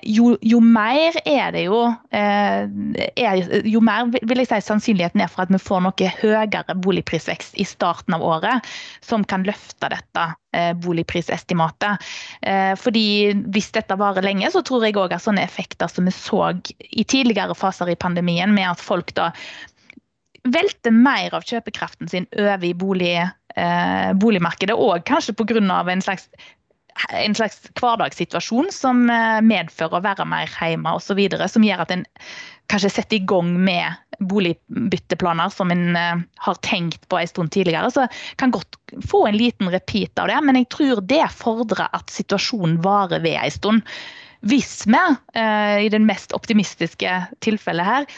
jo, 0.08 0.38
jo 0.40 0.62
mer 0.64 1.12
er 1.28 1.52
det 1.52 1.66
jo 1.68 1.92
er 2.16 2.72
er, 3.28 3.68
jo 3.68 3.82
mer 3.84 4.10
vil 4.14 4.42
jeg 4.42 4.50
si 4.50 4.60
sannsynligheten 4.66 5.24
er 5.24 5.32
for 5.32 5.46
at 5.46 5.54
vi 5.54 5.60
får 5.62 5.84
noe 5.86 6.10
høyere 6.22 6.78
boligprisvekst 6.86 7.58
i 7.62 7.66
starten 7.68 8.16
av 8.18 8.24
året, 8.26 8.66
som 9.06 9.26
kan 9.28 9.46
løfte 9.48 9.90
dette 9.94 10.26
eh, 10.56 10.72
boligprisestimatet. 10.86 12.08
Eh, 12.42 12.74
fordi 12.80 13.06
Hvis 13.54 13.72
dette 13.76 13.98
varer 14.00 14.26
lenge, 14.26 14.50
så 14.54 14.64
tror 14.66 14.86
jeg 14.86 14.98
òg 15.00 15.16
at 15.16 15.26
sånne 15.26 15.46
effekter 15.46 15.92
som 15.92 16.08
vi 16.08 16.16
så 16.16 16.52
i 16.90 17.04
tidligere 17.04 17.56
faser 17.58 17.92
i 17.92 18.00
pandemien, 18.00 18.54
med 18.56 18.72
at 18.74 18.84
folk 18.84 19.14
da 19.18 19.32
velter 20.46 20.94
mer 20.94 21.34
av 21.34 21.46
kjøpekraften 21.46 22.10
sin 22.12 22.28
over 22.38 22.66
i 22.66 22.74
bolig, 22.78 23.16
eh, 23.56 24.12
boligmarkedet, 24.14 24.76
og 24.76 25.06
kanskje 25.06 25.34
pga. 25.34 25.92
en 25.92 26.02
slags 26.02 26.30
en 27.12 27.36
slags 27.36 27.60
hverdagssituasjon 27.76 28.72
som 28.74 29.06
eh, 29.12 29.40
medfører 29.44 30.00
å 30.00 30.04
være 30.06 30.28
mer 30.30 30.52
hjemme 30.52 30.96
osv. 30.96 31.20
Som 31.52 31.66
gjør 31.68 31.84
at 31.84 31.94
en 31.94 32.06
kanskje 32.72 32.94
setter 32.96 33.20
i 33.20 33.26
gang 33.28 33.52
med 33.62 34.20
boligbytteplaner 34.26 35.52
som 35.52 35.74
en 35.74 35.98
uh, 36.00 36.22
har 36.48 36.60
tenkt 36.66 37.04
på 37.12 37.20
en 37.20 37.30
stund 37.30 37.52
tidligere. 37.54 37.92
Så 37.92 38.08
kan 38.40 38.54
godt 38.56 38.80
få 39.06 39.26
en 39.28 39.38
liten 39.38 39.70
repeat 39.74 40.18
av 40.24 40.32
det, 40.32 40.40
men 40.48 40.62
jeg 40.62 40.70
tror 40.74 41.04
det 41.04 41.26
fordrer 41.36 41.92
at 41.92 42.14
situasjonen 42.14 42.80
varer 42.86 43.22
ved 43.26 43.38
en 43.42 43.54
stund. 43.54 43.98
Hvis 44.48 44.86
vi, 44.88 44.96
uh, 44.96 45.78
i 45.84 45.92
den 45.92 46.08
mest 46.08 46.34
optimistiske 46.38 47.20
tilfellet 47.46 47.92
her, 47.92 48.10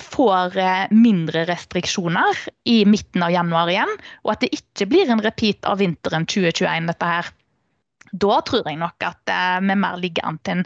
får 0.00 0.54
mindre 0.96 1.42
restriksjoner 1.50 2.38
i 2.64 2.78
midten 2.88 3.20
av 3.20 3.34
januar 3.34 3.68
igjen, 3.68 3.90
og 4.24 4.30
at 4.32 4.40
det 4.40 4.48
ikke 4.56 4.86
blir 4.88 5.12
en 5.12 5.20
repeat 5.20 5.68
av 5.68 5.82
vinteren 5.82 6.24
2021, 6.24 6.88
dette 6.88 7.10
her, 7.10 7.28
da 8.22 8.38
tror 8.46 8.68
jeg 8.68 8.80
nok 8.80 9.06
at 9.06 9.32
eh, 9.32 9.58
vi 9.64 9.76
mer 9.78 9.98
ligger 10.00 10.28
an 10.28 10.38
til 10.44 10.60
en 10.60 10.64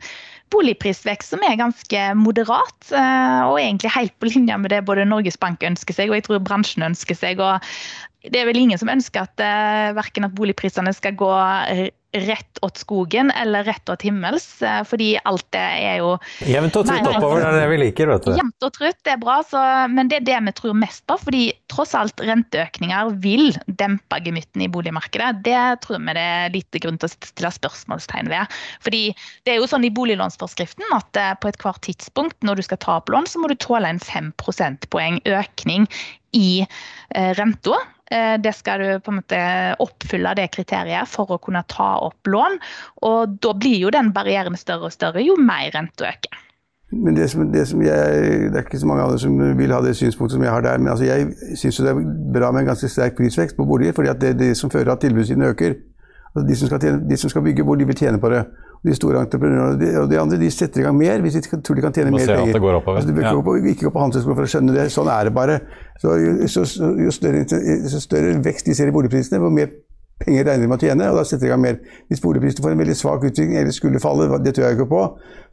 boligprisvekst 0.51 1.35
som 1.35 1.43
er 1.47 1.59
ganske 1.61 2.05
moderat. 2.19 2.79
Eh, 2.91 3.41
og 3.47 3.59
egentlig 3.61 3.95
helt 3.95 4.17
på 4.19 4.31
linje 4.31 4.59
med 4.59 4.75
det 4.75 4.85
både 4.89 5.09
Norges 5.09 5.39
Bank 5.41 5.65
ønsker 5.67 5.97
seg, 5.97 6.11
og 6.11 6.21
jeg 6.21 6.29
tror 6.29 6.45
bransjen 6.47 6.87
ønsker 6.87 7.19
seg. 7.19 7.43
og 7.43 7.61
det 8.21 8.43
er 8.43 8.51
vel 8.51 8.59
ingen 8.61 8.77
som 8.77 8.91
ønsker 8.93 9.25
at 9.25 9.41
uh, 9.41 9.97
verken 9.97 10.27
at 10.27 10.35
boligprisene 10.37 10.93
skal 10.93 11.15
gå 11.17 11.31
rett 12.13 12.59
åt 12.65 12.81
skogen 12.81 13.31
eller 13.31 13.65
rett 13.65 13.89
åt 13.93 14.03
himmels, 14.03 14.63
eh, 14.63 14.81
fordi 14.89 15.13
alt 15.29 15.47
det 15.55 15.61
er 15.61 16.01
jo 16.01 16.17
Jevnt 16.49 16.79
og 16.81 16.89
trutt 16.89 17.07
oppover, 17.07 17.43
det 17.45 17.51
er 17.51 17.59
det 17.61 17.69
vi 17.71 17.79
liker, 17.85 18.11
vet 18.11 18.27
du. 18.27 18.33
Jevnt 18.39 18.67
og 18.67 18.73
trutt, 18.75 18.99
det 19.07 19.13
er 19.15 19.21
bra, 19.21 19.37
så, 19.47 19.61
men 19.93 20.11
det 20.11 20.21
er 20.21 20.27
det 20.31 20.39
vi 20.49 20.55
tror 20.57 20.79
mest 20.79 21.05
på. 21.11 21.19
Fordi 21.21 21.43
tross 21.71 21.93
alt 21.99 22.25
renteøkninger 22.25 23.13
vil 23.23 23.53
dempe 23.67 24.21
gemytten 24.25 24.65
i 24.65 24.71
boligmarkedet. 24.73 25.45
Det 25.47 25.61
tror 25.85 26.01
vi 26.01 26.17
det 26.17 26.25
er 26.25 26.55
lite 26.55 26.83
grunn 26.83 26.99
til 26.99 27.11
å 27.11 27.13
stille 27.13 27.53
spørsmålstegn 27.55 28.33
ved. 28.33 28.59
Fordi 28.83 29.03
det 29.45 29.55
er 29.55 29.61
jo 29.61 29.69
sånn 29.71 29.87
i 29.87 29.93
boliglånsforskriften 29.95 30.97
at 30.97 31.21
på 31.41 31.51
på 31.51 31.55
ethvert 31.55 31.83
tidspunkt 31.87 32.37
når 32.47 32.61
du 32.61 32.67
skal 32.67 32.81
ta 32.83 32.99
opp 32.99 33.11
lån, 33.13 33.29
så 33.29 33.41
må 33.41 33.51
du 33.51 33.57
tåle 33.61 33.89
en 33.91 34.03
5 34.03 34.33
prosentpoeng 34.41 35.21
økning 35.29 35.89
i 36.37 36.63
eh, 36.63 37.33
renta. 37.39 37.79
Eh, 38.11 38.37
det 38.43 38.53
skal 38.59 38.83
du 38.83 38.89
på 39.05 39.13
en 39.13 39.21
måte 39.21 39.41
oppfylle 39.83 40.35
det 40.39 40.49
kriteriet 40.55 41.09
for 41.09 41.31
å 41.31 41.41
kunne 41.43 41.63
ta 41.71 41.93
opp 42.03 42.27
lån. 42.27 42.59
Og 43.07 43.37
da 43.43 43.55
blir 43.55 43.79
jo 43.85 43.93
den 43.95 44.11
barrieren 44.15 44.59
større 44.59 44.91
og 44.91 44.95
større 44.95 45.23
jo 45.23 45.39
mer 45.39 45.71
renta 45.75 46.11
øker. 46.11 46.47
Men 46.91 47.15
det, 47.15 47.29
som, 47.31 47.45
det, 47.53 47.69
som 47.71 47.83
jeg, 47.83 48.23
det 48.51 48.59
er 48.59 48.65
ikke 48.67 48.81
så 48.83 48.89
mange 48.91 49.05
andre 49.05 49.19
som 49.23 49.37
vil 49.59 49.71
ha 49.71 49.79
det 49.85 49.93
synspunktet 49.95 50.35
som 50.35 50.43
jeg 50.43 50.51
har 50.51 50.65
der. 50.67 50.81
Men 50.83 50.91
altså 50.91 51.07
jeg 51.07 51.29
syns 51.61 51.79
det 51.79 51.93
er 51.93 52.01
bra 52.35 52.51
med 52.51 52.65
en 52.65 52.73
ganske 52.73 52.91
sterk 52.91 53.15
prisvekst 53.19 53.57
på 53.57 53.67
boliger, 53.69 53.95
fordi 53.95 54.17
det 54.19 54.33
er 54.33 54.41
det 54.41 54.57
som 54.59 54.73
fører 54.75 54.97
at 54.97 55.05
tilbudssiden 55.05 55.47
øker. 55.53 55.79
Altså 56.35 56.49
de, 56.49 56.57
som 56.57 56.73
tjene, 56.73 57.05
de, 57.11 57.17
som 57.17 57.31
skal 57.31 57.47
bygge 57.47 57.65
bolig, 57.67 57.87
vil 57.87 57.97
tjene 57.99 58.19
på 58.23 58.33
det. 58.35 58.43
De 58.81 58.95
store 58.97 59.21
entreprenørene 59.21 59.75
og 59.75 59.81
de, 59.81 59.89
og 60.01 60.07
de 60.09 60.17
andre 60.17 60.39
de 60.41 60.49
setter 60.51 60.81
i 60.81 60.87
gang 60.87 60.97
mer 60.97 61.21
hvis 61.21 61.37
de 61.37 61.61
tror 61.61 61.77
de 61.77 61.83
kan 61.85 61.93
tjene 61.93 62.15
mer 62.15 62.25
penger. 62.25 62.55
Det 62.57 62.63
går 62.65 62.79
oppover. 62.79 63.03
Altså, 63.03 63.11
du 63.11 63.19
bør 63.19 63.27
ja. 63.29 63.73
ikke 63.75 63.89
gå 63.89 63.93
på 63.93 64.05
handelshøyskolen 64.07 64.39
for 64.39 64.49
å 64.49 64.53
skjønne 64.55 64.77
det. 64.77 64.87
Sånn 64.95 65.11
er 65.13 65.29
det 65.29 65.35
bare. 65.37 65.59
Så 66.01 66.17
jo, 66.17 66.33
så, 66.49 66.65
jo, 66.97 67.13
større, 67.13 67.45
jo, 67.45 68.01
større, 68.01 68.35
vekst 68.45 68.71
de 68.71 68.77
ser 68.79 68.89
i 68.89 68.95
boligprisene, 68.95 69.41
hvor 69.43 69.53
mer 69.53 69.69
penger 70.21 70.45
regner 70.45 70.65
de 70.65 70.69
med 70.69 70.77
å 70.77 70.87
tjene, 70.87 71.09
og 71.13 71.19
da 71.19 71.25
setter 71.29 71.45
de 71.45 71.49
i 71.49 71.53
gang 71.53 71.63
mer. 71.63 71.79
Hvis 72.09 72.23
boligprisene 72.25 72.65
får 72.65 72.75
en 72.75 72.83
veldig 72.83 72.97
svak 72.97 73.25
utvikling 73.29 73.57
eller 73.61 73.77
skulle 73.77 74.01
falle, 74.01 74.29
det 74.45 74.55
tror 74.57 74.67
jeg 74.67 74.79
ikke 74.79 74.89
på, 74.91 75.03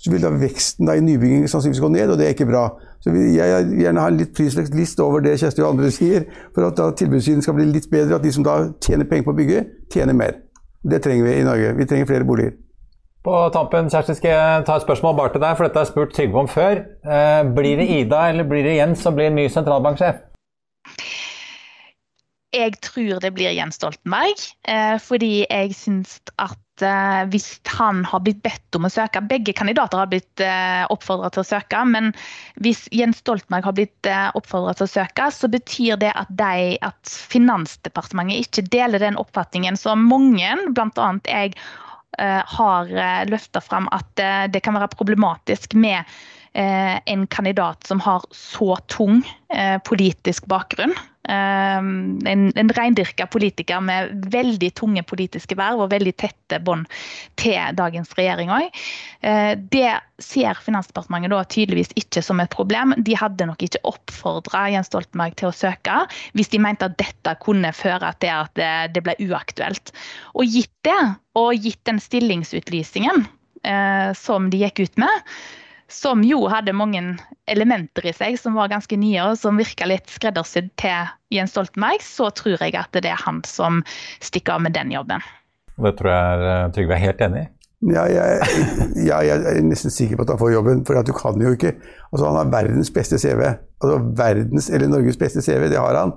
så 0.03 0.13
vil 0.13 0.23
da 0.23 0.31
veksten 0.43 0.87
da 0.87 0.95
i 0.95 1.03
nybygging 1.03 1.47
sannsynligvis 1.47 1.83
gå 1.83 1.91
ned, 1.95 2.13
og 2.13 2.19
det 2.19 2.27
er 2.27 2.35
ikke 2.35 2.49
bra. 2.49 2.65
Så 3.03 3.11
jeg 3.11 3.67
vil 3.71 3.83
gjerne 3.83 4.03
ha 4.03 4.11
en 4.11 4.19
litt 4.19 4.33
prisvekst 4.35 5.03
over 5.03 5.23
det 5.23 5.37
Kjersti 5.39 5.63
og 5.63 5.73
andre 5.75 5.91
sier, 5.95 6.27
for 6.55 6.67
at 6.67 6.79
da 6.79 6.89
tilbudssiden 6.99 7.43
skal 7.45 7.59
bli 7.59 7.67
litt 7.71 7.89
bedre, 7.91 8.19
at 8.19 8.23
de 8.23 8.33
som 8.35 8.47
da 8.47 8.59
tjener 8.83 9.07
penger 9.09 9.27
på 9.27 9.35
å 9.35 9.39
bygge, 9.39 9.65
tjener 9.93 10.17
mer. 10.17 10.39
Det 10.87 11.03
trenger 11.03 11.27
vi 11.27 11.35
i 11.41 11.45
Norge. 11.47 11.75
Vi 11.77 11.87
trenger 11.89 12.09
flere 12.09 12.27
boliger. 12.27 12.55
På 13.27 13.49
tampen 13.51 13.89
Kjersti, 13.91 14.13
skal 14.15 14.31
jeg 14.31 14.59
ta 14.69 14.77
et 14.77 14.83
spørsmål 14.85 15.17
bare 15.17 15.33
til 15.33 15.41
deg, 15.43 15.57
for 15.57 15.67
dette 15.67 15.75
har 15.75 15.83
jeg 15.83 15.91
spurt 15.91 16.13
Trygve 16.15 16.39
om 16.39 16.47
før. 16.47 16.79
Eh, 17.03 17.41
blir 17.57 17.75
det 17.75 17.87
Ida 17.91 18.21
eller 18.31 18.47
blir 18.47 18.63
det 18.63 18.77
Jens 18.77 19.01
som 19.03 19.17
blir 19.17 19.33
ny 19.35 19.49
sentralbanksjef? 19.51 20.21
Jeg 22.55 22.77
tror 22.87 23.17
det 23.19 23.33
blir 23.35 23.51
Jens 23.51 23.75
Stoltenberg, 23.75 24.45
eh, 24.71 24.95
fordi 25.03 25.41
jeg 25.41 25.75
syns 25.75 26.13
at 26.39 26.85
eh, 26.87 27.25
hvis 27.27 27.49
han 27.73 27.99
har 28.07 28.21
blitt 28.23 28.39
bedt 28.45 28.77
om 28.79 28.87
å 28.87 28.91
søke 28.93 29.19
Begge 29.27 29.51
kandidater 29.59 29.99
har 29.99 30.07
blitt 30.07 30.43
oppfordra 30.95 31.27
til 31.35 31.43
å 31.43 31.49
søke, 31.49 31.81
men 31.83 32.13
hvis 32.63 32.85
Jens 32.95 33.19
Stoltenberg 33.19 33.67
har 33.67 33.75
blitt 33.75 34.09
oppfordra 34.39 34.77
til 34.79 34.87
å 34.87 34.93
søke, 34.93 35.27
så 35.35 35.51
betyr 35.51 35.99
det 35.99 36.13
at, 36.15 36.31
de, 36.39 36.77
at 36.79 37.17
Finansdepartementet 37.35 38.47
ikke 38.47 38.69
deler 38.71 39.03
den 39.03 39.19
oppfatningen 39.19 39.75
som 39.75 40.07
mange, 40.07 40.55
bl.a. 40.71 41.09
jeg, 41.27 41.57
har 42.45 42.89
eh, 42.97 43.25
løfta 43.29 43.61
fram 43.61 43.89
at 43.95 44.19
eh, 44.19 44.45
det 44.51 44.63
kan 44.65 44.77
være 44.77 44.93
problematisk 44.95 45.77
med 45.77 46.03
en 46.57 47.27
kandidat 47.29 47.85
som 47.85 47.99
har 48.01 48.23
så 48.33 48.79
tung 48.89 49.19
politisk 49.85 50.47
bakgrunn 50.49 50.95
En, 51.27 52.51
en 52.55 52.71
reindyrka 52.77 53.27
politiker 53.27 53.81
med 53.83 54.27
veldig 54.31 54.69
tunge 54.79 55.03
politiske 55.07 55.57
verv 55.59 55.83
og 55.83 55.91
veldig 55.91 56.13
tette 56.19 56.59
bånd 56.63 56.87
til 57.39 57.75
dagens 57.75 58.13
regjering 58.15 58.51
òg. 58.55 58.79
Det 59.73 59.89
ser 60.23 60.59
Finansdepartementet 60.63 61.33
da 61.33 61.41
tydeligvis 61.51 61.91
ikke 61.99 62.23
som 62.23 62.39
et 62.41 62.53
problem. 62.53 62.95
De 63.03 63.17
hadde 63.19 63.49
nok 63.49 63.65
ikke 63.65 63.83
oppfordra 63.87 64.67
Jens 64.73 64.89
Stoltenberg 64.91 65.35
til 65.39 65.51
å 65.51 65.55
søke 65.55 65.99
hvis 66.37 66.51
de 66.53 66.61
mente 66.63 66.87
at 66.87 66.97
dette 66.99 67.35
kunne 67.43 67.73
føre 67.75 68.13
til 68.21 68.33
at 68.33 68.53
det, 68.57 68.71
det 68.95 69.03
ble 69.05 69.17
uaktuelt. 69.27 69.93
Og 70.37 70.47
gitt 70.47 70.73
det, 70.87 70.99
og 71.37 71.53
gitt 71.59 71.83
den 71.89 72.01
stillingsutlysningen 72.01 73.25
eh, 73.67 74.11
som 74.17 74.51
de 74.53 74.63
gikk 74.63 74.85
ut 74.85 75.01
med, 75.01 75.31
som 75.87 76.23
jo 76.23 76.43
hadde 76.51 76.75
mange 76.75 77.01
elementer 77.47 78.09
i 78.09 78.13
seg 78.15 78.37
som 78.39 78.57
var 78.59 78.71
ganske 78.71 78.97
nye 78.99 79.23
og 79.23 79.37
som 79.39 79.59
virka 79.59 79.87
litt 79.87 80.09
skreddersydd 80.11 80.69
til 80.79 81.11
Jens 81.33 81.53
Stoltenberg, 81.55 82.03
så 82.03 82.29
tror 82.35 82.59
jeg 82.59 82.75
at 82.75 82.91
det 82.95 83.11
er 83.11 83.21
han 83.23 83.41
som 83.47 83.83
stikker 84.23 84.57
av 84.57 84.65
med 84.65 84.75
den 84.75 84.91
jobben. 84.91 85.23
Det 85.77 85.93
tror 85.99 86.11
jeg 86.11 86.49
eh, 86.49 86.65
Trygve 86.75 86.97
er 86.97 87.05
helt 87.05 87.23
enig 87.23 87.45
i. 87.45 87.47
Ja, 87.93 88.07
jeg, 88.09 88.41
ja, 89.05 89.19
jeg, 89.21 89.43
er 89.45 89.61
nesten 89.61 89.93
sikker 89.93 90.17
på 90.17 90.25
at 90.25 90.33
han 90.33 90.41
får 90.41 90.55
jobben, 90.55 90.83
for 90.85 90.97
du 91.05 91.13
kan 91.13 91.37
jo 91.41 91.53
ikke 91.53 91.75
Altså, 92.09 92.25
han 92.25 92.37
har 92.39 92.49
verdens 92.49 92.89
beste 92.91 93.19
CV. 93.19 93.43
Altså 93.83 93.97
verdens 94.17 94.69
eller 94.73 94.87
Norges 94.89 95.19
beste 95.19 95.43
CV, 95.43 95.67
det 95.69 95.77
har 95.77 95.97
han. 95.99 96.13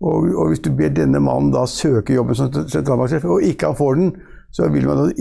Og, 0.00 0.26
og 0.34 0.50
hvis 0.50 0.60
du 0.62 0.72
ber 0.74 0.90
denne 0.94 1.20
mannen 1.22 1.52
da 1.54 1.64
søke 1.70 2.14
jobben 2.14 2.36
som 2.36 2.50
sentralbanksjef, 2.52 3.24
og 3.24 3.42
ikke 3.46 3.70
han 3.70 3.78
får 3.78 4.00
den, 4.00 4.10
så 4.52 4.68
vil 4.72 4.86
man 4.88 5.12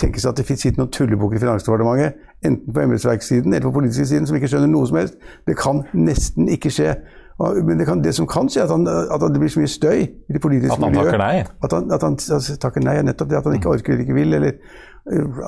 tenke 0.00 0.20
seg 0.20 0.32
at 0.32 0.40
det 0.40 0.46
sitter 0.48 0.80
noen 0.80 0.92
tullebukker 0.94 1.36
i 1.36 1.42
Finansdepartementet, 1.42 2.20
enten 2.46 2.74
på 2.74 2.82
embetsverkssiden 2.84 3.52
eller 3.52 3.66
på 3.68 3.74
politisk 3.76 4.08
siden, 4.08 4.26
som 4.26 4.38
ikke 4.38 4.48
skjønner 4.48 4.70
noe 4.72 4.88
som 4.88 5.00
helst. 5.02 5.18
Det 5.46 5.56
kan 5.60 5.84
nesten 5.92 6.48
ikke 6.48 6.72
skje. 6.74 6.94
Men 7.40 7.78
det, 7.80 7.86
kan, 7.88 8.02
det 8.04 8.12
som 8.16 8.26
kan 8.28 8.50
skje, 8.52 8.60
er 8.60 8.68
at, 8.68 8.72
han, 8.74 8.84
at 8.84 9.22
det 9.32 9.40
blir 9.40 9.52
så 9.52 9.62
mye 9.62 9.70
støy 9.72 10.00
i 10.04 10.32
det 10.34 10.40
politiske 10.44 10.76
miljøet. 10.76 10.96
At 10.96 10.96
han 10.96 11.06
takker 11.06 11.22
nei? 11.22 11.36
At 11.64 11.72
han, 11.76 11.92
at 11.96 12.04
han 12.04 12.16
altså, 12.36 12.56
takker 12.60 12.84
nei, 12.84 12.98
nettopp 13.08 13.30
det. 13.30 13.38
At 13.38 13.48
han 13.48 13.56
ikke 13.56 13.72
orker 13.72 13.94
eller 13.94 14.04
ikke 14.04 14.16
vil. 14.18 14.34
eller 14.36 14.58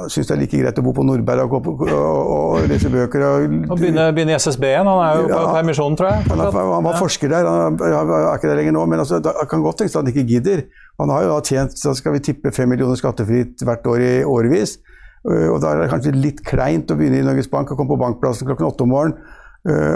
syns 0.09 0.31
det 0.31 0.35
er 0.35 0.41
like 0.41 0.61
greit 0.63 0.79
å 0.81 0.85
bo 0.85 0.95
på 0.97 1.05
Nordberg 1.05 1.53
og, 1.53 1.67
og, 1.69 1.83
og, 1.85 2.31
og 2.33 2.71
lese 2.71 2.91
bøker. 2.93 3.25
Og, 3.27 3.59
og 3.69 3.77
begynne, 3.77 4.09
begynne, 4.17 4.35
i 4.35 4.41
SSB 4.41 4.65
igjen. 4.71 4.89
Han 4.89 5.03
er 5.05 5.21
jo 5.21 5.27
på 5.29 5.37
ja, 5.37 5.51
permisjon, 5.59 5.99
tror 5.99 6.09
jeg. 6.09 6.25
Han, 6.31 6.45
han, 6.47 6.57
han 6.57 6.87
var 6.89 6.97
ja. 6.97 7.03
forsker 7.03 7.33
der, 7.33 7.51
han, 7.51 7.77
er 7.77 8.33
ikke 8.33 8.51
der 8.51 8.61
lenger 8.63 8.77
nå. 8.79 8.87
Men 8.89 9.05
altså, 9.05 9.21
det 9.23 9.35
kan 9.51 9.65
godt 9.65 9.83
tenkes 9.83 9.97
at 9.97 10.03
han 10.03 10.13
ikke 10.15 10.27
gidder. 10.31 10.65
Han 11.01 11.13
har 11.13 11.25
jo 11.25 11.35
da 11.35 11.43
tjent 11.47 11.77
så 11.79 11.95
skal 11.97 12.17
vi 12.17 12.25
tippe 12.25 12.53
fem 12.55 12.69
millioner 12.73 12.99
skattefritt 13.01 13.63
hvert 13.65 13.87
år 13.89 14.03
i 14.05 14.15
årevis. 14.29 14.79
Og 15.23 15.61
da 15.63 15.71
er 15.71 15.81
det 15.81 15.93
kanskje 15.93 16.17
litt 16.17 16.43
kleint 16.45 16.91
å 16.91 16.97
begynne 16.99 17.21
i 17.23 17.27
Norges 17.27 17.51
Bank 17.51 17.71
og 17.71 17.79
komme 17.79 17.95
på 17.95 18.01
bankplassen 18.01 18.49
klokken 18.49 18.67
åtte 18.67 18.85
om 18.87 18.91
morgenen 18.91 19.39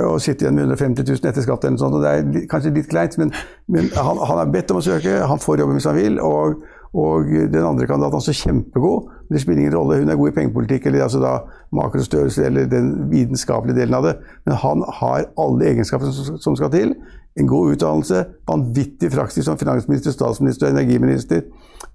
og 0.07 0.21
sitte 0.23 0.45
igjen 0.45 0.55
med 0.55 0.69
150 0.69 1.03
000 1.03 1.27
etter 1.27 1.43
skatt 1.43 1.65
eller 1.67 1.75
noe 1.75 1.83
sånt. 1.83 1.97
Og 1.99 2.05
det 2.05 2.11
er 2.13 2.45
kanskje 2.47 2.71
litt 2.77 2.87
kleint, 2.87 3.17
men, 3.19 3.33
men 3.67 3.89
han, 3.97 4.21
han, 4.23 4.39
er 4.39 4.53
bedt 4.55 4.71
om 4.71 4.79
å 4.79 4.85
søke. 4.87 5.17
Han 5.27 5.43
får 5.43 5.65
jobben 5.65 5.81
hvis 5.81 5.89
han 5.91 5.99
vil. 5.99 6.21
og 6.23 6.61
og 6.97 7.29
den 7.29 7.65
andre 7.65 7.87
kandidaten 7.87 8.15
er 8.15 8.21
også 8.23 8.33
kjempegod. 8.33 9.11
Det 9.29 9.41
spiller 9.41 9.61
ingen 9.61 9.75
rolle. 9.75 9.99
Hun 10.01 10.09
er 10.09 10.17
god 10.17 10.31
i 10.31 10.35
pengepolitikk 10.39 10.87
eller 10.87 11.03
altså 11.05 11.21
da 11.21 11.33
makrostørrelse 11.77 12.47
eller 12.47 12.71
den 12.71 13.11
vitenskapelige 13.11 13.81
delen 13.81 13.99
av 13.99 14.07
det. 14.07 14.15
Men 14.47 14.57
han 14.63 14.85
har 15.01 15.27
alle 15.43 15.69
egenskaper 15.73 16.15
som 16.41 16.57
skal 16.57 16.73
til. 16.73 16.95
En 17.37 17.49
god 17.51 17.75
utdannelse, 17.75 18.23
vanvittig 18.49 19.11
praksis 19.13 19.45
som 19.45 19.59
finansminister, 19.61 20.15
statsminister, 20.15 20.71
energiminister 20.73 21.43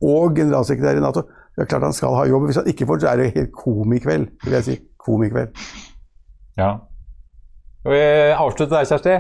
og 0.02 0.36
generalsekretær 0.38 1.00
i 1.00 1.04
Nato. 1.04 1.26
Det 1.56 1.66
er 1.66 1.70
klart 1.72 1.88
han 1.88 1.98
skal 1.98 2.16
ha 2.16 2.28
jobb. 2.30 2.46
Hvis 2.48 2.62
han 2.62 2.70
ikke 2.70 2.86
får 2.88 3.00
det, 3.00 3.06
så 3.06 3.12
er 3.12 3.22
det 3.22 3.32
helt 3.36 3.52
komikveld, 3.58 4.30
vil 4.46 4.58
jeg 4.60 4.68
si. 4.68 4.78
Komikveld. 5.02 5.58
Ja. 6.60 6.76
Skal 7.82 7.96
vi 7.96 8.04
avslutte 8.38 8.76
der, 8.76 8.86
Kjersti? 8.86 9.18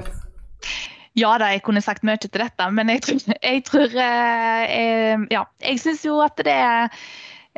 Ja 1.18 1.34
da, 1.42 1.50
jeg 1.52 1.64
kunne 1.66 1.82
sagt 1.84 2.06
mye 2.08 2.20
til 2.22 2.32
dette, 2.32 2.68
men 2.72 2.90
jeg 2.94 3.02
tror, 3.04 3.20
jeg, 3.44 3.64
tror, 3.68 3.96
jeg, 3.98 5.26
ja, 5.34 5.42
jeg 5.66 5.82
syns 5.82 6.06
jo 6.08 6.22
at 6.24 6.38
det 6.40 6.54
er 6.54 6.86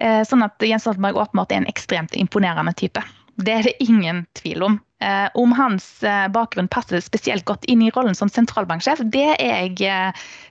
eh, 0.02 0.24
sånn 0.26 0.46
at 0.46 0.64
Jens 0.66 0.88
Stoltenberg 0.88 1.20
åpenbart 1.22 1.54
er 1.54 1.62
en 1.62 1.70
ekstremt 1.70 2.18
imponerende 2.18 2.74
type. 2.80 3.04
Det 3.38 3.54
er 3.54 3.68
det 3.68 3.76
ingen 3.84 4.24
tvil 4.40 4.66
om. 4.66 4.80
Eh, 5.04 5.26
om 5.40 5.52
hans 5.58 5.88
bakgrunn 6.32 6.70
passer 6.72 7.02
spesielt 7.04 7.44
godt 7.50 7.66
inn 7.68 7.82
i 7.84 7.90
rollen 7.92 8.16
som 8.16 8.32
sentralbanksjef, 8.32 9.02
det, 9.12 9.26
jeg, 9.42 9.76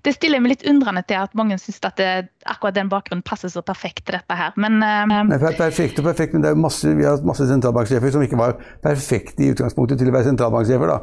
det 0.05 0.15
stiller 0.17 0.39
jeg 0.39 0.45
meg 0.45 0.55
litt 0.55 0.67
undrende 0.69 1.05
til 1.09 1.23
at 1.23 1.33
mange 1.39 1.57
syns 1.63 1.81
at 1.89 1.97
det, 1.97 2.11
akkurat 2.51 2.77
den 2.77 2.91
bakgrunnen 2.93 3.25
passer 3.25 3.53
så 3.53 3.65
perfekt 3.65 4.05
til 4.07 4.19
dette 4.19 4.37
her. 4.37 4.53
Men, 4.61 4.83
Nei, 4.83 5.41
perfekt 5.41 6.03
og 6.03 6.11
perfekt, 6.11 6.37
men 6.37 6.45
det 6.45 6.53
er 6.53 6.61
masse, 6.61 6.93
vi 6.99 7.09
har 7.09 7.25
masse 7.27 7.49
sentralbanksjefer 7.49 8.13
som 8.13 8.27
ikke 8.27 8.41
var 8.41 8.59
perfekte 8.85 9.47
i 9.47 9.51
utgangspunktet 9.55 10.03
til 10.03 10.13
å 10.13 10.17
være 10.19 10.31
sentralbanksjefer. 10.31 10.93
da. 10.93 11.01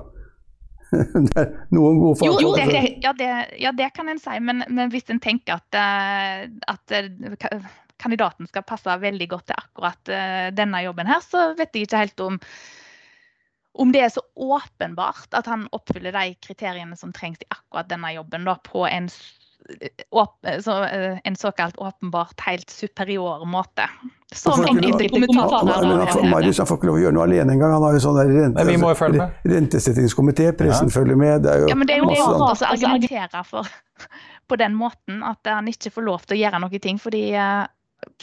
Noen 1.76 2.00
gode 2.02 2.18
folk. 2.20 2.42
Jo, 2.42 2.50
jo 2.50 2.56
det, 2.58 2.82
ja, 3.04 3.14
det, 3.18 3.30
ja, 3.62 3.74
det, 3.76 3.92
kan 3.96 4.10
en 4.10 4.22
si, 4.22 4.40
men, 4.44 4.64
men 4.68 4.92
hvis 4.94 5.10
en 5.14 5.22
tenker 5.22 5.60
at, 5.60 5.78
eh, 5.78 6.48
at, 6.70 6.96
eh, 6.96 7.70
kandidaten 8.00 8.48
skal 8.50 8.66
passe 8.68 8.98
veldig 9.02 9.28
godt 9.30 9.50
til 9.52 9.60
akkurat 9.60 10.14
eh, 10.14 10.50
denne 10.56 10.82
jobben 10.86 11.10
her, 11.10 11.22
så 11.26 11.52
vet 11.60 11.76
jeg 11.76 11.90
ikke 11.90 12.04
helt 12.06 12.26
om 12.26 12.40
om 13.78 13.92
det 13.94 14.02
er 14.02 14.10
så 14.14 14.24
åpenbart 14.36 15.36
at 15.38 15.50
han 15.50 15.68
oppfyller 15.76 16.16
de 16.16 16.34
kriteriene 16.44 16.98
som 16.98 17.14
trengs 17.16 17.42
i 17.44 17.50
akkurat 17.54 17.90
denne 17.92 18.14
jobben, 18.16 18.48
da, 18.48 18.58
på 18.66 18.88
en 18.90 19.12
så, 20.62 20.84
eh, 20.84 21.18
en 21.24 21.36
såkalt 21.36 21.78
åpenbart 21.78 22.40
helt 22.42 22.70
superior 22.70 23.46
måte. 23.46 23.90
Som 24.36 24.66
enkelte 24.66 25.10
kommentarer 25.10 26.30
Marius 26.30 26.58
får 26.58 26.78
ikke 26.78 26.90
lov 26.90 26.98
å 26.98 27.02
gjøre 27.04 27.16
noe 27.18 27.26
alene 27.26 27.54
engang. 27.54 27.74
Han 27.76 27.86
har 27.86 27.98
jo 27.98 28.02
sånn 28.04 28.18
der 28.18 28.32
rente, 28.34 28.64
altså, 28.64 29.30
rentesettingskomité, 29.54 30.52
pressen 30.58 30.90
ja. 30.90 30.94
følger 30.94 31.18
med. 31.20 31.44
Det 31.46 31.54
er 31.54 31.64
jo, 31.64 31.72
ja, 31.72 31.78
men 31.78 31.90
det 31.90 31.98
er 31.98 32.04
jo 32.04 32.10
masse 32.10 32.30
rart 32.30 32.64
å 32.64 32.72
argumentere 32.74 33.44
for 33.50 33.74
på 34.50 34.60
den 34.62 34.78
måten 34.78 35.22
at 35.26 35.50
han 35.50 35.70
ikke 35.70 35.94
får 35.94 36.08
lov 36.08 36.26
til 36.26 36.38
å 36.38 36.42
gjøre 36.44 36.62
noe 36.66 36.82
ting. 36.82 37.02
fordi 37.02 37.24
uh, 37.36 37.66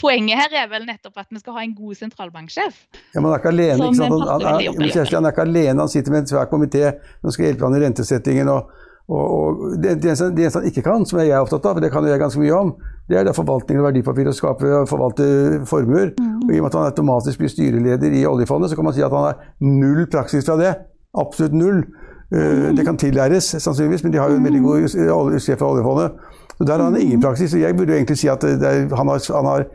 Poenget 0.01 0.41
her 0.41 0.57
er 0.63 0.71
vel 0.71 0.87
nettopp 0.89 1.21
at 1.21 1.29
vi 1.33 1.41
skal 1.41 1.57
ha 1.59 1.63
en 1.65 1.75
god 1.77 1.99
sentralbanksjef. 1.99 2.79
Ja, 3.15 3.21
men 3.21 3.29
Han 3.29 3.35
er 3.35 3.41
ikke 3.43 3.53
alene. 3.53 3.77
Ikke 3.91 3.99
sant? 3.99 4.13
Han, 4.13 4.23
han, 4.23 4.31
han, 4.31 4.43
han, 4.47 5.29
er 5.29 5.33
ikke 5.33 5.47
alene, 5.47 5.79
han 5.81 5.93
sitter 5.93 6.15
med 6.15 6.25
en 6.25 6.33
svær 6.33 6.51
komité 6.51 6.91
som 7.21 7.35
skal 7.35 7.51
hjelpe 7.51 7.69
han 7.69 7.79
i 7.79 7.85
rentesettingen. 7.85 8.53
og 8.53 8.73
og, 9.07 9.27
og 9.39 9.59
det, 9.79 10.01
det, 10.03 10.09
eneste, 10.11 10.33
det, 10.35 10.43
eneste, 10.43 10.59
han 10.59 10.67
ikke 10.67 10.83
kan, 10.83 11.05
som 11.07 11.21
jeg 11.21 11.31
er 11.31 11.39
opptatt 11.39 11.67
av, 11.69 11.77
for 11.77 11.85
det 11.85 11.93
kan 11.95 12.07
jeg 12.09 12.19
ganske 12.19 12.41
mye 12.43 12.57
om, 12.59 12.73
det 13.07 13.21
er 13.21 13.29
det 13.29 13.37
forvaltningen 13.37 13.85
av 13.85 13.93
verdipapir 13.93 14.27
og 14.27 14.35
skape 14.35 14.73
og 14.81 14.89
forvalte 14.91 15.27
formuer. 15.71 16.11
Mm. 16.19 16.41
Og 16.43 16.51
I 16.51 16.59
og 16.59 16.65
med 16.65 16.73
at 16.73 16.79
han 16.81 16.89
automatisk 16.91 17.43
blir 17.43 17.53
styreleder 17.53 18.17
i 18.19 18.25
oljefondet, 18.27 18.73
så 18.73 18.79
kan 18.79 18.89
man 18.89 18.97
si 18.97 19.05
at 19.07 19.15
han 19.15 19.29
har 19.29 19.45
null 19.63 20.09
praksis 20.11 20.49
fra 20.49 20.59
det. 20.59 20.75
Absolutt 21.17 21.55
null. 21.55 21.85
Mm. 22.27 22.75
det 22.75 22.83
kan 22.83 22.97
tillæres, 22.99 23.53
sannsynligvis, 23.63 24.03
men 24.03 24.11
de 24.13 24.19
har 24.19 24.33
jo 24.33 24.41
en 24.41 24.47
veldig 24.49 24.63
god 24.65 25.37
sjef 25.39 25.61
for 25.61 25.77
oljefondet. 25.77 26.17
Der 26.59 26.77
har 26.77 26.85
han 26.85 27.01
ingen 27.01 27.21
praksis. 27.21 27.55
og 27.55 27.61
Jeg 27.61 27.77
burde 27.77 27.93
jo 27.93 27.99
egentlig 27.99 28.19
si 28.19 28.29
at 28.33 28.45
er, 28.45 28.89
han, 28.97 29.09
har, 29.09 29.37
han 29.37 29.45
har 29.45 29.67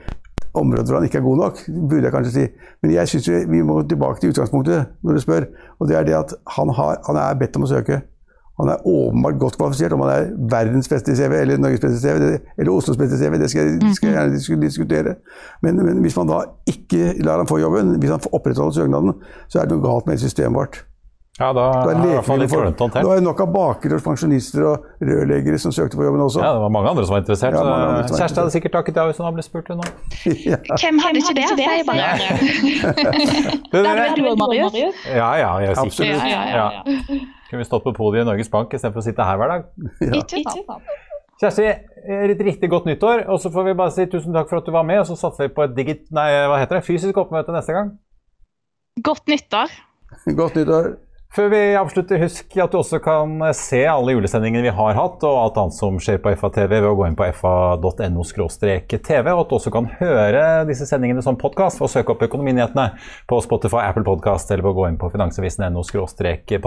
områder 0.54 0.84
hvor 0.84 0.96
han 0.96 1.04
ikke 1.04 1.18
er 1.18 1.22
god 1.22 1.38
nok, 1.38 1.60
burde 1.90 2.04
jeg 2.04 2.14
kanskje 2.14 2.34
si. 2.34 2.46
Men 2.82 2.94
jeg 2.96 3.08
syns 3.08 3.30
vi 3.50 3.62
må 3.62 3.82
tilbake 3.88 4.22
til 4.22 4.34
utgangspunktet 4.34 4.96
når 5.04 5.14
du 5.14 5.24
spør. 5.24 5.46
Og 5.80 5.88
det 5.88 5.98
er 5.98 6.08
det 6.08 6.16
at 6.18 6.34
han, 6.58 6.70
har, 6.70 6.98
han 7.08 7.20
er 7.22 7.38
bedt 7.40 7.60
om 7.60 7.68
å 7.68 7.72
søke. 7.72 8.02
Han 8.60 8.70
er 8.70 8.84
åpenbart 8.86 9.40
godt 9.40 9.58
kvalifisert. 9.58 9.96
Om 9.96 10.04
han 10.06 10.12
er 10.12 10.28
verdens 10.52 10.90
beste 10.92 11.16
CV 11.18 11.40
eller 11.40 11.62
Norges 11.62 11.82
beste 11.82 12.02
CV 12.02 12.40
eller 12.58 12.74
Oslos 12.74 13.00
beste 13.00 13.18
CV, 13.18 13.40
det 13.42 13.50
skal, 13.50 13.72
jeg, 13.72 13.96
skal 13.96 14.12
jeg 14.12 14.18
gjerne 14.18 14.62
diskutere. 14.62 15.16
Men, 15.64 15.82
men, 15.86 16.02
hvis 16.06 16.18
man 16.20 16.30
da 16.30 16.44
ikke 16.70 17.16
lar 17.26 17.42
ham 17.42 17.50
få 17.50 17.62
jobben, 17.62 17.96
hvis 18.00 18.14
han 18.14 18.32
opprettholder 18.32 18.82
søknaden, 18.82 19.18
så 19.50 19.62
er 19.62 19.70
det 19.70 19.78
noe 19.78 19.86
galt 19.86 20.10
med 20.10 20.22
systemet 20.22 20.60
vårt. 20.60 20.84
Ja, 21.40 21.54
da, 21.56 21.66
da 21.88 21.92
er 21.96 21.96
det 21.96 22.36
litt 22.42 22.52
Da 22.52 23.00
er 23.00 23.06
det 23.08 23.24
nok 23.24 23.40
av 23.40 23.52
bakere 23.54 23.96
og 23.96 24.04
pensjonister 24.04 24.66
og 24.68 24.88
rørleggere 25.00 25.56
som 25.64 25.72
søkte 25.72 25.96
på 25.96 26.04
jobben 26.04 26.20
også. 26.26 26.42
Ja, 26.44 26.50
det 26.58 26.64
var 26.66 26.74
mange 26.76 26.92
andre 26.92 27.06
som 27.08 27.16
var 27.16 27.22
interessert. 27.24 27.56
Ja, 27.56 27.62
andre 27.64 28.02
Kjersti 28.10 28.42
hadde 28.42 28.52
sikkert 28.52 28.74
takket 28.76 29.00
ja 29.00 29.06
hvis 29.08 29.22
hun 29.22 29.26
hadde 29.30 29.38
blitt 29.38 29.48
spurt. 29.48 29.70
Nå. 29.72 29.86
ja. 30.52 30.58
Hvem 30.76 31.00
hadde 31.00 31.22
ikke 31.22 31.36
det? 31.38 31.46
Sier 31.54 31.78
jeg 31.78 31.86
bare. 31.88 32.10
Da 33.72 33.94
ble 33.96 34.08
du 34.18 34.26
og 34.28 34.42
Marius. 34.42 34.76
Ja, 35.08 35.30
ja. 35.40 35.54
Jeg 35.64 35.72
er 35.72 35.94
sikker. 35.96 36.12
Ja, 36.12 36.42
ja, 36.52 36.66
ja. 36.76 37.22
Kunne 37.48 37.62
vi 37.62 37.68
stått 37.70 37.86
på 37.88 37.94
podiet 37.96 38.26
i 38.26 38.28
Norges 38.28 38.52
Bank 38.52 38.76
istedenfor 38.76 39.00
å 39.00 39.06
sitte 39.06 39.28
her 39.28 39.40
hver 39.40 39.54
dag? 39.54 39.64
Ja. 40.04 40.20
Ikke 40.20 40.44
sant. 40.44 40.92
Kjersti, 41.42 41.70
et 42.12 42.44
riktig 42.44 42.70
godt 42.70 42.90
nyttår. 42.92 43.24
Og 43.32 43.40
så 43.42 43.50
får 43.56 43.70
vi 43.70 43.78
bare 43.80 43.96
si 43.96 44.06
tusen 44.12 44.36
takk 44.36 44.52
for 44.52 44.60
at 44.60 44.68
du 44.68 44.76
var 44.76 44.84
med, 44.88 45.00
og 45.02 45.08
så 45.10 45.16
satser 45.20 45.48
vi 45.48 45.56
på 45.56 45.64
et 45.64 45.74
digit, 45.80 46.04
nei, 46.14 46.28
hva 46.52 46.60
heter 46.60 46.82
det, 46.82 46.84
fysisk 46.86 47.24
oppmøte 47.24 47.56
neste 47.56 47.78
gang. 47.78 47.96
Godt 49.08 49.32
nyttår. 49.32 49.74
godt 50.38 50.60
nyttår. 50.60 50.92
Før 51.32 51.46
vi 51.48 51.60
avslutter, 51.80 52.20
husk 52.20 52.58
at 52.60 52.74
du 52.74 52.82
også 52.82 52.98
kan 53.00 53.38
se 53.56 53.80
alle 53.88 54.18
julesendingene 54.18 54.66
vi 54.66 54.74
har 54.76 54.98
hatt, 54.98 55.22
og 55.24 55.38
alt 55.40 55.60
annet 55.62 55.78
som 55.78 55.96
skjer 56.04 56.20
på 56.20 56.34
FA-TV 56.36 56.74
ved 56.74 56.90
å 56.90 56.98
gå 57.00 57.06
inn 57.08 57.16
på 57.16 57.30
fa.no 57.38 58.26
tv, 58.28 59.32
og 59.32 59.40
at 59.46 59.48
du 59.48 59.56
også 59.56 59.72
kan 59.72 59.88
høre 60.02 60.44
disse 60.68 60.90
sendingene 60.90 61.24
som 61.24 61.40
podkast 61.40 61.80
og 61.80 61.94
søke 61.94 62.12
opp 62.12 62.26
Økonominyhetene 62.28 62.90
på 63.32 63.40
Spotify, 63.48 63.86
Apple 63.86 64.04
Podcast 64.04 64.52
eller 64.52 64.68
ved 64.68 64.74
å 64.74 64.80
gå 64.82 64.90
inn 64.90 65.00
på 65.00 65.08
finansavisen.no 65.14 65.88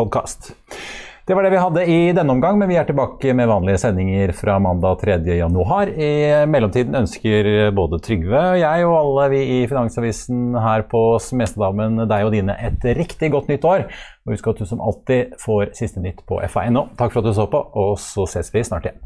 podkast. 0.00 0.54
Det 1.24 1.32
var 1.32 1.46
det 1.46 1.54
vi 1.54 1.60
hadde 1.60 1.82
i 1.88 2.00
denne 2.12 2.34
omgang, 2.34 2.58
men 2.60 2.68
vi 2.68 2.76
er 2.76 2.84
tilbake 2.84 3.32
med 3.36 3.48
vanlige 3.48 3.78
sendinger 3.80 4.32
fra 4.36 4.58
mandag 4.60 4.98
3. 5.00 5.14
januar. 5.38 5.88
I 5.88 6.44
mellomtiden 6.52 6.98
ønsker 6.98 7.70
både 7.72 8.00
Trygve 8.04 8.42
og 8.50 8.58
jeg 8.60 8.84
og 8.84 8.96
alle 8.98 9.30
vi 9.32 9.40
i 9.54 9.62
Finansavisen 9.68 10.52
her 10.60 10.84
på 10.90 11.00
Smestadammen 11.24 12.02
deg 12.08 12.26
og 12.26 12.36
dine 12.36 12.58
et 12.68 12.84
riktig 13.00 13.32
godt 13.32 13.48
nytt 13.48 13.64
år. 13.64 13.86
Og 14.24 14.32
husk 14.32 14.46
at 14.48 14.60
du 14.60 14.68
som 14.68 14.80
alltid 14.80 15.34
får 15.40 15.74
siste 15.76 16.00
nytt 16.00 16.24
på 16.28 16.40
fa.no. 16.48 16.88
Takk 16.96 17.12
for 17.12 17.20
at 17.20 17.28
du 17.28 17.34
så 17.36 17.48
på, 17.50 17.60
og 17.60 17.98
så 18.00 18.24
ses 18.30 18.52
vi 18.54 18.64
snart 18.64 18.88
igjen. 18.88 19.02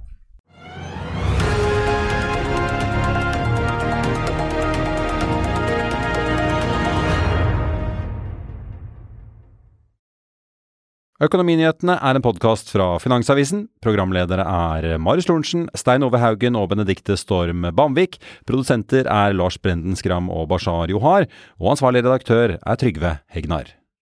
Økonominyhetene 11.19 11.97
er 11.99 12.15
en 12.15 12.23
podkast 12.23 12.69
fra 12.71 12.93
Finansavisen. 13.03 13.65
Programledere 13.83 14.45
er 14.47 15.01
Marius 15.03 15.27
Lorentzen, 15.27 15.65
Stein 15.75 16.07
Ove 16.07 16.21
Haugen 16.23 16.55
og 16.55 16.69
Benedikte 16.71 17.17
Storm 17.19 17.67
Bamvik. 17.75 18.21
Produsenter 18.47 19.11
er 19.11 19.35
Lars 19.35 19.59
Brenden 19.59 19.99
Skram 19.99 20.31
og 20.31 20.47
Bashar 20.55 20.95
Johar. 20.95 21.27
Og 21.59 21.75
ansvarlig 21.75 22.07
redaktør 22.07 22.55
er 22.63 22.79
Trygve 22.79 23.17
Hegnar. 23.35 23.78